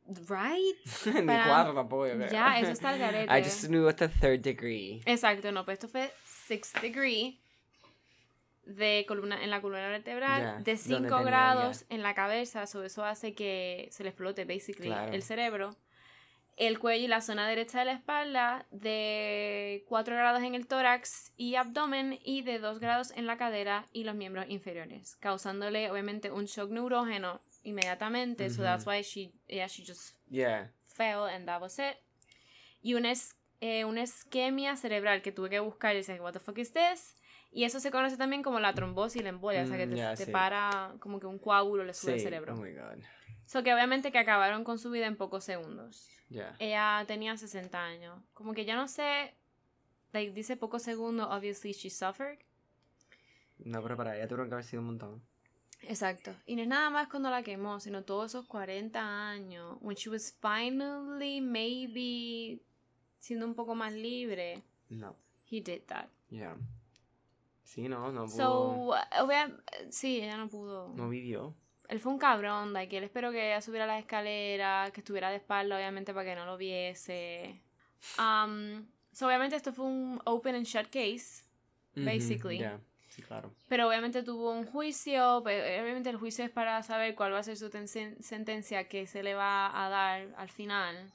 Right? 0.07 0.77
Ni 1.15 1.27
cuatro 1.27 1.75
tampoco, 1.75 2.07
yo 2.09 2.15
creo. 2.15 2.31
Ya, 2.31 2.59
eso 2.59 2.71
está 2.71 2.91
al 2.91 2.99
garete. 3.01 3.33
I 3.39 3.43
just 3.43 3.67
knew 3.67 3.89
it's 3.89 3.99
the 3.99 4.09
third 4.09 4.41
degree. 4.41 5.03
Exacto, 5.05 5.53
no, 5.53 5.65
pues 5.65 5.75
esto 5.77 5.89
fue 5.89 6.11
6 6.49 6.73
degree 6.81 7.39
de 8.67 9.05
columna, 9.09 9.43
en 9.43 9.51
la 9.51 9.61
columna 9.63 9.89
vertebral, 9.89 10.43
de 10.43 10.53
donde 10.53 10.77
5 10.77 10.99
tenía 11.09 11.23
grados 11.23 11.85
en 11.89 12.03
la 12.03 12.15
cabeza, 12.15 12.67
so 12.67 12.83
eso 12.85 13.05
hace 13.05 13.35
que 13.35 13.89
se 13.93 14.03
le 14.03 14.11
explote 14.11 14.45
basically 14.45 14.89
Claro. 14.89 15.13
el 15.13 15.23
cerebro. 15.23 15.77
El 16.57 16.79
cuello 16.79 17.05
y 17.05 17.09
la 17.09 17.21
zona 17.21 17.47
derecha 17.47 17.81
de 17.81 17.85
la 17.85 17.93
espalda, 17.93 18.67
de 18.71 19.85
4 19.89 20.15
grados 20.17 20.43
en 20.43 20.55
el 20.55 20.67
tórax 20.67 21.33
y 21.37 21.55
abdomen 21.57 22.19
y 22.25 22.43
de 22.43 22.59
2 22.59 22.79
grados 22.81 23.11
en 23.13 23.27
la 23.27 23.37
cadera 23.37 23.87
y 23.93 24.05
los 24.05 24.15
miembros 24.15 24.47
inferiores, 24.49 25.17
causándole 25.17 25.91
obviamente 25.91 26.31
un 26.31 26.47
shock 26.47 26.71
neurógeno 26.71 27.41
inmediatamente, 27.63 28.49
so 28.49 28.63
Ujú. 28.63 28.63
that's 28.63 28.87
why 28.87 29.03
she, 29.03 29.33
yeah, 29.49 29.67
she 29.69 29.85
just 29.87 30.17
Yeah. 30.31 30.71
fell 30.83 31.25
and 31.29 31.47
that 31.47 31.61
was 31.61 31.79
it. 31.79 31.97
Y 32.83 32.95
una, 32.95 33.11
es- 33.11 33.37
eh, 33.61 33.85
una 33.85 34.03
isquemia 34.03 34.77
cerebral 34.77 35.21
que 35.23 35.33
tuve 35.33 35.51
que 35.51 35.61
buscar 35.61 35.95
y 35.95 35.99
decir, 35.99 36.21
what 36.21 36.33
the 36.33 36.41
fuck 36.41 36.57
is 36.59 36.73
this? 36.73 37.16
Y 37.57 37.65
eso 37.65 37.81
se 37.81 37.91
conoce 37.91 38.19
también 38.19 38.43
como 38.43 38.61
la 38.61 38.75
trombosis 38.75 39.21
y 39.21 39.25
la 39.25 39.31
embolia, 39.31 39.63
o 39.63 39.67
sea 39.67 39.79
que 39.79 39.87
Mm, 39.87 39.95
te, 39.95 40.27
sí. 40.27 40.31
para 40.31 40.95
como 41.01 41.19
que 41.19 41.27
un 41.27 41.39
coágulo 41.39 41.85
le 41.85 41.95
sube 41.95 42.13
Sí. 42.13 42.19
al 42.19 42.21
cerebro. 42.25 42.53
Oh 42.55 42.59
my 42.61 42.71
god. 42.75 43.03
So 43.47 43.63
que 43.63 43.73
obviamente 43.73 44.13
que 44.13 44.19
acabaron 44.19 44.63
con 44.63 44.79
su 44.79 44.91
vida 44.91 45.07
en 45.07 45.17
pocos 45.17 45.45
segundos. 45.45 46.07
Yeah. 46.29 46.55
Ella 46.59 47.03
tenía 47.07 47.35
60 47.39 47.83
años. 47.83 48.23
Como 48.35 48.53
que 48.53 48.67
ya 48.67 48.77
no 48.77 48.89
sé, 48.89 49.35
like, 50.13 50.33
dice 50.33 50.59
pocos 50.59 50.83
segundos, 50.83 51.29
obviously 51.31 51.73
she 51.73 51.89
suffered. 51.89 52.39
No, 53.59 53.83
pero 53.83 53.97
para 53.97 54.17
ella 54.17 54.29
tuvieron 54.29 54.49
que 54.49 54.55
haber 54.57 54.65
sido 54.65 54.83
un 54.83 54.89
montón. 54.89 55.23
Exacto. 55.81 56.35
Y 56.45 56.57
no 56.57 56.63
es 56.63 56.69
nada 56.69 56.91
más 56.91 57.09
cuando 57.09 57.31
la 57.31 57.43
quemó, 57.43 57.81
sino 57.81 58.03
todos 58.05 58.33
esos 58.33 58.47
40 58.47 59.01
años. 59.31 59.79
When 59.81 59.97
she 59.97 60.11
was 60.11 60.37
finally, 60.43 61.41
maybe, 61.41 62.61
siendo 63.19 63.47
un 63.47 63.55
poco 63.55 63.75
más 63.75 63.95
libre, 63.95 64.63
No. 64.91 65.17
he 65.51 65.63
did 65.63 65.85
that. 65.87 66.09
Yeah. 66.29 66.57
Sí, 67.67 67.89
no, 67.89 68.11
no 68.13 68.27
pudo. 68.27 68.37
So, 68.37 68.95
obvia- 69.23 69.55
sí, 69.91 70.21
ella 70.23 70.37
no 70.39 70.49
pudo. 70.49 70.89
no 70.95 71.09
vivió. 71.09 71.55
Él 71.89 72.01
fue 72.01 72.13
un 72.13 72.19
cabrón, 72.19 72.73
like, 72.73 72.97
él 72.97 73.05
esperó 73.05 73.31
que 73.33 73.47
ella 73.49 73.61
subiera 73.61 73.87
las 73.87 74.01
escaleras, 74.01 74.91
que 74.93 75.01
estuviera 75.01 75.31
de 75.31 75.37
espalda, 75.37 75.77
obviamente, 75.77 76.15
para 76.15 76.29
que 76.31 76.35
no 76.37 76.47
lo 76.47 76.57
viese. 76.57 77.61
Um, 78.19 78.87
so, 79.13 79.27
obviamente, 79.27 79.57
esto 79.57 79.73
fue 79.73 79.85
un 79.85 80.21
open 80.25 80.55
and 80.55 80.65
shut 80.65 80.87
case, 80.87 81.45
Ujú, 81.97 82.05
basically. 82.07 82.59
Yeah. 82.59 82.81
Sí, 83.09 83.23
claro. 83.23 83.53
Pero 83.69 83.89
obviamente 83.89 84.23
tuvo 84.23 84.51
un 84.53 84.67
juicio, 84.67 85.41
pero 85.45 85.63
obviamente 85.83 86.11
el 86.11 86.17
juicio 86.17 86.45
es 86.45 86.51
para 86.51 86.83
saber 86.83 87.15
cuál 87.15 87.33
va 87.33 87.39
a 87.39 87.43
ser 87.43 87.57
su 87.57 87.71
ten- 87.71 87.89
sentencia 87.89 88.89
que 88.89 89.07
se 89.07 89.23
le 89.23 89.35
va 89.35 89.85
a 89.85 89.89
dar 89.89 90.35
al 90.37 90.51
final. 90.51 91.11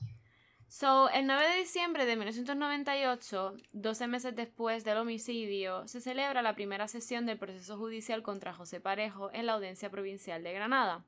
So, 0.72 1.10
el 1.10 1.28
9 1.28 1.50
de 1.50 1.58
diciembre 1.58 2.06
de 2.06 2.16
1998, 2.16 3.58
12 3.74 4.08
meses 4.08 4.34
después 4.38 4.86
del 4.86 5.00
homicidio, 5.00 5.86
se 5.86 6.00
celebra 6.00 6.42
la 6.42 6.56
primera 6.56 6.88
sesión 6.88 7.26
del 7.26 7.38
proceso 7.38 7.78
judicial 7.78 8.24
contra 8.24 8.54
José 8.54 8.80
Parejo 8.80 9.30
en 9.34 9.48
la 9.48 9.52
Audiencia 9.52 9.90
Provincial 9.90 10.42
de 10.44 10.54
Granada. 10.54 11.04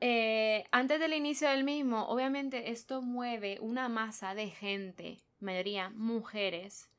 Eh, 0.00 0.64
antes 0.72 0.98
del 0.98 1.12
inicio 1.12 1.48
del 1.48 1.62
mismo, 1.62 2.06
obviamente 2.08 2.72
esto 2.72 3.02
mueve 3.02 3.58
una 3.60 3.88
masa 3.88 4.34
de 4.34 4.50
gente, 4.50 5.22
mayoría 5.38 5.90
mujeres, 5.90 6.90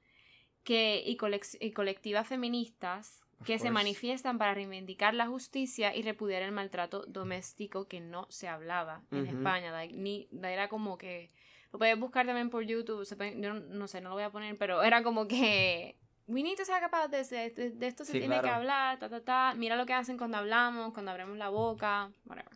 que, 0.64 1.04
y, 1.06 1.18
colec- 1.18 1.58
y 1.60 1.72
colectivas 1.72 2.30
feministas 2.30 3.23
que 3.44 3.54
se 3.58 3.66
course. 3.66 3.72
manifiestan 3.72 4.38
para 4.38 4.54
reivindicar 4.54 5.14
la 5.14 5.28
justicia 5.28 5.96
y 5.96 6.02
repudiar 6.02 6.42
el 6.44 6.52
maltrato 6.52 7.06
doméstico 7.08 7.88
que 7.88 8.00
no 8.00 8.26
se 8.30 8.48
hablaba 8.48 9.04
en 9.12 9.28
Ujú. 9.28 9.38
España. 9.38 9.72
like, 9.72 9.94
ni, 9.96 10.28
era 10.44 10.68
como 10.70 10.98
que... 10.98 11.32
Lo 11.72 11.80
puedes 11.80 11.98
buscar 12.00 12.26
también 12.28 12.50
por 12.52 12.64
YouTube, 12.64 13.04
se 13.06 13.16
pueden- 13.16 13.42
yo 13.42 13.54
no, 13.54 13.60
no 13.60 13.88
sé, 13.88 14.00
no 14.00 14.10
lo 14.10 14.16
voy 14.16 14.24
a 14.24 14.30
poner, 14.32 14.58
pero 14.58 14.84
era 14.84 15.02
como 15.04 15.28
que... 15.28 15.98
We 16.28 16.42
need 16.44 16.56
to 16.56 16.64
talk 16.66 16.84
about 16.84 17.12
this, 17.12 17.30
de, 17.32 17.50
de- 17.50 17.72
de 17.72 17.88
esto 17.88 18.06
se 18.06 18.14
Sí, 18.14 18.20
tiene 18.20 18.36
que 18.36 18.42
claro. 18.42 18.58
hablar, 18.58 18.98
ta, 19.00 19.10
ta, 19.10 19.22
ta. 19.24 19.54
Mira 19.58 19.76
lo 19.76 19.86
que 19.86 19.94
hacen 19.94 20.18
cuando 20.18 20.38
hablamos, 20.38 20.94
cuando 20.94 21.12
abrimos 21.12 21.38
la 21.38 21.50
boca, 21.50 22.12
whatever. 22.26 22.54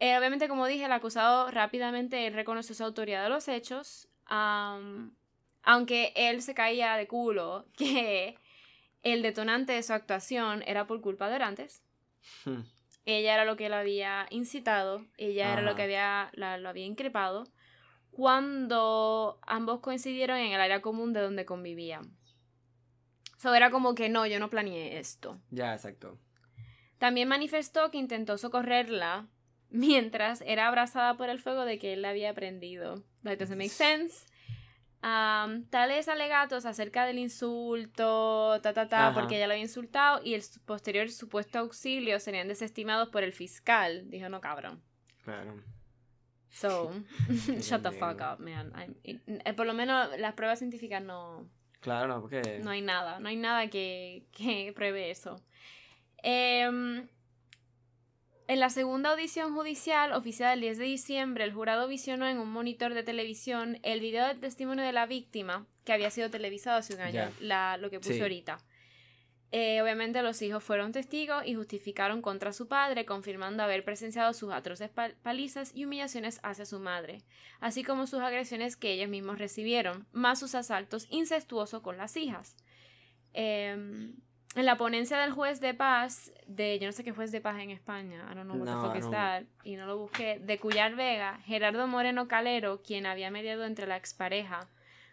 Eh, 0.00 0.16
obviamente, 0.18 0.46
como 0.48 0.66
dije, 0.66 0.84
el 0.84 0.92
acusado 0.92 1.50
rápidamente 1.50 2.28
reconoció 2.30 2.74
su 2.74 2.84
autoridad 2.84 3.22
de 3.24 3.30
los 3.30 3.48
hechos, 3.48 4.08
am, 4.26 5.14
aunque 5.62 6.12
él 6.14 6.42
se 6.42 6.54
caía 6.54 6.96
de 6.96 7.08
culo 7.08 7.66
que 7.76 8.36
el 9.02 9.22
detonante 9.22 9.72
de 9.72 9.82
su 9.82 9.92
actuación 9.92 10.62
era 10.66 10.86
por 10.86 11.00
culpa 11.00 11.28
de 11.28 11.36
Orantes. 11.36 11.82
Hmm. 12.44 12.60
Ella 13.04 13.34
era 13.34 13.44
lo 13.44 13.56
que 13.56 13.68
lo 13.70 13.76
había 13.76 14.26
incitado, 14.30 15.06
ella 15.16 15.52
era 15.54 15.62
lo 15.62 15.74
que 15.76 15.82
había, 15.84 16.30
la- 16.34 16.58
lo 16.58 16.68
había 16.68 16.84
increpado, 16.84 17.44
cuando 18.10 19.38
ambos 19.46 19.80
coincidieron 19.80 20.36
en 20.38 20.52
el 20.52 20.60
área 20.60 20.82
común 20.82 21.12
de 21.12 21.20
donde 21.20 21.46
convivían. 21.46 22.14
So, 23.38 23.54
era 23.54 23.70
como 23.70 23.94
que 23.94 24.08
no, 24.10 24.26
yo 24.26 24.38
no 24.38 24.50
planeé 24.50 24.98
esto. 24.98 25.40
Ya, 25.50 25.72
exacto. 25.72 26.18
También 26.98 27.28
manifestó 27.28 27.90
que 27.90 27.96
intentó 27.96 28.36
socorrerla 28.36 29.28
mientras 29.70 30.42
era 30.42 30.66
abrazada 30.68 31.16
por 31.16 31.30
el 31.30 31.38
fuego 31.38 31.64
de 31.64 31.78
que 31.78 31.92
él 31.94 32.02
la 32.02 32.10
había 32.10 32.34
prendido. 32.34 33.04
That 33.22 33.38
doesn't 33.38 33.56
make 33.56 33.70
sense. 33.70 34.26
Am, 35.02 35.64
tales 35.70 36.08
alegatos 36.08 36.66
acerca 36.66 37.04
del 37.06 37.18
insulto, 37.18 38.60
ta, 38.62 38.72
ta, 38.72 38.88
ta, 38.88 39.08
Ajá. 39.08 39.20
porque 39.20 39.36
ella 39.36 39.46
lo 39.46 39.52
había 39.52 39.64
insultado 39.64 40.20
y 40.24 40.34
el 40.34 40.42
posterior 40.64 41.08
supuesto 41.10 41.58
auxilio 41.58 42.18
serían 42.20 42.48
desestimados 42.48 43.08
por 43.08 43.22
el 43.22 43.32
fiscal. 43.32 44.08
Dijo, 44.10 44.28
no, 44.28 44.40
cabrón. 44.40 44.82
Claro. 45.24 45.54
So, 46.50 46.90
shut 47.60 47.82
the 47.82 47.92
fuck 47.92 48.20
up, 48.20 48.40
man. 48.40 48.72
I'm- 48.74 48.96
it- 49.02 49.22
eh, 49.44 49.52
por 49.54 49.66
lo 49.66 49.74
menos 49.74 50.18
las 50.18 50.34
pruebas 50.34 50.58
científicas 50.58 51.02
no, 51.02 51.48
Claro, 51.80 52.08
no, 52.08 52.20
porque. 52.20 52.60
no 52.62 52.70
hay 52.70 52.82
nada, 52.82 53.20
no 53.20 53.28
hay 53.28 53.36
nada 53.36 53.68
que, 53.68 54.26
que 54.32 54.72
pruebe 54.74 55.10
eso. 55.10 55.36
Em, 56.22 57.06
en 58.48 58.58
la 58.60 58.70
segunda 58.70 59.10
audición 59.10 59.54
judicial, 59.54 60.12
oficial 60.12 60.54
el 60.54 60.60
10 60.62 60.78
de 60.78 60.84
diciembre, 60.86 61.44
el 61.44 61.52
jurado 61.52 61.86
visionó 61.86 62.26
en 62.26 62.38
un 62.38 62.50
monitor 62.50 62.94
de 62.94 63.02
televisión 63.04 63.78
el 63.82 64.00
video 64.00 64.26
del 64.26 64.40
testimonio 64.40 64.84
de 64.84 64.92
la 64.92 65.06
víctima, 65.06 65.66
que 65.84 65.92
había 65.92 66.10
sido 66.10 66.30
televisado 66.30 66.78
hace 66.78 66.94
un 66.94 67.00
año, 67.02 67.30
la- 67.40 67.76
lo 67.76 67.90
que 67.90 68.00
puse 68.00 68.14
Sí. 68.14 68.20
ahorita. 68.20 68.58
Eh, 69.50 69.80
obviamente 69.80 70.20
los 70.22 70.42
hijos 70.42 70.62
fueron 70.62 70.92
testigos 70.92 71.42
y 71.46 71.54
justificaron 71.54 72.20
contra 72.20 72.52
su 72.52 72.68
padre, 72.68 73.06
confirmando 73.06 73.62
haber 73.62 73.82
presenciado 73.82 74.34
sus 74.34 74.52
atroces 74.52 74.90
pal- 74.90 75.14
palizas 75.22 75.72
y 75.74 75.86
humillaciones 75.86 76.38
hacia 76.42 76.66
su 76.66 76.80
madre, 76.80 77.22
así 77.60 77.82
como 77.82 78.06
sus 78.06 78.20
agresiones 78.20 78.76
que 78.76 78.92
ellos 78.92 79.08
mismos 79.08 79.38
recibieron, 79.38 80.06
más 80.12 80.38
sus 80.40 80.54
asaltos 80.54 81.06
incestuosos 81.10 81.80
con 81.80 81.96
las 81.96 82.16
hijas. 82.18 82.56
Em, 83.32 84.16
en 84.54 84.64
la 84.64 84.76
ponencia 84.76 85.18
del 85.18 85.32
juez 85.32 85.60
de 85.60 85.74
paz, 85.74 86.32
de 86.46 86.78
yo 86.78 86.86
no 86.86 86.92
sé 86.92 87.04
qué 87.04 87.12
juez 87.12 87.30
de 87.32 87.40
paz 87.40 87.60
en 87.60 87.70
España, 87.70 88.26
I 88.30 88.34
don't 88.34 88.44
know 88.48 88.56
what 88.56 88.64
the 88.66 88.72
No, 88.72 88.82
fuck 88.82 88.94
I 88.96 88.98
is 88.98 89.10
that, 89.10 89.42
y 89.64 89.76
no 89.76 89.86
lo 89.86 89.98
busqué, 89.98 90.38
de 90.40 90.58
Cuyar 90.58 90.94
Vega, 90.96 91.38
Gerardo 91.44 91.86
Moreno 91.86 92.28
Calero, 92.28 92.82
quien 92.82 93.06
había 93.06 93.30
mediado 93.30 93.64
entre 93.64 93.86
la 93.86 93.96
expareja 93.96 94.68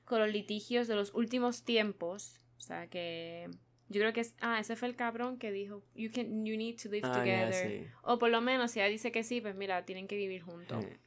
con 0.05 0.19
los 0.19 0.29
litigios 0.29 0.87
de 0.87 0.95
los 0.95 1.13
últimos 1.13 1.63
tiempos, 1.63 2.39
o 2.57 2.61
sea 2.61 2.87
que 2.87 3.49
yo 3.89 4.01
creo 4.01 4.13
que 4.13 4.21
es, 4.21 4.35
ah, 4.41 4.59
ese 4.59 4.75
fue 4.75 4.87
el 4.87 4.95
cabrón 4.95 5.37
que 5.37 5.51
dijo, 5.51 5.83
you 5.93 6.09
can, 6.11 6.45
you 6.45 6.57
need 6.57 6.75
to 6.81 6.89
live 6.89 7.07
Ah, 7.07 7.13
together, 7.19 7.53
sí. 7.53 7.87
o 8.03 8.17
por 8.17 8.29
lo 8.29 8.41
menos 8.41 8.71
si 8.71 8.79
ella 8.79 8.89
dice 8.89 9.11
que 9.11 9.23
sí, 9.23 9.41
pues 9.41 9.55
mira, 9.55 9.85
tienen 9.85 10.07
que 10.07 10.15
vivir 10.15 10.41
juntos. 10.41 10.83
Eh, 10.85 10.97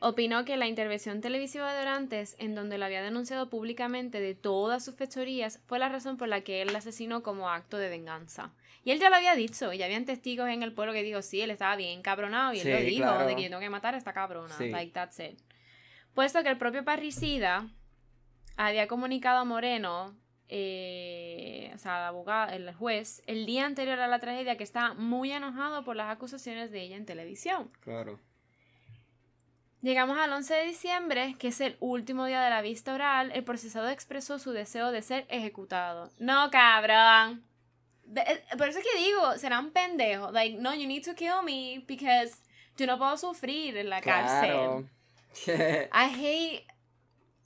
Opinó 0.00 0.44
que 0.44 0.56
la 0.56 0.68
intervención 0.68 1.20
televisiva 1.20 1.74
de 1.74 1.82
Orantes, 1.82 2.36
en 2.38 2.54
donde 2.54 2.78
lo 2.78 2.84
había 2.84 3.02
denunciado 3.02 3.50
públicamente 3.50 4.20
de 4.20 4.34
todas 4.36 4.84
sus 4.84 4.94
fechorías, 4.94 5.60
fue 5.66 5.80
la 5.80 5.88
razón 5.88 6.16
por 6.16 6.28
la 6.28 6.42
que 6.42 6.62
él 6.62 6.72
la 6.72 6.78
asesinó 6.78 7.22
como 7.24 7.50
acto 7.50 7.78
de 7.78 7.88
venganza. 7.88 8.52
Y 8.84 8.92
él 8.92 9.00
ya 9.00 9.10
lo 9.10 9.16
había 9.16 9.34
dicho, 9.34 9.72
y 9.72 9.78
ya 9.78 9.86
habían 9.86 10.04
testigos 10.04 10.48
en 10.48 10.62
el 10.62 10.72
pueblo 10.72 10.92
que 10.92 11.02
dijo, 11.02 11.20
sí, 11.20 11.40
él 11.40 11.50
estaba 11.50 11.74
bien 11.74 12.00
cabronado, 12.00 12.52
y 12.54 12.58
él 12.60 12.62
Sí, 12.66 12.70
lo 12.72 12.78
dijo, 12.78 13.02
claro. 13.04 13.26
de 13.26 13.34
que 13.34 13.42
yo 13.42 13.48
tengo 13.48 13.60
que 13.60 13.70
matar 13.70 13.94
a 13.94 13.98
esta 13.98 14.12
cabrona, 14.12 14.56
Sí. 14.56 14.70
like 14.70 14.92
that's 14.92 15.18
it. 15.18 15.38
Puesto 16.14 16.42
que 16.44 16.48
el 16.50 16.58
propio 16.58 16.84
parricida 16.84 17.68
había 18.56 18.86
comunicado 18.86 19.38
a 19.40 19.44
Moreno, 19.44 20.16
eh, 20.48 21.70
o 21.74 21.78
sea, 21.78 21.98
al 21.98 22.04
abogado, 22.06 22.52
el 22.52 22.72
juez, 22.72 23.20
el 23.26 23.46
día 23.46 23.66
anterior 23.66 23.98
a 23.98 24.06
la 24.06 24.20
tragedia 24.20 24.56
que 24.56 24.64
estaba 24.64 24.94
muy 24.94 25.32
enojado 25.32 25.84
por 25.84 25.96
las 25.96 26.08
acusaciones 26.10 26.70
de 26.70 26.82
ella 26.82 26.96
en 26.96 27.04
televisión. 27.04 27.70
Claro. 27.80 28.20
Llegamos 29.80 30.18
al 30.18 30.32
11 30.32 30.54
de 30.54 30.64
diciembre, 30.64 31.36
que 31.38 31.48
es 31.48 31.60
el 31.60 31.76
último 31.80 32.24
día 32.26 32.40
de 32.42 32.50
la 32.50 32.62
vista 32.62 32.92
oral. 32.94 33.30
El 33.32 33.44
procesado 33.44 33.88
expresó 33.88 34.38
su 34.40 34.50
deseo 34.52 34.90
de 34.90 35.02
ser 35.02 35.26
ejecutado. 35.30 36.10
No, 36.18 36.50
cabrón. 36.50 37.44
Eh, 38.16 38.42
por 38.56 38.68
eso 38.68 38.80
es 38.80 38.84
que 38.90 38.98
digo, 38.98 39.36
serán 39.38 39.70
pendejos. 39.70 40.32
Like, 40.32 40.58
no, 40.58 40.74
you 40.74 40.88
need 40.88 41.04
to 41.04 41.14
kill 41.14 41.42
me 41.44 41.84
because 41.86 42.32
yo 42.76 42.86
no 42.86 42.98
puedo 42.98 43.16
sufrir 43.16 43.76
en 43.76 43.88
la 43.88 44.00
cárcel. 44.00 44.88
I 45.46 46.08
hate, 46.08 46.66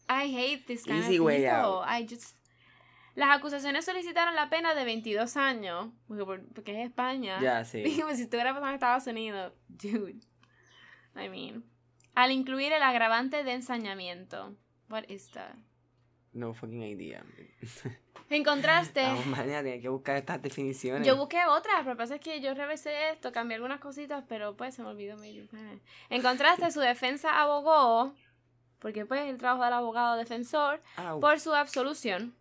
I 0.08 0.34
hate 0.34 0.64
this 0.66 0.84
kind 0.84 1.00
Easy 1.04 1.18
of 1.18 1.26
way 1.26 1.42
people. 1.42 1.54
out. 1.54 1.84
I 1.86 2.06
just... 2.08 2.36
Las 3.14 3.36
acusaciones 3.36 3.84
solicitaron 3.84 4.34
la 4.34 4.48
pena 4.48 4.74
de 4.74 4.84
22 4.84 5.36
años, 5.36 5.90
porque, 6.08 6.24
por- 6.24 6.48
porque 6.54 6.80
es 6.80 6.88
España. 6.88 7.38
ya, 7.42 7.62
sí. 7.66 7.82
Dígame, 7.84 8.16
si 8.16 8.22
estuviera 8.22 8.50
pasando 8.54 8.68
en 8.68 8.74
Estados 8.74 9.06
Unidos, 9.06 9.52
dude. 9.68 10.14
I 11.14 11.28
mean. 11.28 11.62
Al 12.14 12.30
incluir 12.30 12.72
el 12.72 12.82
agravante 12.82 13.42
de 13.44 13.52
ensañamiento. 13.52 14.54
What 14.90 15.04
is 15.08 15.30
that? 15.30 15.54
No 16.32 16.54
fucking 16.54 16.82
idea. 16.82 17.24
En 18.30 18.42
contraste, 18.44 19.02
Vamos, 19.02 19.26
mañana 19.26 19.62
tiene 19.62 19.80
que 19.80 19.88
buscar 19.88 20.16
estas 20.16 20.40
definiciones. 20.40 21.06
yo 21.06 21.16
busqué 21.16 21.44
otras, 21.46 21.82
pero 21.84 21.96
pasa 21.96 22.14
es 22.16 22.20
que 22.20 22.40
yo 22.40 22.54
revisé 22.54 23.10
esto, 23.10 23.32
cambié 23.32 23.56
algunas 23.56 23.80
cositas, 23.80 24.24
pero 24.28 24.56
pues 24.56 24.74
se 24.74 24.82
me 24.82 24.88
olvidó. 24.88 25.16
maybe. 25.18 25.46
En 26.08 26.22
contraste, 26.22 26.70
su 26.70 26.80
defensa 26.80 27.40
abogó, 27.40 28.14
porque 28.78 29.04
pues 29.04 29.28
el 29.28 29.36
trabajo 29.38 29.64
del 29.64 29.74
abogado 29.74 30.16
defensor, 30.16 30.80
Au. 30.96 31.20
por 31.20 31.40
su 31.40 31.54
absolución. 31.54 32.34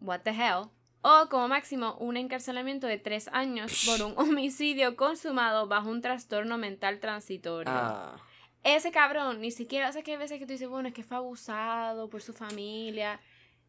What 0.00 0.20
the 0.20 0.30
hell? 0.30 0.70
O 1.02 1.28
como 1.28 1.48
máximo 1.48 1.96
un 1.98 2.16
encarcelamiento 2.16 2.86
de 2.86 2.98
tres 2.98 3.28
años 3.32 3.84
por 3.86 4.02
un 4.06 4.14
homicidio 4.18 4.96
consumado 4.96 5.66
bajo 5.66 5.88
un 5.88 6.02
trastorno 6.02 6.58
mental 6.58 7.00
transitorio. 7.00 7.72
Ah, 7.74 8.16
Ese 8.62 8.90
cabrón 8.92 9.40
ni 9.40 9.50
siquiera, 9.50 9.88
o 9.88 9.92
sea 9.92 10.02
que 10.02 10.12
hay 10.12 10.18
veces 10.18 10.38
que 10.38 10.46
tú 10.46 10.52
dices, 10.52 10.68
bueno, 10.68 10.88
es 10.88 10.94
que 10.94 11.02
fue 11.02 11.16
abusado 11.16 12.10
por 12.10 12.20
su 12.20 12.32
familia. 12.32 13.20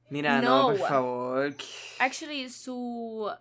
mira, 0.10 0.42
no, 0.42 0.68
por 0.68 0.80
favor. 0.80 1.56
Actually, 2.00 2.50
su 2.50 3.32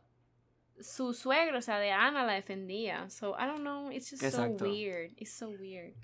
su 0.81 1.13
suegro, 1.13 1.59
o 1.59 1.63
sea, 1.63 1.79
de 1.79 1.91
Ana 1.91 2.25
la 2.25 2.35
defendía. 2.35 3.11
So, 3.11 3.37
I 3.39 3.47
don't 3.47 3.61
know, 3.61 3.91
it's 3.91 4.11
just 4.11 4.23
Exacto. 4.23 4.65
so 4.65 4.71
weird. 4.71 5.13
It's 5.17 5.33
so 5.33 5.49
weird. 5.51 5.95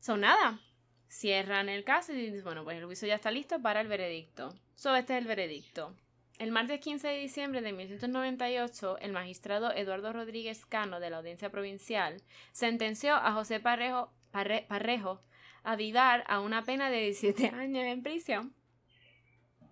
So, 0.00 0.16
nada. 0.16 0.60
Cierran 1.08 1.68
el 1.68 1.82
caso 1.84 2.12
y 2.12 2.16
dicen, 2.16 2.44
bueno, 2.44 2.62
pues 2.64 2.78
el 2.78 2.84
juicio 2.84 3.08
ya 3.08 3.16
está 3.16 3.30
listo 3.30 3.60
para 3.60 3.80
el 3.80 3.88
veredicto. 3.88 4.54
So, 4.74 4.94
este 4.94 5.16
es 5.16 5.22
el 5.22 5.28
veredicto. 5.28 5.96
El 6.40 6.52
martes 6.52 6.80
15 6.80 7.06
de 7.06 7.18
diciembre 7.18 7.60
de 7.60 7.70
1998, 7.74 8.96
el 9.00 9.12
magistrado 9.12 9.72
Eduardo 9.72 10.10
Rodríguez 10.14 10.64
Cano 10.64 10.98
de 10.98 11.10
la 11.10 11.18
Audiencia 11.18 11.50
Provincial 11.50 12.22
sentenció 12.52 13.14
a 13.14 13.32
José 13.34 13.60
Parrejo, 13.60 14.10
Parre- 14.32 14.64
Parrejo 14.66 15.20
a 15.64 15.76
Vidar 15.76 16.24
a 16.28 16.40
una 16.40 16.62
pena 16.62 16.88
de 16.88 17.00
17 17.02 17.48
años 17.54 17.84
en 17.84 18.02
prisión 18.02 18.54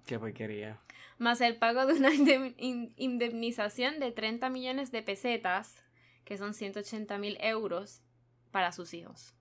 Qué 0.04 0.18
porquería. 0.18 0.78
más 1.16 1.40
el 1.40 1.56
pago 1.56 1.86
de 1.86 1.94
una 1.94 2.10
indem- 2.10 2.54
in- 2.58 2.92
indemnización 2.98 3.98
de 3.98 4.12
30 4.12 4.50
millones 4.50 4.92
de 4.92 5.02
pesetas, 5.02 5.82
que 6.26 6.36
son 6.36 6.52
180 6.52 7.16
mil 7.16 7.38
euros, 7.40 8.02
para 8.50 8.72
sus 8.72 8.92
hijos. 8.92 9.34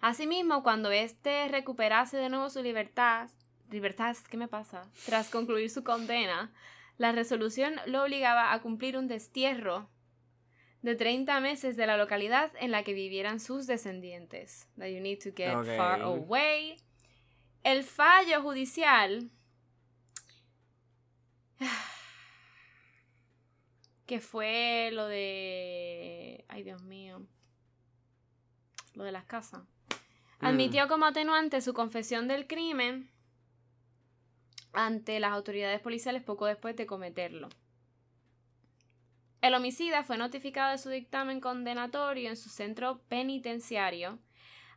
Asimismo, 0.00 0.62
cuando 0.62 0.90
éste 0.90 1.48
recuperase 1.48 2.16
de 2.16 2.30
nuevo 2.30 2.48
su 2.48 2.62
libertad, 2.62 3.28
libertad, 3.70 4.16
¿qué 4.30 4.36
me 4.36 4.48
pasa? 4.48 4.82
Tras 5.04 5.30
concluir 5.30 5.70
su 5.70 5.84
condena, 5.84 6.52
la 6.98 7.12
resolución 7.12 7.74
lo 7.86 8.04
obligaba 8.04 8.52
a 8.52 8.60
cumplir 8.60 8.96
un 8.96 9.08
destierro 9.08 9.88
de 10.82 10.94
30 10.94 11.40
meses 11.40 11.76
de 11.76 11.86
la 11.86 11.96
localidad 11.96 12.52
en 12.60 12.70
la 12.70 12.82
que 12.82 12.94
vivieran 12.94 13.40
sus 13.40 13.66
descendientes. 13.66 14.68
That 14.78 14.88
you 14.88 15.00
need 15.00 15.18
to 15.24 15.30
get 15.34 15.52
far 15.76 16.00
away. 16.00 16.76
El 17.64 17.82
fallo 17.82 18.42
judicial 18.42 19.30
que 24.06 24.20
fue 24.20 24.90
lo 24.92 25.06
de 25.06 26.44
ay 26.48 26.62
Dios 26.62 26.82
mío 26.82 27.26
lo 28.94 29.04
de 29.04 29.12
las 29.12 29.24
casas 29.24 29.62
admitió 30.40 30.88
como 30.88 31.06
atenuante 31.06 31.60
su 31.60 31.74
confesión 31.74 32.28
del 32.28 32.46
crimen 32.46 33.10
ante 34.76 35.18
las 35.18 35.32
autoridades 35.32 35.80
policiales 35.80 36.22
poco 36.22 36.46
después 36.46 36.76
de 36.76 36.86
cometerlo 36.86 37.48
el 39.46 39.54
homicida 39.54 40.02
fue 40.02 40.16
notificado 40.16 40.72
de 40.72 40.78
su 40.78 40.90
dictamen 40.90 41.40
condenatorio 41.40 42.28
en 42.28 42.36
su 42.36 42.48
centro 42.48 43.00
penitenciario 43.08 44.18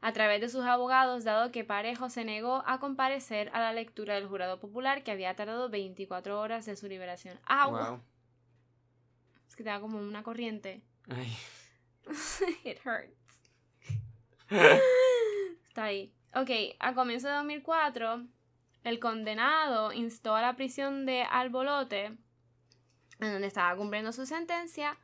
a 0.01 0.13
través 0.13 0.39
de 0.41 0.49
sus 0.49 0.63
abogados, 0.63 1.23
dado 1.23 1.51
que 1.51 1.63
Parejo 1.63 2.09
se 2.09 2.23
negó 2.23 2.63
a 2.65 2.79
comparecer 2.79 3.49
a 3.53 3.59
la 3.59 3.73
lectura 3.73 4.15
del 4.15 4.27
jurado 4.27 4.59
popular 4.59 5.03
que 5.03 5.11
había 5.11 5.35
tardado 5.35 5.69
24 5.69 6.39
horas 6.39 6.65
de 6.65 6.75
su 6.75 6.87
liberación. 6.87 7.39
¡Agua! 7.45 7.89
Wow. 7.89 8.01
Es 9.47 9.55
que 9.55 9.63
te 9.63 9.69
da 9.69 9.81
como 9.81 9.97
una 9.97 10.23
corriente. 10.23 10.83
Ay. 11.09 11.35
It 12.63 12.79
hurts. 12.85 13.17
Está 15.67 15.85
ahí. 15.85 16.13
Ok, 16.33 16.49
a 16.79 16.93
comienzo 16.93 17.27
de 17.27 17.33
2004, 17.33 18.25
el 18.83 18.99
condenado 18.99 19.91
instó 19.93 20.35
a 20.35 20.41
la 20.41 20.55
prisión 20.55 21.05
de 21.05 21.23
Albolote, 21.23 22.05
en 23.19 23.31
donde 23.33 23.47
estaba 23.47 23.75
cumpliendo 23.75 24.11
su 24.11 24.25
sentencia, 24.25 24.97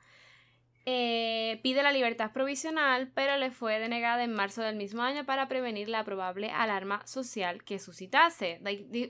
eh, 0.87 1.59
pide 1.63 1.81
la 1.81 1.91
libertad 1.91 2.31
provisional, 2.31 3.11
pero 3.15 3.37
le 3.37 3.49
fue 3.49 3.79
denegada 3.79 4.23
en 4.23 4.33
marzo 4.33 4.61
del 4.61 4.75
mismo 4.75 5.01
año 5.01 5.25
para 5.25 5.47
prevenir 5.47 5.89
la 5.89 6.03
probable 6.03 6.51
alarma 6.51 7.05
social 7.07 7.63
que 7.63 7.79
suscitase. 7.79 8.61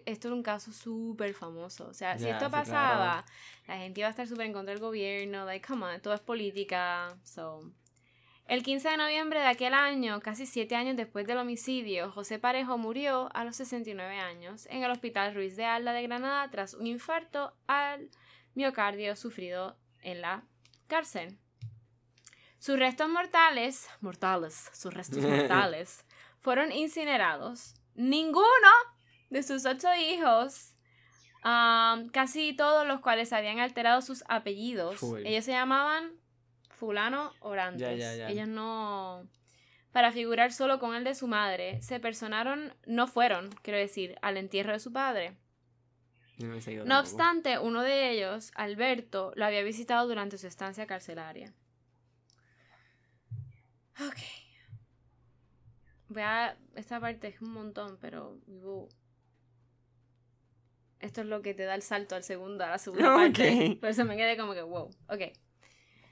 Esto 0.05 0.30
era 0.30 0.36
un 0.36 0.43
caso 0.43 0.72
súper 0.72 1.34
famoso. 1.34 1.88
O 1.88 1.93
sea, 1.93 2.18
si 2.18 2.30
esto 2.30 2.49
pasaba, 2.49 3.26
claro. 3.26 3.28
la 3.68 3.78
gente 3.78 3.99
iba 3.99 4.07
a 4.07 4.11
estar 4.11 4.26
súper 4.26 4.45
en 4.45 4.53
contra 4.53 4.74
del 4.74 4.82
gobierno. 4.82 5.43
Like, 5.43 5.68
come 5.68 5.86
on, 5.86 6.01
todo 6.01 6.13
es 6.13 6.22
política. 6.22 7.09
So. 7.24 7.70
El 8.48 8.62
15 8.62 8.89
de 8.89 8.98
noviembre 8.98 9.39
de 9.39 9.48
aquel 9.48 9.74
año, 9.74 10.20
casi 10.20 10.46
siete 10.46 10.76
años 10.76 10.96
después 10.96 11.26
del 11.26 11.39
homicidio, 11.39 12.12
José 12.12 12.38
Parejo 12.38 12.78
murió 12.78 13.28
a 13.34 13.43
los 13.43 13.56
69 13.56 14.20
años 14.20 14.68
en 14.68 14.84
el 14.84 14.91
Hospital 14.91 15.34
Ruiz 15.34 15.56
de 15.56 15.66
Alda 15.66 15.93
de 15.93 16.04
Granada 16.04 16.48
tras 16.52 16.76
un 16.76 16.86
infarto 16.86 17.58
al 17.66 18.12
miocardio 18.54 19.16
sufrido 19.16 19.78
en 20.04 20.22
la 20.22 20.43
cárcel. 20.86 21.39
Sus 22.60 22.78
restos 22.78 23.10
mortales, 23.10 23.89
mortales, 24.00 24.70
sus 24.74 24.93
restos 24.93 25.20
mortales, 25.24 26.06
fueron 26.39 26.72
incinerados. 26.72 27.74
Ninguno 27.96 28.46
de 29.32 29.41
sus 29.41 29.66
ocho 29.66 29.88
hijos, 29.96 30.76
um, 31.43 32.10
casi 32.10 32.54
todos 32.56 32.86
los 32.86 33.00
cuales 33.00 33.34
habían 33.34 33.58
alterado 33.58 34.04
sus 34.04 34.24
apellidos, 34.28 35.02
ellos 35.24 35.46
se 35.46 35.52
llamaban 35.52 36.24
fulano 36.76 37.34
orantes. 37.39 37.82
Ya, 37.82 37.93
ya, 37.95 38.15
ya. 38.15 38.30
Ellos 38.30 38.47
no... 38.47 39.28
Para 39.91 40.11
figurar 40.11 40.51
solo 40.51 40.78
con 40.78 40.93
el 40.93 41.05
de 41.05 41.15
su 41.15 41.26
madre, 41.26 41.82
se 41.82 42.01
personaron, 42.01 42.73
no 42.86 43.07
fueron, 43.07 43.49
quiero 43.61 43.80
decir, 43.80 44.17
al 44.21 44.36
entierro 44.36 44.73
de 44.73 44.80
su 44.80 44.91
padre. 44.91 45.38
No, 46.86 46.99
obstante, 46.99 47.59
uno 47.59 47.82
de 47.82 48.11
ellos, 48.11 48.51
Alberto, 48.55 49.32
lo 49.36 49.45
había 49.45 49.63
visitado 49.63 50.05
durante 50.05 50.38
su 50.38 50.47
estancia 50.47 50.86
carcelaria. 50.86 51.53
Ok. 54.05 54.17
Voy 56.09 56.23
a... 56.23 56.57
Esta 56.76 56.99
parte 56.99 57.30
es 57.30 57.41
un 57.41 57.51
montón, 57.51 57.97
pero... 58.01 58.38
Esto 60.99 61.21
es 61.21 61.28
lo 61.28 61.41
que 61.41 61.53
te 61.53 61.63
da 61.63 61.76
el 61.76 61.84
salto 61.84 62.15
al 62.15 62.23
segundo, 62.23 62.65
a 62.65 62.69
la 62.69 62.78
segunda 62.80 63.13
parte. 63.15 63.71
Ok. 63.71 63.80
Por 63.80 63.89
eso 63.89 64.03
me 64.03 64.17
quedé 64.17 64.36
como 64.36 64.53
que, 64.53 64.61
wow. 64.61 64.89
Ok. 65.07 65.21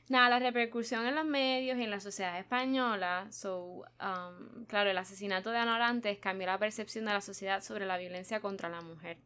Nada, 0.10 0.30
la 0.30 0.40
repercusión 0.40 1.06
en 1.06 1.16
los 1.16 1.26
medios 1.26 1.78
y 1.78 1.84
en 1.84 1.90
la 1.90 2.00
sociedad 2.00 2.38
española. 2.38 3.28
So, 3.32 3.86
um, 4.02 4.66
claro, 4.66 4.90
el 4.90 4.98
asesinato 4.98 5.52
de 5.52 5.58
Ana 5.58 5.76
Orantes 5.76 6.18
cambió 6.20 6.48
la 6.48 6.58
percepción 6.58 7.06
de 7.06 7.14
la 7.14 7.22
sociedad 7.22 7.62
sobre 7.62 7.86
la 7.86 7.98
violencia 7.98 8.42
contra 8.42 8.70
la 8.70 8.82
mujer 8.82 9.18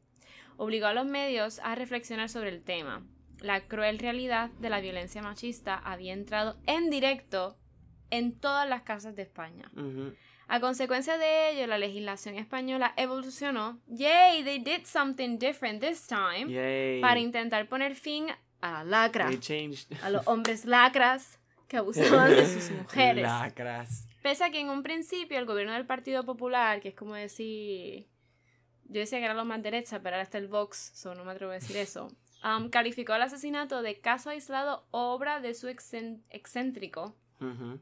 obligó 0.58 0.88
a 0.88 0.94
los 0.94 1.06
medios 1.06 1.60
a 1.64 1.76
reflexionar 1.76 2.30
sobre 2.30 2.50
el 2.50 2.64
tema. 2.64 3.04
La 3.40 3.62
cruel 3.68 4.00
realidad 4.00 4.50
de 4.60 4.70
la 4.70 4.82
violencia 4.82 5.22
machista 5.22 5.76
había 5.76 6.14
entrado 6.14 6.58
en 6.66 6.90
directo 6.90 7.56
en 8.10 8.38
todas 8.38 8.68
las 8.68 8.82
casas 8.82 9.16
de 9.16 9.22
España. 9.22 9.72
A 10.48 10.60
consecuencia 10.60 11.18
de 11.18 11.52
ello, 11.52 11.68
la 11.68 11.78
legislación 11.78 12.36
española 12.36 12.94
evolucionó. 12.96 13.80
Yay, 13.88 14.44
they 14.44 14.60
did 14.60 14.86
something 14.86 15.38
different 15.38 15.82
this 15.82 16.08
time. 16.08 16.52
Yay. 16.52 17.02
Para 17.02 17.20
intentar 17.20 17.68
poner 17.68 17.96
fin 17.96 18.28
a 18.62 18.72
la 18.72 18.84
lacra, 18.84 19.30
a 20.02 20.10
los 20.10 20.28
hombres 20.28 20.66
lacras 20.66 21.40
que 21.68 21.78
abusaban 21.78 22.30
de 22.32 22.46
sus 22.46 22.72
mujeres. 22.82 23.24
Lacras. 23.24 24.08
Pese 24.24 24.44
a 24.44 24.50
que 24.52 24.60
en 24.60 24.70
un 24.70 24.84
principio 24.84 25.38
el 25.38 25.46
gobierno 25.46 25.74
del 25.74 25.86
Partido 25.86 26.24
Popular, 26.26 26.82
que 26.82 26.90
es 26.90 26.96
como 26.96 27.14
decir. 27.16 28.08
Yo 28.90 29.02
decía 29.02 29.20
que 29.20 29.26
era 29.26 29.34
lo 29.34 29.44
más 29.44 29.62
derecha, 29.62 30.00
pero 30.02 30.16
ahora 30.16 30.24
está 30.24 30.38
el 30.38 30.48
Vox, 30.48 30.92
so 30.96 31.14
no 31.14 31.26
me 31.26 31.32
atrevo 31.34 31.52
a 31.52 31.56
decir 31.56 31.76
eso. 31.76 32.08
um, 32.44 32.70
calificó 32.70 33.16
el 33.16 33.22
asesinato 33.22 33.82
de 33.82 34.00
caso 34.00 34.30
aislado, 34.30 34.88
obra 34.92 35.42
de 35.42 35.54
su 35.54 35.68
excéntrico. 35.68 37.16
Ujú. 37.42 37.80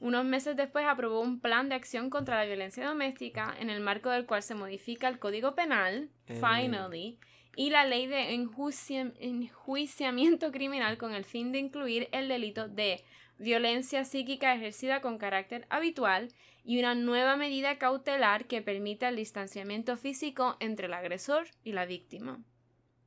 Unos 0.00 0.24
meses 0.24 0.56
después 0.56 0.86
aprobó 0.86 1.20
un 1.20 1.40
plan 1.40 1.68
de 1.68 1.74
acción 1.74 2.10
contra 2.10 2.36
la 2.36 2.44
violencia 2.44 2.86
doméstica, 2.86 3.54
en 3.58 3.68
el 3.70 3.80
marco 3.80 4.10
del 4.10 4.26
cual 4.26 4.42
se 4.42 4.54
modifica 4.54 5.08
el 5.08 5.18
Código 5.18 5.54
Penal, 5.54 6.08
Eh. 6.28 6.34
finally, 6.40 7.18
y 7.56 7.70
la 7.70 7.84
ley 7.84 8.06
de 8.06 8.34
enjuici- 8.34 9.12
enjuiciamiento 9.18 10.50
criminal 10.52 10.98
con 10.98 11.14
el 11.14 11.24
fin 11.24 11.52
de 11.52 11.58
incluir 11.58 12.08
el 12.12 12.28
delito 12.28 12.68
de 12.68 13.04
violencia 13.38 14.04
psíquica 14.04 14.54
ejercida 14.54 15.00
con 15.00 15.18
carácter 15.18 15.66
habitual 15.70 16.28
y 16.64 16.78
una 16.78 16.94
nueva 16.94 17.36
medida 17.36 17.78
cautelar 17.78 18.46
que 18.46 18.62
permita 18.62 19.08
el 19.08 19.16
distanciamiento 19.16 19.96
físico 19.96 20.56
entre 20.60 20.86
el 20.86 20.94
agresor 20.94 21.46
y 21.62 21.72
la 21.72 21.84
víctima. 21.84 22.42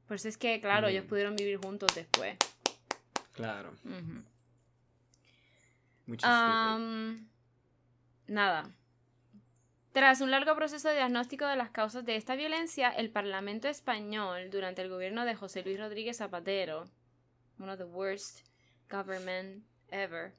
Por 0.08 0.16
eso 0.16 0.28
es 0.30 0.38
que, 0.38 0.62
claro, 0.62 0.88
Mm. 0.88 0.90
ellos 0.92 1.06
pudieron 1.06 1.36
vivir 1.36 1.58
juntos 1.58 1.94
después. 1.96 2.38
Claro. 3.34 3.74
Stupid. 6.06 6.24
Am, 6.24 7.28
nada. 8.28 8.70
Tras 9.98 10.22
un 10.22 10.30
largo 10.30 10.56
proceso 10.56 10.90
de 10.90 10.94
diagnóstico 10.94 11.48
de 11.48 11.56
las 11.56 11.72
causas 11.72 12.06
de 12.06 12.18
esta 12.18 12.36
violencia, 12.36 12.90
el 12.90 13.10
Parlamento 13.10 13.68
español, 13.68 14.52
durante 14.52 14.84
el 14.84 14.90
gobierno 14.90 15.26
de 15.26 15.34
José 15.34 15.64
Luis 15.64 15.80
Rodríguez 15.80 16.18
Zapatero, 16.18 16.84
one 17.58 17.72
of 17.72 17.80
the 17.80 17.84
worst 17.84 18.48
government 18.92 19.66
ever, 19.90 20.36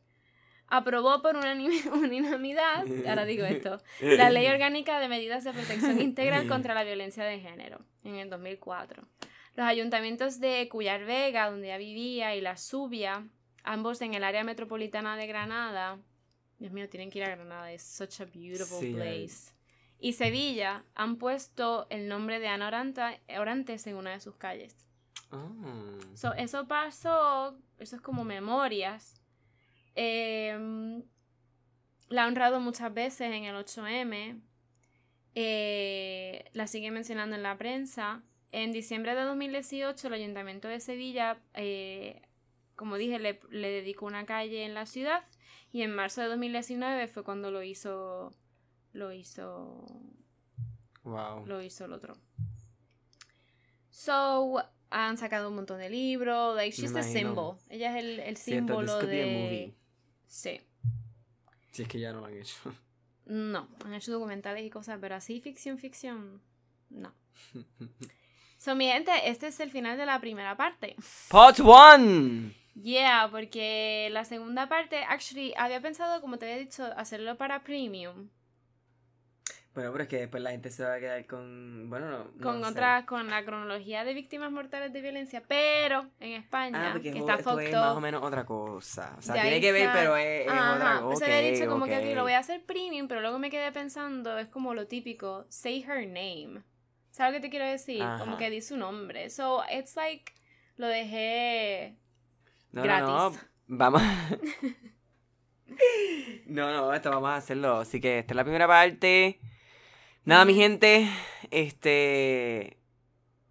aprobó 0.68 1.22
por 1.22 1.34
unanimidad, 1.92 2.84
ahora 3.08 3.24
digo 3.24 3.46
esto, 3.46 3.82
la 4.00 4.30
Ley 4.30 4.46
Orgánica 4.52 5.00
de 5.00 5.08
Medidas 5.08 5.42
de 5.42 5.52
Protección 5.52 6.00
Integral 6.00 6.46
contra 6.46 6.72
la 6.72 6.84
Violencia 6.84 7.24
de 7.24 7.40
Género, 7.40 7.80
en 8.04 8.14
el 8.14 8.30
2004. 8.30 9.08
Los 9.56 9.66
ayuntamientos 9.66 10.38
de 10.38 10.68
Cuyar 10.68 11.04
Vega, 11.04 11.50
donde 11.50 11.66
ella 11.66 11.78
vivía, 11.78 12.36
y 12.36 12.40
La 12.40 12.56
Subia, 12.56 13.26
ambos 13.64 14.02
en 14.02 14.14
el 14.14 14.22
área 14.22 14.44
metropolitana 14.44 15.16
de 15.16 15.26
Granada. 15.26 15.98
Dios 16.58 16.72
mío, 16.72 16.88
tienen 16.88 17.10
que 17.10 17.18
ir 17.18 17.24
a 17.24 17.30
Granada, 17.30 17.72
es 17.72 17.82
such 17.82 18.20
a 18.20 18.24
beautiful 18.24 18.80
Sí, 18.80 18.92
place. 18.92 19.52
Y 20.00 20.12
Sevilla 20.12 20.84
han 20.94 21.16
puesto 21.16 21.86
el 21.90 22.08
nombre 22.08 22.38
de 22.40 22.48
Ana 22.48 22.68
Oranta- 22.68 23.18
Orantes 23.38 23.86
en 23.86 23.96
una 23.96 24.10
de 24.10 24.20
sus 24.20 24.36
calles. 24.36 24.74
Oh. 25.30 25.98
So, 26.14 26.32
eso 26.34 26.66
pasó, 26.68 27.56
eso 27.78 27.96
es 27.96 28.02
como 28.02 28.24
memorias. 28.24 29.20
Em, 29.94 31.02
la 32.08 32.24
ha 32.24 32.26
honrado 32.28 32.60
muchas 32.60 32.92
veces 32.94 33.32
en 33.32 33.44
el 33.44 33.56
8M. 33.56 34.40
eh, 35.34 36.44
la 36.52 36.66
sigue 36.66 36.90
mencionando 36.90 37.36
en 37.36 37.42
la 37.42 37.56
prensa. 37.58 38.22
En 38.50 38.72
diciembre 38.72 39.14
de 39.14 39.22
2018, 39.22 40.08
el 40.08 40.14
Ayuntamiento 40.14 40.66
de 40.68 40.80
Sevilla, 40.80 41.38
eh, 41.54 42.22
como 42.76 42.96
dije, 42.96 43.18
le, 43.18 43.38
le 43.50 43.68
dedicó 43.70 44.06
una 44.06 44.24
calle 44.26 44.64
en 44.64 44.74
la 44.74 44.86
ciudad. 44.86 45.24
Y 45.72 45.82
en 45.82 45.94
marzo 45.94 46.20
de 46.22 46.28
2019 46.28 47.08
fue 47.08 47.24
cuando 47.24 47.50
lo 47.50 47.62
hizo. 47.62 48.32
Lo 48.92 49.12
hizo 49.12 49.86
Wow. 51.04 51.46
lo 51.46 51.62
hizo 51.62 51.84
el 51.86 51.92
otro. 51.92 52.16
So, 53.90 54.62
han 54.90 55.16
sacado 55.18 55.48
un 55.48 55.56
montón 55.56 55.78
de 55.78 55.90
libros. 55.90 56.54
Like, 56.56 56.76
she's 56.76 56.92
the 56.92 57.02
symbol. 57.02 57.56
Ella 57.68 57.96
es 57.96 58.04
el, 58.04 58.20
el 58.20 58.36
símbolo 58.36 58.92
a 58.92 59.02
de. 59.02 59.24
movie. 59.26 59.74
Sí. 60.26 60.60
Si 61.72 61.82
es 61.82 61.88
que 61.88 62.00
ya 62.00 62.12
no 62.12 62.20
lo 62.20 62.26
han 62.26 62.36
hecho. 62.36 62.56
No, 63.30 63.68
han 63.84 63.92
hecho 63.92 64.10
documentales 64.10 64.64
y 64.64 64.70
cosas, 64.70 64.96
pero 65.02 65.14
así 65.14 65.38
ficción, 65.42 65.76
ficción. 65.76 66.40
No. 66.88 67.12
So, 68.56 68.74
mi 68.74 68.86
gente, 68.90 69.12
este 69.24 69.46
es 69.48 69.60
el 69.60 69.70
final 69.70 69.96
de 69.98 70.04
la 70.06 70.18
primera 70.18 70.56
parte. 70.56 70.96
Part 71.28 71.60
1. 71.60 72.50
Yeah, 72.80 73.28
porque 73.30 74.08
la 74.12 74.24
segunda 74.24 74.68
parte, 74.68 74.98
actually, 75.04 75.52
había 75.56 75.80
pensado, 75.80 76.20
como 76.20 76.38
te 76.38 76.46
había 76.46 76.58
dicho, 76.58 76.84
hacerlo 76.96 77.36
para 77.36 77.62
premium. 77.64 78.28
Bueno, 79.74 79.92
pero 79.92 80.02
es 80.04 80.08
que 80.10 80.16
después 80.18 80.42
la 80.42 80.50
gente 80.50 80.70
se 80.70 80.82
va 80.84 80.94
a 80.94 80.98
quedar 80.98 81.24
con. 81.26 81.88
Bueno, 81.88 82.10
no. 82.10 82.24
no 82.34 82.42
Con 82.42 82.64
sé. 82.64 82.70
otra, 82.70 83.06
con 83.06 83.28
la 83.30 83.44
cronología 83.44 84.02
de 84.04 84.12
víctimas 84.12 84.50
mortales 84.50 84.92
de 84.92 85.00
violencia, 85.00 85.42
pero 85.46 86.08
en 86.18 86.32
España, 86.32 86.94
Ah, 86.94 87.00
que 87.00 87.10
es- 87.10 87.16
está 87.16 87.34
esto 87.34 87.60
es 87.60 87.72
más 87.72 87.96
o 87.96 88.00
menos 88.00 88.22
otra 88.22 88.44
cosa. 88.44 89.14
O 89.18 89.22
sea, 89.22 89.40
tiene 89.40 89.60
que 89.60 89.70
ver, 89.70 89.90
pero 89.92 90.16
es, 90.16 90.46
es 90.46 90.52
otra 90.52 91.00
cosa. 91.00 91.02
pues 91.04 91.18
se 91.20 91.24
había 91.26 91.50
dicho 91.52 91.68
como 91.70 91.84
que 91.86 92.14
lo 92.14 92.22
voy 92.22 92.32
a 92.32 92.38
hacer 92.38 92.64
premium, 92.64 93.06
pero 93.06 93.20
luego 93.20 93.38
me 93.38 93.50
quedé 93.50 93.70
pensando, 93.70 94.36
es 94.38 94.48
como 94.48 94.74
lo 94.74 94.86
típico, 94.88 95.46
say 95.48 95.84
her 95.86 96.06
name. 96.06 96.62
¿Sabes 97.10 97.34
lo 97.34 97.36
que 97.38 97.42
te 97.46 97.50
quiero 97.50 97.66
decir? 97.66 97.98
Como 98.18 98.32
Ajá. 98.32 98.38
que 98.38 98.50
di 98.50 98.62
su 98.62 98.76
nombre. 98.76 99.30
So, 99.30 99.62
it's 99.72 99.96
like, 99.96 100.32
lo 100.76 100.86
dejé 100.88 101.96
No, 102.72 102.82
gratis. 102.82 103.08
no, 103.08 103.30
no. 103.30 103.36
Vamos. 103.68 104.02
no, 106.46 106.72
no, 106.72 106.94
esto 106.94 107.10
vamos 107.10 107.30
a 107.30 107.36
hacerlo. 107.36 107.78
Así 107.78 108.00
que 108.00 108.20
esta 108.20 108.32
es 108.32 108.36
la 108.36 108.44
primera 108.44 108.66
parte. 108.66 109.38
Nada, 110.24 110.44
mi 110.44 110.54
gente. 110.54 111.08
Este. 111.50 112.78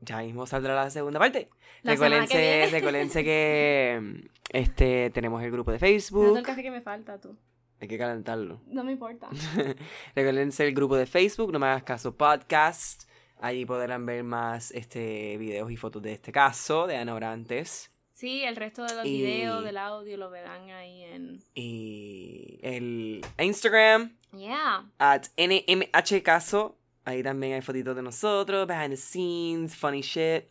Ya 0.01 0.20
mismo 0.20 0.45
saldrá 0.45 0.76
la 0.76 0.89
segunda 0.89 1.20
parte. 1.20 1.49
La 1.84 1.95
semana 1.95 2.28
que 2.28 2.34
Recuérdense, 2.34 2.72
recuérdense 2.72 3.24
que 3.24 4.30
este 4.51 5.09
tenemos 5.11 5.43
el 5.43 5.51
grupo 5.51 5.72
de 5.72 5.80
Facebook. 5.80 6.38
el 6.38 6.43
café 6.43 6.63
que 6.63 6.72
me 6.72 6.82
falta, 6.82 7.20
tú. 7.20 7.38
Hay 7.80 7.88
que 7.88 7.97
calentarlo. 7.97 8.61
No 8.65 8.84
me 8.84 8.93
importa. 8.93 9.30
Recuérdense 10.15 10.68
el 10.68 10.74
grupo 10.74 10.95
de 10.95 11.05
Facebook, 11.05 11.51
no 11.51 11.59
me 11.59 11.68
hagas 11.68 11.84
caso 11.84 12.15
podcast. 12.15 13.03
Allí 13.39 13.65
podrán 13.65 14.05
ver 14.07 14.24
más 14.24 14.72
este 14.72 15.38
videos 15.38 15.72
y 15.72 15.78
fotos 15.78 16.01
de 16.01 16.13
este 16.13 16.32
caso, 16.32 16.88
de 16.88 16.97
Ana 16.97 17.13
Orantes. 17.13 17.91
Sí, 18.18 18.41
el 18.43 18.55
resto 18.55 18.84
de 18.84 18.95
los 18.95 19.05
Y- 19.05 19.22
videos, 19.22 19.63
del 19.63 19.78
audio, 19.78 20.18
lo 20.18 20.32
verán 20.32 20.72
ahí 20.72 21.03
en... 21.03 21.39
Y 21.53 22.57
el 22.63 23.24
Instagram, 23.38 24.18
Yeah. 24.36 24.89
at 24.97 25.28
NMH 25.38 26.24
Caso. 26.24 26.80
Ahí 27.05 27.22
también 27.22 27.53
hay 27.53 27.61
fotitos 27.61 27.95
de 27.95 28.01
nosotros, 28.01 28.65
behind 28.68 28.89
the 28.89 28.97
scenes, 28.97 29.76
funny 29.76 30.01
shit. 30.01 30.45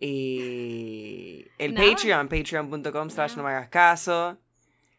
Y 0.00 1.44
el. 1.58 1.74
Patreon, 1.74 2.26
patreon.com 2.28 3.10
slash 3.10 3.36
no 3.36 3.42
me 3.42 3.50
hagas 3.50 3.68
caso. 3.68 4.38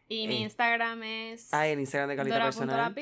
Y 0.08 0.28
mi 0.28 0.36
Eh. 0.36 0.40
Instagram 0.42 1.02
es 1.02 1.52
Ah, 1.52 1.66
el 1.66 1.80
Instagram 1.80 2.10
de 2.10 2.16
Carlita 2.16 2.40
personal. 2.42 2.94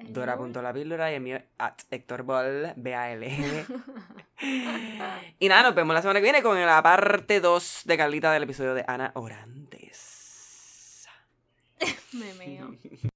El 0.00 0.12
Dora.lapíldora 0.12 1.12
y 1.12 1.14
el 1.14 1.20
mío 1.20 1.40
at 1.58 1.78
Héctor 1.90 2.22
Ball, 2.22 2.72
B-A-L. 2.76 3.66
y 5.38 5.48
nada, 5.48 5.62
nos 5.64 5.74
vemos 5.74 5.94
la 5.94 6.02
semana 6.02 6.20
que 6.20 6.24
viene 6.24 6.42
con 6.42 6.60
la 6.60 6.82
parte 6.82 7.40
2 7.40 7.82
de 7.84 7.96
Carlita 7.96 8.32
del 8.32 8.44
episodio 8.44 8.74
de 8.74 8.84
Ana 8.86 9.12
Orantes. 9.14 11.08
Me 12.12 12.34
meo. 12.34 12.74